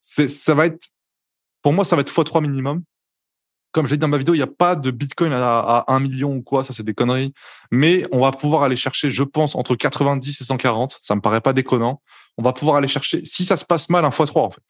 [0.00, 0.88] c'est ça va être
[1.62, 2.82] pour moi ça va être x3 minimum
[3.72, 5.94] comme je l'ai dit dans ma vidéo, il n'y a pas de Bitcoin à, à
[5.94, 7.34] 1 million ou quoi, ça c'est des conneries.
[7.70, 10.98] Mais on va pouvoir aller chercher, je pense, entre 90 et 140.
[11.02, 12.00] Ça me paraît pas déconnant.
[12.38, 14.62] On va pouvoir aller chercher, si ça se passe mal, un x3 en fait.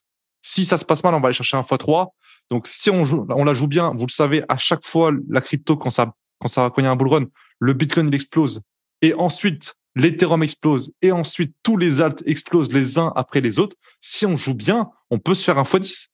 [0.42, 2.08] Si ça se passe mal, on va aller chercher un x3.
[2.50, 5.40] Donc si on joue, on la joue bien, vous le savez, à chaque fois la
[5.40, 7.26] crypto quand ça quand ça quand il y a un bull run,
[7.58, 8.62] le Bitcoin il explose
[9.02, 13.76] et ensuite l'Ethereum explose et ensuite tous les alts explosent les uns après les autres.
[14.00, 16.08] Si on joue bien, on peut se faire un x10.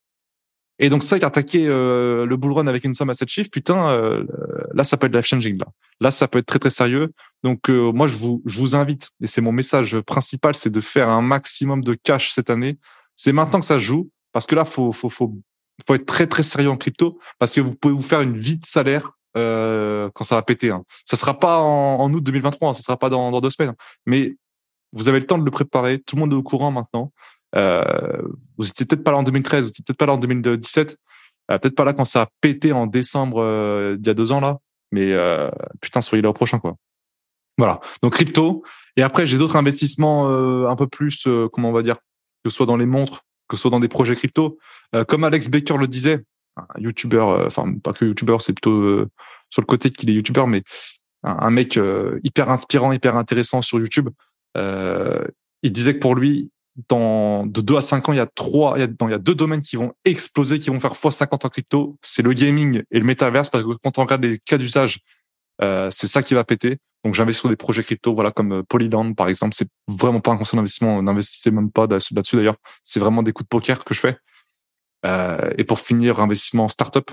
[0.78, 3.88] Et donc ça, attaquer euh, le bull run avec une somme à 7 chiffres, putain,
[3.90, 4.24] euh,
[4.72, 5.66] là ça peut être life changing là.
[6.00, 7.12] Là ça peut être très très sérieux.
[7.44, 10.80] Donc euh, moi je vous je vous invite et c'est mon message principal, c'est de
[10.80, 12.78] faire un maximum de cash cette année.
[13.16, 15.32] C'est maintenant que ça joue parce que là faut faut faut
[15.86, 18.58] faut être très très sérieux en crypto parce que vous pouvez vous faire une vie
[18.58, 20.70] de salaire euh, quand ça va péter.
[20.70, 20.84] Hein.
[21.04, 23.70] Ça sera pas en, en août 2023, hein, ça sera pas dans, dans deux semaines,
[23.70, 23.76] hein.
[24.06, 24.36] mais
[24.92, 26.00] vous avez le temps de le préparer.
[26.00, 27.12] Tout le monde est au courant maintenant.
[27.56, 28.22] Euh,
[28.58, 30.96] vous étiez peut-être pas là en 2013, vous étiez peut-être pas là en 2017,
[31.50, 34.32] euh, peut-être pas là quand ça a pété en décembre euh, il y a deux
[34.32, 34.58] ans là,
[34.92, 35.50] mais euh,
[35.80, 36.76] putain soyez là au prochain quoi.
[37.58, 37.80] Voilà.
[38.02, 38.64] Donc crypto.
[38.96, 40.28] Et après j'ai d'autres investissements
[40.68, 41.96] un peu plus, comment on va dire,
[42.44, 44.58] que ce soit dans les montres, que ce soit dans des projets crypto.
[45.08, 46.24] comme Alex Baker le disait,
[46.56, 49.06] un YouTuber, enfin pas que YouTuber, c'est plutôt
[49.50, 50.62] sur le côté qu'il est YouTuber, mais
[51.24, 51.78] un, un mec
[52.22, 54.10] hyper inspirant, hyper intéressant sur YouTube.
[54.56, 56.50] il disait que pour lui,
[56.88, 59.60] dans de 2 à 5 ans, il y a trois, il y a, deux domaines
[59.60, 61.98] qui vont exploser, qui vont faire x50 en crypto.
[62.02, 65.00] C'est le gaming et le métaverse, parce que quand on regarde les cas d'usage,
[65.62, 66.78] euh, c'est ça qui va péter.
[67.04, 69.54] Donc j'investis sur des projets crypto, voilà comme euh, Polyland par exemple.
[69.54, 72.56] C'est vraiment pas un conseil d'investissement, n'investissez même pas là-dessus d'ailleurs.
[72.82, 74.16] C'est vraiment des coups de poker que je fais.
[75.04, 77.10] Euh, et pour finir, investissement en startup.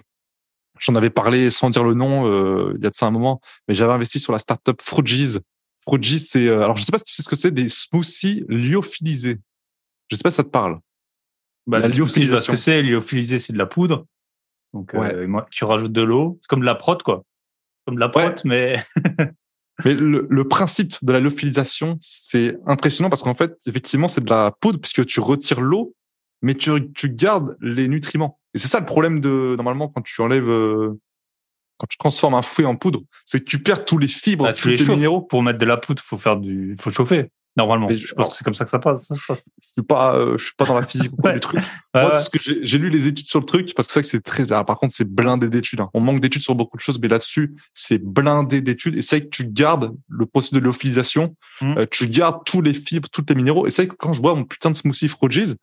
[0.79, 3.41] J'en avais parlé sans dire le nom euh, il y a de ça un moment,
[3.67, 5.37] mais j'avais investi sur la startup Frugies.
[5.83, 8.45] Frugies, c'est euh, alors je sais pas si tu sais ce que c'est des smoothies
[8.47, 9.39] lyophilisés.
[10.11, 10.79] Je sais pas si ça te parle.
[11.65, 12.45] Bah, la lyophilisation.
[12.45, 14.05] Ce que c'est, lyophilisé, c'est de la poudre.
[14.73, 16.37] Donc, euh, tu rajoutes de l'eau.
[16.41, 17.23] C'est comme de la prot, quoi.
[17.85, 18.81] Comme de la prot, mais.
[19.85, 24.29] mais le, le, principe de la lyophilisation, c'est impressionnant parce qu'en fait, effectivement, c'est de
[24.29, 25.95] la poudre puisque tu retires l'eau,
[26.41, 28.39] mais tu, tu gardes les nutriments.
[28.53, 30.99] Et c'est ça le problème de, normalement, quand tu enlèves, euh,
[31.77, 34.53] quand tu transformes un fruit en poudre, c'est que tu perds tous les fibres, bah,
[34.53, 35.21] tous les, minéraux.
[35.21, 37.29] Pour mettre de la poudre, faut faire du, faut chauffer.
[37.57, 39.11] Normalement, je, pense que c'est comme ça que ça passe.
[39.11, 41.61] Je suis pas, euh, je suis pas dans la physique ou du truc.
[41.93, 44.09] Moi, ce que j'ai lu les études sur le truc, parce que c'est vrai que
[44.09, 44.45] c'est très.
[44.63, 45.81] par contre, c'est blindé d'études.
[45.81, 45.89] Hein.
[45.93, 48.95] On manque d'études sur beaucoup de choses, mais là-dessus, c'est blindé d'études.
[48.95, 51.77] Et c'est vrai que tu gardes le processus de lyophilisation, mmh.
[51.77, 53.67] euh, tu gardes tous les fibres, tous les minéraux.
[53.67, 55.55] Et c'est vrai que quand je bois mon putain de smoothie Frogies,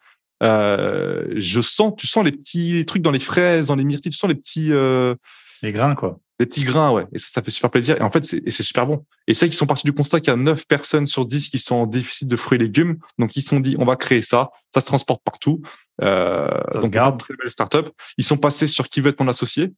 [0.43, 4.19] euh, je sens, tu sens les petits trucs dans les fraises, dans les myrtilles, tu
[4.19, 4.73] sens les petits.
[5.63, 6.21] Les grains, quoi.
[6.39, 7.05] Des petits grains, ouais.
[7.13, 7.97] Et ça, ça fait super plaisir.
[7.99, 9.05] Et en fait, c'est, c'est super bon.
[9.27, 11.59] Et c'est qu'ils sont partis du constat qu'il y a 9 personnes sur 10 qui
[11.59, 12.99] sont en déficit de fruits et légumes.
[13.19, 14.51] Donc, ils se sont dit, on va créer ça.
[14.73, 15.63] Ça se transporte partout.
[16.01, 17.91] Euh, ça donc, une très belle startup.
[18.19, 19.73] Ils sont passés sur qui veut être mon associé.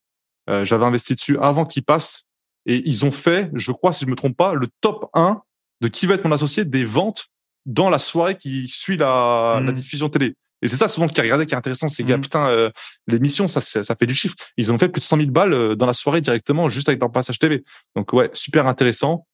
[0.50, 2.24] Euh, j'avais investi dessus avant qu'ils passent.
[2.66, 5.40] Et ils ont fait, je crois, si je me trompe pas, le top 1
[5.80, 7.26] de qui va être mon associé des ventes
[7.64, 9.74] dans la soirée qui suit la, la mmh.
[9.74, 10.34] diffusion télé.
[10.62, 12.20] Et c'est ça souvent qui a regardé qui est intéressant, c'est que mmh.
[12.20, 12.70] putain euh,
[13.06, 14.34] l'émission ça, ça fait du chiffre.
[14.56, 17.00] Ils ont fait plus de 100 000 balles euh, dans la soirée directement juste avec
[17.00, 17.64] leur passage TV.
[17.96, 19.26] Donc ouais, super intéressant.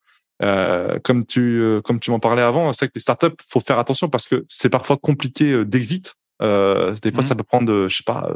[0.43, 3.79] Euh, comme tu euh, comme tu m'en parlais avant, c'est que les startups faut faire
[3.79, 6.15] attention parce que c'est parfois compliqué d'exit.
[6.43, 7.27] Euh, des fois, mmh.
[7.27, 8.31] ça peut prendre, je sais pas,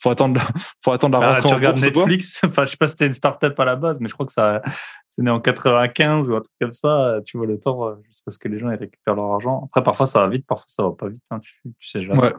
[0.00, 0.40] faut attendre,
[0.84, 1.48] faut attendre la ah, rentrée.
[1.48, 2.40] tu regardes Netflix?
[2.44, 4.32] Enfin, je sais pas si c'était une startup à la base, mais je crois que
[4.32, 4.62] ça,
[5.08, 7.20] c'est né en 95 ou un truc comme ça.
[7.24, 9.64] Tu vois le temps jusqu'à ce que les gens ils récupèrent leur argent.
[9.66, 11.24] Après, parfois ça va vite, parfois ça va pas vite.
[11.30, 12.20] Hein, tu, tu sais jamais.
[12.20, 12.34] Ouais.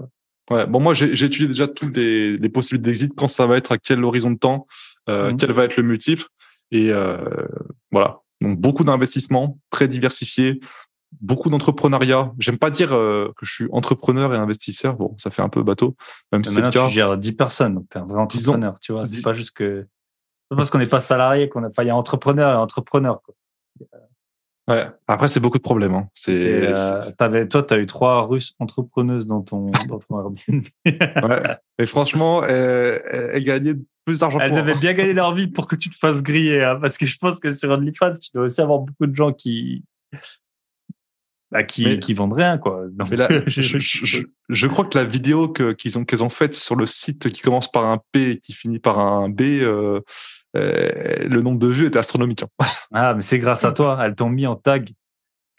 [0.50, 3.74] Ouais, bon moi j'ai étudié déjà toutes les, les possibilités d'exit, quand ça va être,
[3.74, 4.66] à quel horizon de temps,
[5.10, 5.38] euh, mmh.
[5.38, 6.24] quel va être le multiple,
[6.72, 7.18] et euh,
[7.92, 8.20] voilà.
[8.40, 10.60] Donc beaucoup d'investissements, très diversifiés.
[11.22, 12.34] Beaucoup d'entrepreneuriat.
[12.40, 14.96] J'aime pas dire euh, que je suis entrepreneur et investisseur.
[14.96, 15.96] Bon, ça fait un peu bateau,
[16.32, 16.88] même si c'est le cas.
[16.88, 19.06] tu gères 10 personnes, donc tu es un vrai Disons- entrepreneur, tu vois.
[19.06, 19.82] C'est pas juste que.
[19.84, 21.68] c'est pas parce qu'on n'est pas salarié qu'on a.
[21.70, 23.36] Enfin, il y a entrepreneur et entrepreneur, quoi.
[24.70, 24.86] Ouais.
[25.08, 25.94] Après, c'est beaucoup de problèmes.
[25.94, 26.10] Hein.
[26.14, 30.64] C'est, euh, toi, tu as eu trois Russes entrepreneuses dans ton, dans ton Airbnb.
[30.86, 31.58] ouais.
[31.80, 35.48] Et franchement, elle, elle, elle gagnait plus d'argent que Elles devaient bien gagner leur vie
[35.48, 38.30] pour que tu te fasses griller, hein, parce que je pense que sur OnlyFans, tu
[38.34, 39.84] dois aussi avoir beaucoup de gens qui.
[41.52, 42.86] Bah, qui, Mais- qui vendent rien, quoi.
[42.92, 46.24] Donc, Mais là, je- je, je- je- crois que la vidéo que, qu'ils ont, qu'elles
[46.24, 49.30] ont faite sur le site qui commence par un P et qui finit par un
[49.30, 50.02] B, euh,
[50.58, 52.44] euh, le nombre de vues était astronomique.
[52.44, 52.50] hein.
[52.94, 53.98] Ah, mais c'est grâce à toi.
[54.02, 54.92] Elles t'ont mis en tag.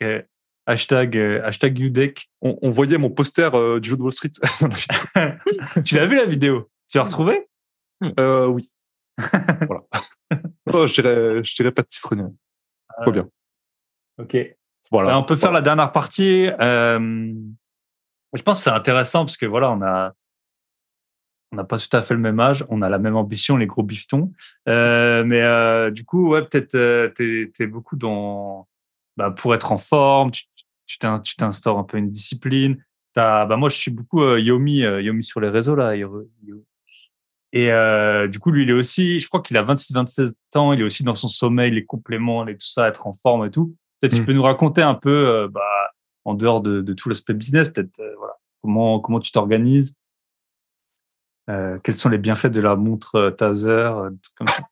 [0.03, 0.21] euh,
[0.67, 2.29] hashtag, euh, hashtag UDEC.
[2.43, 4.33] On, on voyait mon poster euh, du jeu de Wall Street
[5.85, 6.69] tu l'as vu la vidéo?
[6.91, 7.49] Tu l'as retrouvée?
[8.21, 8.71] Euh, oui.
[9.19, 9.83] voilà.
[10.71, 11.01] Oh, je
[11.57, 12.15] dirais, pas de titre.
[13.03, 13.29] Trop bien.
[14.19, 14.37] Ok.
[14.91, 15.11] Voilà.
[15.11, 16.49] Alors, on peut faire la dernière partie.
[16.61, 17.33] Euh,
[18.35, 20.13] je pense que c'est intéressant parce que voilà, on a,
[21.53, 23.67] on n'a pas tout à fait le même âge, on a la même ambition, les
[23.67, 24.33] gros biftons.
[24.69, 28.69] Euh, mais euh, du coup, ouais, peut-être euh, t'es, t'es beaucoup dans,
[29.17, 30.45] bah, pour être en forme, tu,
[30.87, 32.83] tu, t'in- tu t'instaures un peu une discipline.
[33.15, 35.97] T'as, bah moi, je suis beaucoup euh, Yomi, euh, Yomi sur les réseaux là.
[35.97, 40.81] Et euh, du coup, lui, il est aussi, je crois qu'il a 26-27 ans, il
[40.81, 43.75] est aussi dans son sommeil, les compléments, et tout ça, être en forme et tout.
[44.01, 44.27] Peut-être tu Mm.
[44.27, 45.63] peux nous raconter un peu, euh, bah,
[46.25, 49.95] en dehors de, de tout l'aspect business, peut-être, euh, voilà, comment comment tu t'organises,
[51.51, 53.91] euh, quels sont les bienfaits de la montre Taser,
[54.37, 54.63] comme ça?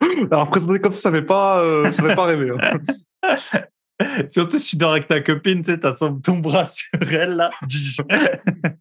[0.30, 1.62] Alors, présenter comme ça, ça fait pas,
[1.92, 2.50] ça fait pas rêver.
[2.50, 2.80] hein.
[4.30, 7.50] Surtout si tu dors avec ta copine, tu sais, t'as ton bras sur elle là.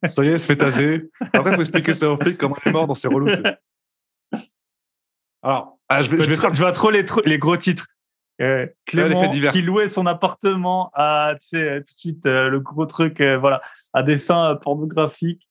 [0.06, 1.12] Ça y est, elle se fait taser.
[1.34, 3.28] Après, il faut expliquer ça aux flics comment elle est morte dans ses relous.
[3.36, 3.44] tu.
[5.44, 6.30] Alors, ah, je vais, je
[6.72, 6.90] trop
[7.26, 7.86] les gros titres.
[8.42, 12.86] Euh, Clément qui louait son appartement à, tu sais, tout de suite, euh, le gros
[12.86, 13.62] truc, euh, voilà,
[13.94, 15.48] à des fins euh, pornographiques.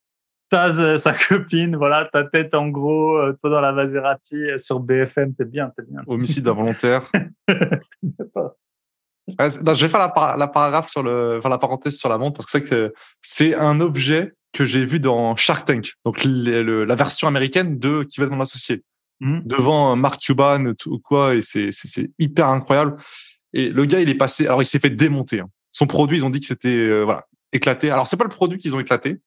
[0.48, 4.58] Taz euh, sa copine, voilà, ta tête en gros, euh, toi dans la Maserati euh,
[4.58, 6.00] sur BFM, t'es bien, t'es bien.
[6.06, 7.02] homicide involontaire.
[9.38, 12.08] Ouais, non, je vais faire la, par- la paragraphe sur le, enfin, la parenthèse sur
[12.08, 15.92] la montre parce que c'est que c'est un objet que j'ai vu dans Shark Tank,
[16.04, 18.82] donc les- le- la version américaine de qui va être mon associé
[19.20, 19.42] Mhm.
[19.44, 21.70] devant Mark Cuban tout quoi et c'est
[22.18, 22.96] hyper incroyable.
[23.52, 25.40] Et le gars il est passé, alors il s'est fait démonter.
[25.40, 25.48] hein.
[25.72, 27.90] Son produit ils ont dit que c'était euh, voilà éclaté.
[27.90, 29.20] Alors c'est pas le produit qu'ils ont éclaté,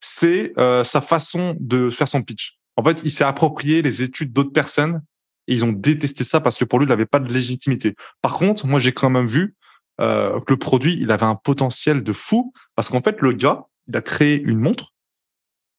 [0.00, 2.58] c'est euh, sa façon de faire son pitch.
[2.76, 5.02] En fait il s'est approprié les études d'autres personnes
[5.46, 7.94] et ils ont détesté ça parce que pour lui il n'avait pas de légitimité.
[8.22, 9.54] Par contre, moi, j'ai quand même vu
[10.00, 13.64] euh, que le produit, il avait un potentiel de fou parce qu'en fait, le gars,
[13.88, 14.93] il a créé une montre.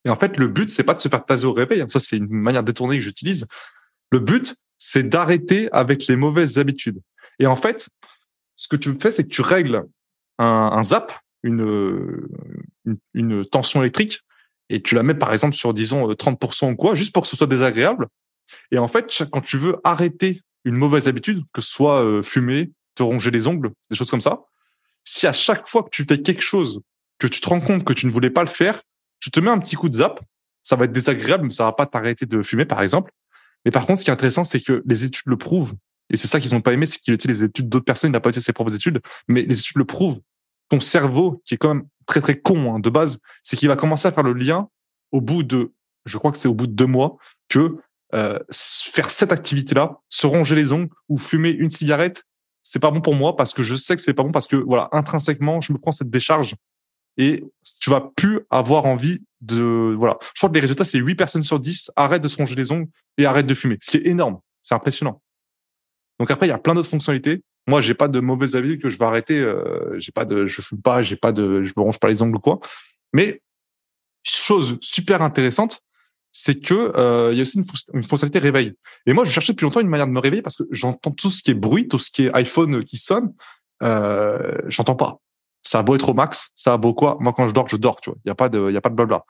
[0.06, 1.82] Et en fait, le but, c'est pas de se faire taser au réveil.
[1.82, 1.88] hein.
[1.90, 3.48] Ça, c'est une manière détournée que j'utilise.
[4.12, 7.02] Le but, c'est d'arrêter avec les mauvaises habitudes.
[7.40, 7.90] Et en fait,
[8.56, 9.84] ce que tu fais, c'est que tu règles
[10.38, 11.12] un, zap,
[11.44, 12.28] une,
[12.86, 14.22] une, une tension électrique,
[14.70, 17.30] et tu la mets, par exemple, sur, disons, euh, 30% ou quoi, juste pour que
[17.30, 18.08] ce soit désagréable.
[18.72, 22.72] Et en fait, quand tu veux arrêter une mauvaise habitude, que ce soit euh, fumer,
[22.96, 24.42] te ronger les ongles, des choses comme ça,
[25.04, 26.82] si à chaque fois que tu fais quelque chose,
[27.20, 28.82] que tu te rends compte que tu ne voulais pas le faire,
[29.20, 30.22] tu te mets un petit coup de zap,
[30.62, 33.12] ça va être désagréable, mais ça va pas t'arrêter de fumer, par exemple.
[33.64, 35.74] Mais par contre, ce qui est intéressant, c'est que les études le prouvent.
[36.12, 38.14] Et c'est ça qu'ils n'ont pas aimé, c'est qu'il utilisé les études d'autres personnes, il
[38.14, 40.20] n'a pas utilisé ses propres études, mais les études le prouvent.
[40.70, 43.76] Ton cerveau, qui est quand même très très con hein, de base, c'est qu'il va
[43.76, 44.70] commencer à faire le lien
[45.12, 45.74] au bout de,
[46.06, 47.18] je crois que c'est au bout de deux mois,
[47.50, 47.78] que
[48.14, 52.24] euh, faire cette activité-là, se ronger les ongles ou fumer une cigarette,
[52.64, 54.56] c'est pas bon pour moi parce que je sais que c'est pas bon parce que
[54.56, 56.56] voilà, intrinsèquement, je me prends cette décharge
[57.18, 57.44] et
[57.82, 60.18] tu vas plus avoir envie de voilà.
[60.34, 62.72] Je crois que les résultats c'est 8 personnes sur 10 arrêtent de se ronger les
[62.72, 65.22] ongles et arrêtent de fumer, ce qui est énorme, c'est impressionnant.
[66.20, 67.42] Donc après il y a plein d'autres fonctionnalités.
[67.68, 70.62] Moi, j'ai pas de mauvaise habitude que je vais arrêter, euh, j'ai pas de je
[70.62, 72.60] fume pas, j'ai pas de je me ronge pas les ongles ou quoi.
[73.12, 73.42] Mais
[74.24, 75.82] chose super intéressante,
[76.32, 78.74] c'est que euh, il y a aussi une, une fonctionnalité réveil.
[79.06, 81.32] Et moi, je cherchais depuis longtemps une manière de me réveiller parce que j'entends tout
[81.32, 83.34] ce qui est bruit, tout ce qui est iPhone qui sonne,
[83.82, 85.20] euh, j'entends pas.
[85.66, 87.18] Ça a beau être au max, ça a beau quoi.
[87.20, 88.20] Moi, quand je dors, je dors, tu vois.
[88.24, 89.26] Il y a pas de, il y a pas de blabla.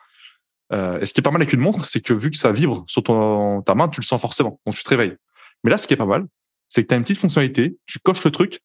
[0.73, 2.51] Euh, et ce qui est pas mal avec une montre, c'est que vu que ça
[2.51, 4.59] vibre sur ton, ta main, tu le sens forcément.
[4.65, 5.15] Donc tu te réveilles.
[5.63, 6.25] Mais là, ce qui est pas mal,
[6.69, 8.59] c'est que tu as une petite fonctionnalité, tu coches le truc,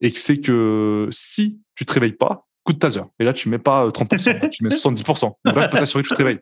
[0.00, 3.02] et que c'est que si tu te réveilles pas, coup de taser.
[3.18, 5.20] Et là, tu mets pas euh, 30%, tu mets 70%.
[5.44, 6.40] Donc là, tu peux t'assurer que tu te réveilles.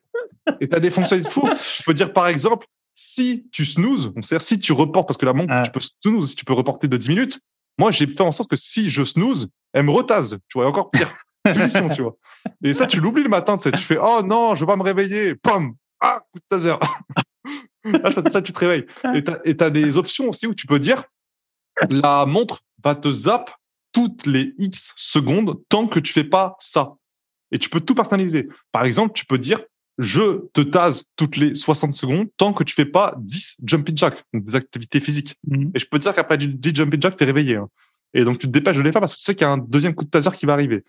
[0.61, 1.49] Et tu as des fonctionnalités fous.
[1.77, 5.27] Tu peux dire, par exemple, si tu snooze, donc c'est-à-dire si tu reportes, parce que
[5.27, 5.63] la montre, Ah.
[5.63, 7.41] tu peux snooze, tu peux reporter de 10 minutes.
[7.79, 10.39] Moi, j'ai fait en sorte que si je snooze, elle me retase.
[10.49, 11.11] Tu vois, et encore pire.
[11.45, 12.17] Punition, tu vois.
[12.63, 13.73] Et ça, tu l'oublies le matin, tu sais.
[13.73, 15.35] Tu fais, oh non, je vais pas me réveiller.
[15.35, 15.73] Pam!
[16.01, 16.75] Ah, coup de taser.
[17.85, 18.87] Là, je fais ça, tu te réveilles.
[19.15, 21.05] Et t'as, et t'as des options aussi où tu peux dire,
[21.89, 23.51] la montre va te zap
[23.93, 26.95] toutes les X secondes tant que tu fais pas ça.
[27.53, 28.49] Et tu peux tout personnaliser.
[28.71, 29.61] Par exemple, tu peux dire,
[29.99, 34.23] je te tase toutes les 60 secondes tant que tu fais pas 10 jumping jack,
[34.33, 35.37] donc des activités physiques.
[35.47, 35.73] Mhm.
[35.75, 37.57] Et je peux te dire qu'après 10 jumping jack, t'es réveillé.
[37.57, 37.69] hein.
[38.15, 39.53] Et donc, tu te dépêches de les faire parce que tu sais qu'il y a
[39.53, 40.85] un deuxième coup de taser qui va arriver.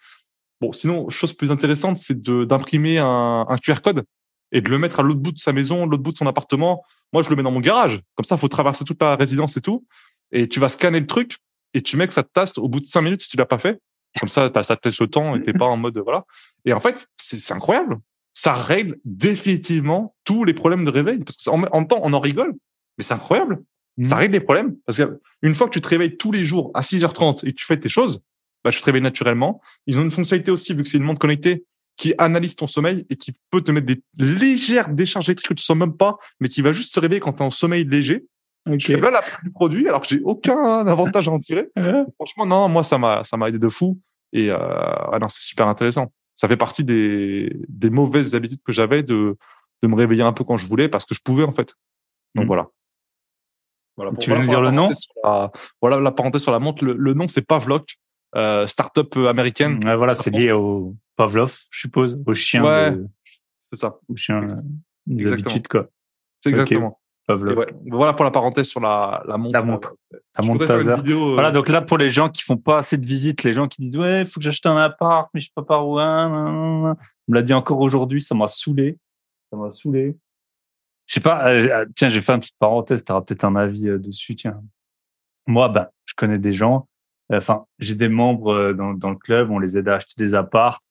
[0.59, 4.03] Bon, sinon, chose plus intéressante, c'est d'imprimer un, un QR code
[4.51, 6.83] et de le mettre à l'autre bout de sa maison, l'autre bout de son appartement.
[7.13, 8.01] Moi, je le mets dans mon garage.
[8.15, 9.85] Comme ça, il faut traverser toute la résidence et tout.
[10.31, 11.37] Et tu vas scanner le truc
[11.73, 13.45] et tu mets que ça te taste au bout de cinq minutes si tu l'as
[13.45, 13.79] pas fait.
[14.19, 16.25] Comme ça, ça te laisse le temps et t'es pas en mode, voilà.
[16.65, 17.97] Et en fait, c'est incroyable.
[18.33, 21.19] Ça règle définitivement tous les problèmes de réveil.
[21.19, 22.53] Parce qu'en en même temps, on en rigole,
[22.97, 23.61] mais c'est incroyable.
[24.01, 24.05] Mhm.
[24.05, 24.75] Ça règle les problèmes.
[24.85, 27.65] Parce qu'une fois que tu te réveilles tous les jours à 6h30 et que tu
[27.65, 28.21] fais tes choses,
[28.63, 29.61] bah, tu te réveilles naturellement.
[29.87, 31.65] Ils ont une fonctionnalité aussi, vu que c'est une montre connectée,
[31.97, 35.63] qui analyse ton sommeil et qui peut te mettre des légères décharges électriques que tu
[35.63, 38.25] sens même pas, mais qui va juste te réveiller quand tu es en sommeil léger.
[38.67, 38.79] Ok.
[38.79, 40.57] Je fais là la du produit alors que j'ai aucun
[40.87, 41.69] avantage à en tirer.
[42.15, 43.99] Franchement, non, moi, ça m'a, ça m'a aidé de fou.
[44.33, 46.11] Et euh, ah non, c'est super intéressant.
[46.33, 49.37] Ça fait partie des, des mauvaises habitudes que j'avais de,
[49.83, 51.75] de me réveiller un peu quand je voulais parce que je pouvais, en fait.
[52.35, 52.47] Donc Mm.
[52.47, 52.67] voilà.
[53.97, 55.51] Voilà Tu veux nous pour dire la le nom parenthèse sur la-
[55.81, 56.83] Voilà la parenthèse sur la montre.
[56.85, 57.95] Le, le nom, c'est Pavlok,
[58.35, 59.83] euh, start-up euh, américaine.
[59.85, 62.91] Ouais, voilà, c'est lié au Pavlov, je suppose, au chien, Ouais.
[62.91, 63.07] de-
[63.59, 63.97] C'est ça.
[64.09, 65.87] au chien euh, habitudes, quoi.
[66.41, 66.97] C'est exactement.
[67.29, 69.53] Ouais, voilà pour la parenthèse sur la, la montre.
[69.53, 69.95] La montre.
[70.11, 70.95] La Je montre taser.
[70.95, 73.53] vidéo, euh, Voilà, donc là, pour les gens qui font pas assez de visites, les
[73.53, 75.97] gens qui disent, ouais, faut que j'achète un appart, mais je sais pas par où,
[75.97, 76.93] hein.
[77.27, 78.97] On me l'a dit encore aujourd'hui, ça m'a saoulé.
[79.49, 80.17] Ça m'a saoulé.
[81.11, 83.89] Je sais pas, euh, euh, tiens, j'ai fait une petite parenthèse, tu peut-être un avis
[83.89, 84.63] euh, dessus, tiens.
[85.45, 86.87] Moi, ben, je connais des gens,
[87.29, 90.81] enfin, j'ai des membres dans, dans le club, on les aide à acheter des apparts.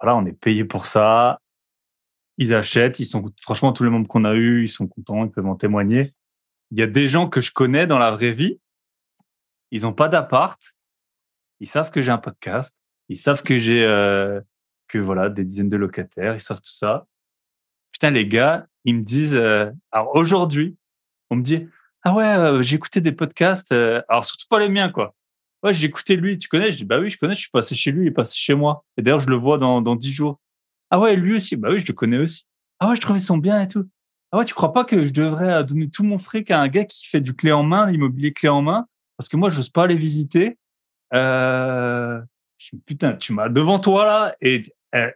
[0.00, 1.38] Voilà, on est payé pour ça.
[2.38, 5.30] Ils achètent, ils sont, franchement, tous les membres qu'on a eus, ils sont contents, ils
[5.30, 6.12] peuvent en témoigner.
[6.70, 8.58] Il y a des gens que je connais dans la vraie vie,
[9.70, 10.58] ils ont pas d'appart,
[11.58, 12.78] ils savent que j'ai un podcast,
[13.10, 13.82] ils savent que j'ai
[14.88, 17.06] que voilà des dizaines de locataires, ils savent tout ça.
[17.92, 20.76] Putain les gars, ils me disent euh, alors aujourd'hui,
[21.30, 21.66] on me dit
[22.02, 25.14] ah ouais euh, j'ai écouté des podcasts, euh, alors surtout pas les miens quoi.
[25.62, 26.72] Ouais j'ai écouté lui, tu connais?
[26.72, 28.54] Je dis bah oui je connais, je suis passé chez lui, il est passé chez
[28.54, 28.84] moi.
[28.96, 30.40] Et d'ailleurs je le vois dans dans dix jours.
[30.90, 32.44] Ah ouais lui aussi, bah oui je le connais aussi.
[32.78, 33.88] Ah ouais je trouvais son bien et tout.
[34.32, 36.68] Ah ouais tu crois pas que je devrais euh, donner tout mon fric à un
[36.68, 38.86] gars qui fait du clé en main, l'immobilier clé en main?
[39.16, 40.56] Parce que moi, j'ose pas les visiter.
[41.12, 42.20] Je
[42.72, 44.62] dis, putain, tu m'as devant toi là et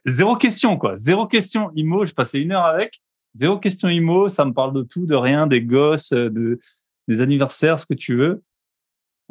[0.04, 2.04] zéro question quoi, zéro question immo.
[2.04, 3.00] J'ai passé une heure avec,
[3.34, 4.28] zéro question immo.
[4.28, 6.58] Ça me parle de tout, de rien, des gosses, euh, de
[7.06, 8.42] des anniversaires, ce que tu veux.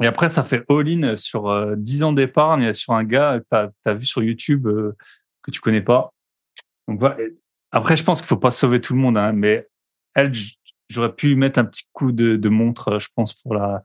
[0.02, 3.68] Et après, ça fait all-in sur euh, 10 ans d'épargne sur un gars que t'as
[3.84, 4.96] as vu sur YouTube euh,
[5.42, 6.12] que tu connais pas.
[6.88, 7.16] Donc voilà.
[7.72, 9.66] Après, je pense qu'il faut pas sauver tout le monde, hein, mais
[10.14, 10.32] elle,
[10.88, 13.82] j'aurais pu mettre un petit coup de, de montre, euh, je pense, pour la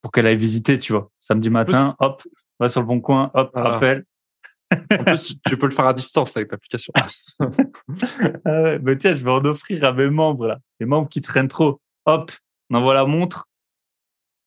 [0.00, 1.10] pour qu'elle aille visiter, tu vois.
[1.18, 2.22] Samedi matin, hop,
[2.60, 3.76] va sur le bon coin, hop, Voilà.
[3.76, 4.04] appel.
[4.92, 6.92] En plus, tu peux le faire à distance avec l'application.
[8.44, 10.58] Ah ouais, mais tiens, je vais en offrir à mes membres, là.
[10.80, 11.80] Les membres qui traînent trop.
[12.06, 12.32] Hop,
[12.70, 13.48] on envoie la montre,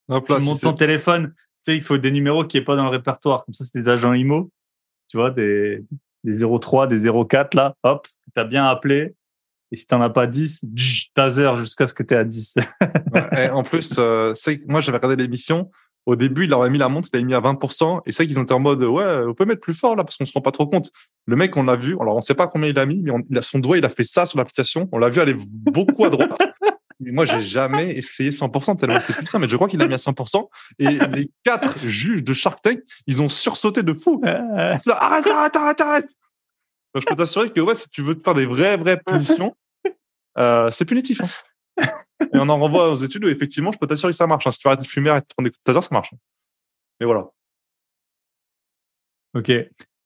[0.10, 1.34] Hop tu là, si montes ton téléphone.
[1.64, 3.46] Tu sais, il faut des numéros qui est pas dans le répertoire.
[3.46, 4.52] Comme ça, c'est des agents IMO.
[5.10, 5.84] Tu vois, des,
[6.24, 7.76] des 03, des 04, là.
[7.84, 9.16] Hop, t'as bien appelé.
[9.72, 12.58] Et si t'en as pas 10, tch, taser jusqu'à ce que t'es à 10.
[13.14, 14.34] Ouais, et en plus, euh,
[14.68, 15.72] moi, j'avais regardé l'émission.
[16.08, 18.02] Au début, il aurait mis la montre, il l'avait mis à 20%.
[18.06, 20.26] Et c'est qu'ils étaient en mode, ouais, on peut mettre plus fort là parce qu'on
[20.26, 20.92] se rend pas trop compte.
[21.28, 21.96] Le mec, on l'a vu.
[22.02, 23.86] Alors, on sait pas combien il a mis, mais on- il a son doigt, il
[23.86, 24.90] a fait ça sur l'application.
[24.92, 26.32] On l'a vu aller beaucoup à droite.
[27.04, 29.94] Mais moi, j'ai jamais essayé 100% tellement c'est puissant, mais je crois qu'il a mis
[29.96, 30.48] à 100%.
[30.78, 34.22] Et les quatre juges de Shark Tank, ils ont sursauté de fou.
[34.86, 36.10] Là, Arrête, arrête, arrête, arrête.
[36.94, 39.52] Je peux t'assurer que ouais, si tu veux te faire des vraies, vraies punitions,
[40.38, 41.22] euh, c'est punitif.
[41.22, 41.28] hein.
[41.80, 44.46] Et on en renvoie aux études où effectivement, je peux t'assurer que ça marche.
[44.48, 44.52] hein.
[44.52, 46.12] Si tu arrêtes de fumer, arrêter de prendre des tasers, ça marche.
[47.00, 47.28] Mais voilà.
[49.36, 49.52] ok.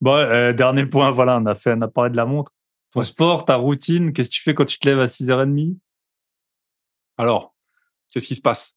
[0.02, 2.52] Bon, euh, dernier point, voilà, on a fait, on a parlé de la montre.
[2.92, 3.06] Ton Ouais.
[3.06, 5.78] sport, ta routine, qu'est-ce que tu fais quand tu te lèves à 6h30?
[7.18, 7.56] Alors,
[8.12, 8.76] qu'est-ce qui se passe?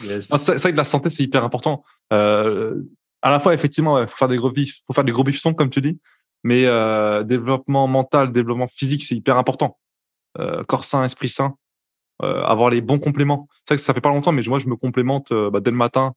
[0.00, 0.28] Yes.
[0.36, 1.84] C'est vrai que la santé, c'est hyper important.
[2.12, 2.80] Euh,
[3.22, 5.42] à la fois, effectivement, il faut faire des gros bifs, faut faire des gros bifs
[5.56, 5.98] comme tu dis,
[6.44, 9.78] mais euh, développement mental, développement physique, c'est hyper important.
[10.68, 11.56] Corps sain, esprit sain,
[12.20, 13.48] avoir les bons compléments.
[13.60, 15.70] C'est vrai que ça fait pas longtemps, mais moi, je me complémente euh, bah, dès
[15.70, 16.14] le matin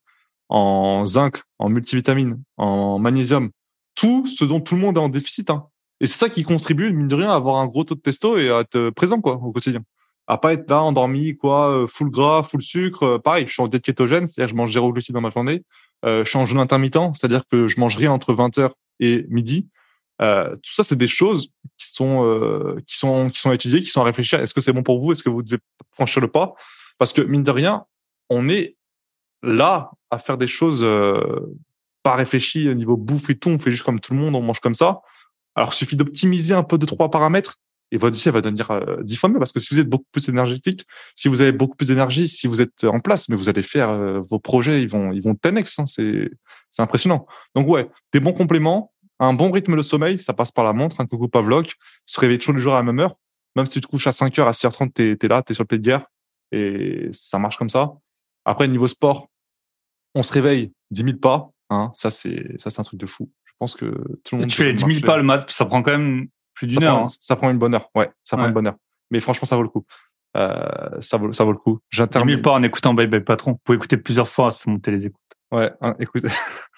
[0.50, 3.52] en zinc, en multivitamines, en magnésium,
[3.96, 5.50] tout ce dont tout le monde est en déficit.
[5.50, 5.68] Hein.
[6.02, 8.38] Et c'est ça qui contribue, mine de rien, à avoir un gros taux de testo
[8.38, 9.82] et à être présent quoi au quotidien.
[10.28, 13.04] À pas être là endormi, quoi, euh, full gras, full sucre.
[13.04, 15.64] euh, pareil, je suis en diète kétogène, c'est-à-dire je mange zéro glucides dans ma journée.
[16.06, 19.68] Euh, je suis en jeûne intermittent, c'est-à-dire que je mange rien entre 20h et midi.
[20.22, 23.88] Euh, tout ça, c'est des choses qui sont euh, qui sont qui sont étudiées, qui
[23.88, 24.40] sont à réfléchir.
[24.40, 25.12] Est-ce que c'est bon pour vous?
[25.12, 25.58] Est-ce que vous devez
[25.92, 26.54] franchir le pas?
[26.98, 27.86] Parce que mine de rien,
[28.30, 28.76] on est
[29.42, 31.56] là à faire des choses euh,
[32.04, 34.42] pas réfléchi au niveau bouffe et tout, on fait juste comme tout le monde, on
[34.42, 35.02] mange comme ça.
[35.56, 37.58] Alors, il suffit d'optimiser un peu de trois paramètres
[37.92, 38.70] et votre vie, elle va devenir
[39.04, 42.30] dix parce que si vous êtes beaucoup plus énergétique, si vous avez beaucoup plus d'énergie,
[42.30, 45.34] si vous êtes en place, mais vous allez faire vos projets, ils vont, ils vont
[45.34, 46.32] 10x, hein, c'est,
[46.70, 47.28] c'est impressionnant.
[47.54, 51.00] Donc, ouais, des bons compléments, un bon rythme de sommeil, ça passe par la montre,
[51.00, 51.76] un coucou Pavlok,
[52.08, 53.16] se réveiller toujours les jours à la même heure.
[53.56, 55.64] Même si tu te couches à 5 heures, à 6h30, t'es, es là, t'es sur
[55.64, 56.06] le pied de guerre
[56.52, 57.92] et ça marche comme ça.
[58.46, 59.30] Après, niveau sport,
[60.16, 63.30] on se réveille 10 000 pas, hein, ça c'est, ça c'est un truc de fou.
[63.46, 63.86] Je pense que
[64.24, 64.50] tout le monde.
[64.50, 66.96] Tu fais les 10 000 pas le mat, ça prend quand même plus d'une heure.
[66.98, 67.18] Prend, hein.
[67.20, 68.78] Ça prend une bonne heure, ouais, ça prend une bonne heure.
[69.12, 69.86] Mais franchement, ça vaut le coup.
[70.36, 71.80] Euh, ça vaut, ça vaut le coup.
[71.92, 73.52] 10 000 pas en écoutant Bye Bye Patron.
[73.52, 75.22] Vous pouvez écouter plusieurs fois, fait monter les écoutes.
[75.52, 76.30] Ouais, hein, écoutez.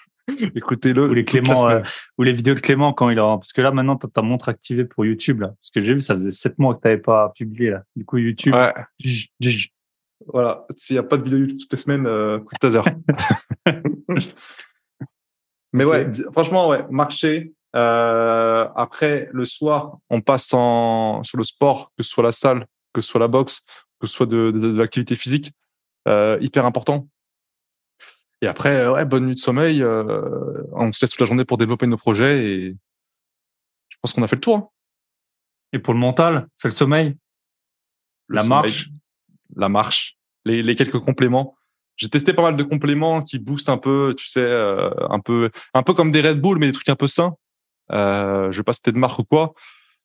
[0.54, 1.08] Écoutez-le.
[1.08, 1.82] Ou les Clément, euh,
[2.18, 4.48] ou les vidéos de Clément quand il aura, parce que là maintenant t'as ta montre
[4.48, 5.48] activée pour YouTube là.
[5.48, 7.82] Parce que j'ai vu, ça faisait sept mois que t'avais pas publié là.
[7.96, 8.54] Du coup YouTube.
[8.54, 8.72] Ouais.
[10.26, 10.66] Voilà.
[10.76, 12.80] S'il n'y a pas de vidéo YouTube toutes les semaines, euh, coup de taser.
[15.72, 17.52] Mais ouais, franchement, ouais, marcher.
[17.74, 22.66] Euh, après, le soir, on passe en, sur le sport, que ce soit la salle,
[22.92, 23.62] que ce soit la boxe,
[24.00, 25.52] que ce soit de, de, de l'activité physique,
[26.06, 27.08] euh, hyper important.
[28.44, 29.82] Et après, ouais, bonne nuit de sommeil.
[29.82, 32.76] Euh, on se laisse toute la journée pour développer nos projets et
[33.88, 34.56] je pense qu'on a fait le tour.
[34.56, 34.68] Hein.
[35.72, 37.16] Et pour le mental, c'est le sommeil,
[38.26, 38.90] le la sommeil, marche,
[39.56, 41.56] la marche, les, les quelques compléments.
[41.96, 45.50] J'ai testé pas mal de compléments qui boostent un peu, tu sais, euh, un peu,
[45.72, 47.34] un peu comme des Red Bull, mais des trucs un peu sains.
[47.92, 49.54] Euh, je vais pas citer de marque ou quoi.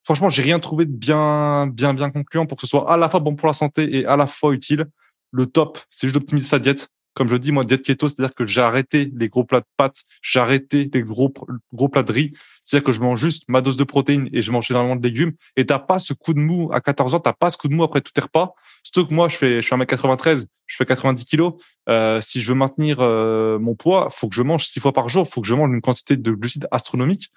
[0.06, 3.10] Franchement, j'ai rien trouvé de bien, bien, bien concluant pour que ce soit à la
[3.10, 4.86] fois bon pour la santé et à la fois utile.
[5.32, 6.90] Le top, c'est juste d'optimiser sa diète.
[7.20, 9.66] Comme je le dis, moi, diète keto, c'est-à-dire que j'ai arrêté les gros plats de
[9.76, 12.32] pâtes, j'ai arrêté les gros, plats de riz.
[12.64, 15.34] C'est-à-dire que je mange juste ma dose de protéines et je mange énormément de légumes.
[15.58, 17.74] Et t'as pas ce coup de mou à 14 ans, t'as pas ce coup de
[17.74, 18.54] mou après tous tes repas.
[18.84, 21.56] Surtout que moi, je fais, je suis 1m93, je fais 90 kilos.
[21.90, 25.10] Euh, si je veux maintenir euh, mon poids, faut que je mange six fois par
[25.10, 27.34] jour, faut que je mange une quantité de glucides astronomique.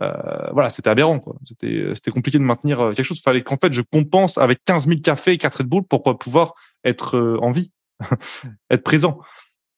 [0.00, 0.14] Euh,
[0.54, 1.36] voilà, c'était aberrant, quoi.
[1.44, 3.18] C'était, compliqué de maintenir quelque chose.
[3.18, 6.54] Il fallait qu'en fait, je compense avec 15 000 cafés et 4 Red pour pouvoir
[6.84, 7.70] être en vie,
[8.70, 9.20] être présent.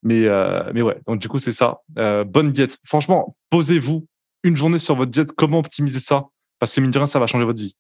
[0.03, 1.83] Mais, euh, mais ouais, donc du coup, c'est ça.
[1.99, 2.79] Euh, bonne diète.
[2.85, 4.07] Franchement, posez-vous
[4.45, 5.33] une journée sur votre diète.
[5.33, 6.29] Comment optimiser ça?
[6.59, 7.77] Parce que mine de rien, ça va changer votre vie.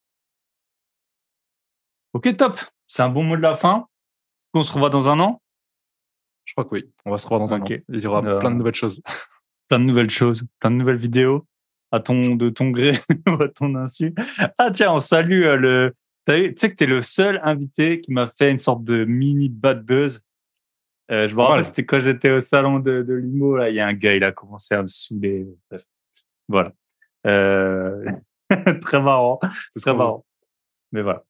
[2.12, 2.59] Ok, top.
[2.86, 3.86] C'est un bon mot de la fin.
[4.55, 5.40] On se revoit dans un an?
[6.44, 6.90] Je crois que oui.
[7.05, 7.65] On va se revoir dans un an.
[7.66, 9.02] Il y aura euh, plein de nouvelles choses.
[9.69, 11.44] Plein de nouvelles choses, plein de nouvelles vidéos
[11.93, 12.98] à ton, de ton gré
[13.28, 14.15] ou à ton insu.
[14.56, 15.94] Ah tiens, on salue le...
[16.27, 19.51] Tu sais que tu es le seul invité qui m'a fait une sorte de mini
[19.51, 20.23] bad buzz
[21.10, 23.80] euh, je me rappelle, c'était quand j'étais au salon de, de Limo, là, il y
[23.80, 25.47] a un gars, il a commencé à me saouler.
[25.70, 25.85] Bref.
[26.48, 26.72] Voilà.
[27.26, 28.05] Euh...
[28.82, 29.40] très marrant.
[29.76, 30.24] Très marrant.
[30.93, 31.24] Mais voilà.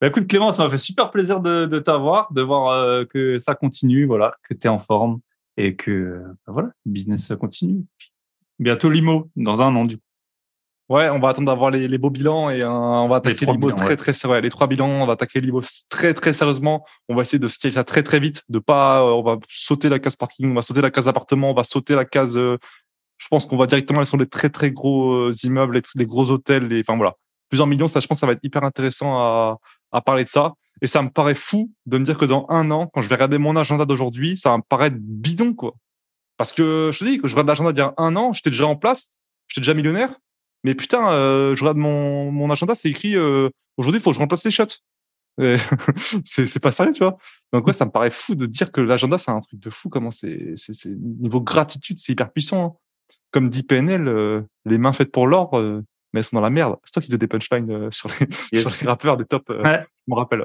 [0.00, 3.38] Bah, écoute, Clément, ça m'a fait super plaisir de, de t'avoir, de voir euh, que
[3.38, 5.20] ça continue, voilà, que tu es en forme
[5.56, 7.84] et que, bah, voilà, le business continue.
[8.58, 10.03] Bientôt Limo, dans un an, du coup.
[10.90, 13.72] Ouais, on va attendre d'avoir les, les, beaux bilans et euh, on va attaquer Libo
[13.72, 13.96] très ouais.
[13.96, 14.40] très sérieux.
[14.40, 16.84] Les trois bilans, on va attaquer Libo très très sérieusement.
[17.08, 19.88] On va essayer de scaler ça très très vite, de pas, euh, on va sauter
[19.88, 22.36] la case parking, on va sauter la case appartement, on va sauter la case.
[22.36, 22.58] Euh,
[23.16, 26.06] je pense qu'on va directement aller sur les très très gros euh, immeubles, les, les,
[26.06, 27.14] gros hôtels, les, enfin voilà,
[27.48, 27.86] plusieurs millions.
[27.86, 29.56] Ça, je pense, que ça va être hyper intéressant à,
[29.90, 30.52] à parler de ça.
[30.82, 33.14] Et ça me paraît fou de me dire que dans un an, quand je vais
[33.14, 35.72] regarder mon agenda d'aujourd'hui, ça va me paraître bidon quoi.
[36.36, 38.50] Parce que je te dis que je regarde l'agenda d'il y a un an, j'étais
[38.50, 39.14] déjà en place,
[39.48, 40.14] j'étais déjà millionnaire.
[40.64, 44.14] Mais putain, euh, je regarde mon, mon agenda, c'est écrit euh, aujourd'hui, il faut que
[44.14, 44.80] je remplace les shots.
[46.24, 47.18] c'est pas sérieux, tu vois.
[47.52, 49.88] Donc ouais, ça me paraît fou de dire que l'agenda, c'est un truc de fou.
[49.88, 50.54] Comment c'est,
[50.86, 52.64] niveau gratitude, c'est hyper puissant.
[52.64, 53.14] Hein.
[53.30, 56.76] Comme dit PNL, euh, les mains faites pour l'or, mais elles sont dans la merde.
[56.84, 58.68] C'est toi qui faisais des punchlines sur, les, yes.
[58.68, 59.48] sur les rappeurs des top.
[59.50, 59.84] Ouais.
[60.06, 60.44] Je me rappelle.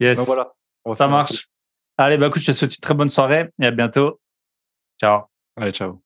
[0.00, 0.18] Yes.
[0.18, 0.52] Donc voilà.
[0.92, 1.48] Ça marche.
[1.98, 4.20] Allez, bah écoute, je te souhaite une très bonne soirée et à bientôt.
[5.00, 5.24] Ciao.
[5.56, 6.00] Allez, ciao.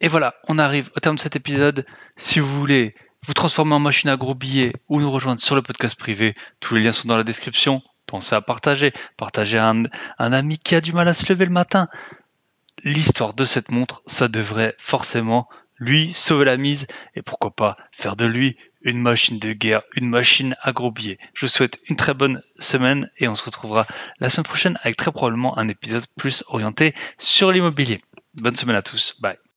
[0.00, 1.84] Et voilà, on arrive au terme de cet épisode.
[2.16, 2.94] Si vous voulez
[3.26, 6.74] vous transformer en machine à gros billets ou nous rejoindre sur le podcast privé, tous
[6.74, 7.82] les liens sont dans la description.
[8.06, 8.92] Pensez à partager.
[9.16, 9.82] Partagez à un,
[10.18, 11.88] un ami qui a du mal à se lever le matin.
[12.82, 18.16] L'histoire de cette montre, ça devrait forcément lui sauver la mise et pourquoi pas faire
[18.16, 21.18] de lui une machine de guerre, une machine à gros billets.
[21.34, 23.86] Je vous souhaite une très bonne semaine et on se retrouvera
[24.20, 28.02] la semaine prochaine avec très probablement un épisode plus orienté sur l'immobilier.
[28.34, 29.16] Bonne semaine à tous.
[29.20, 29.49] Bye.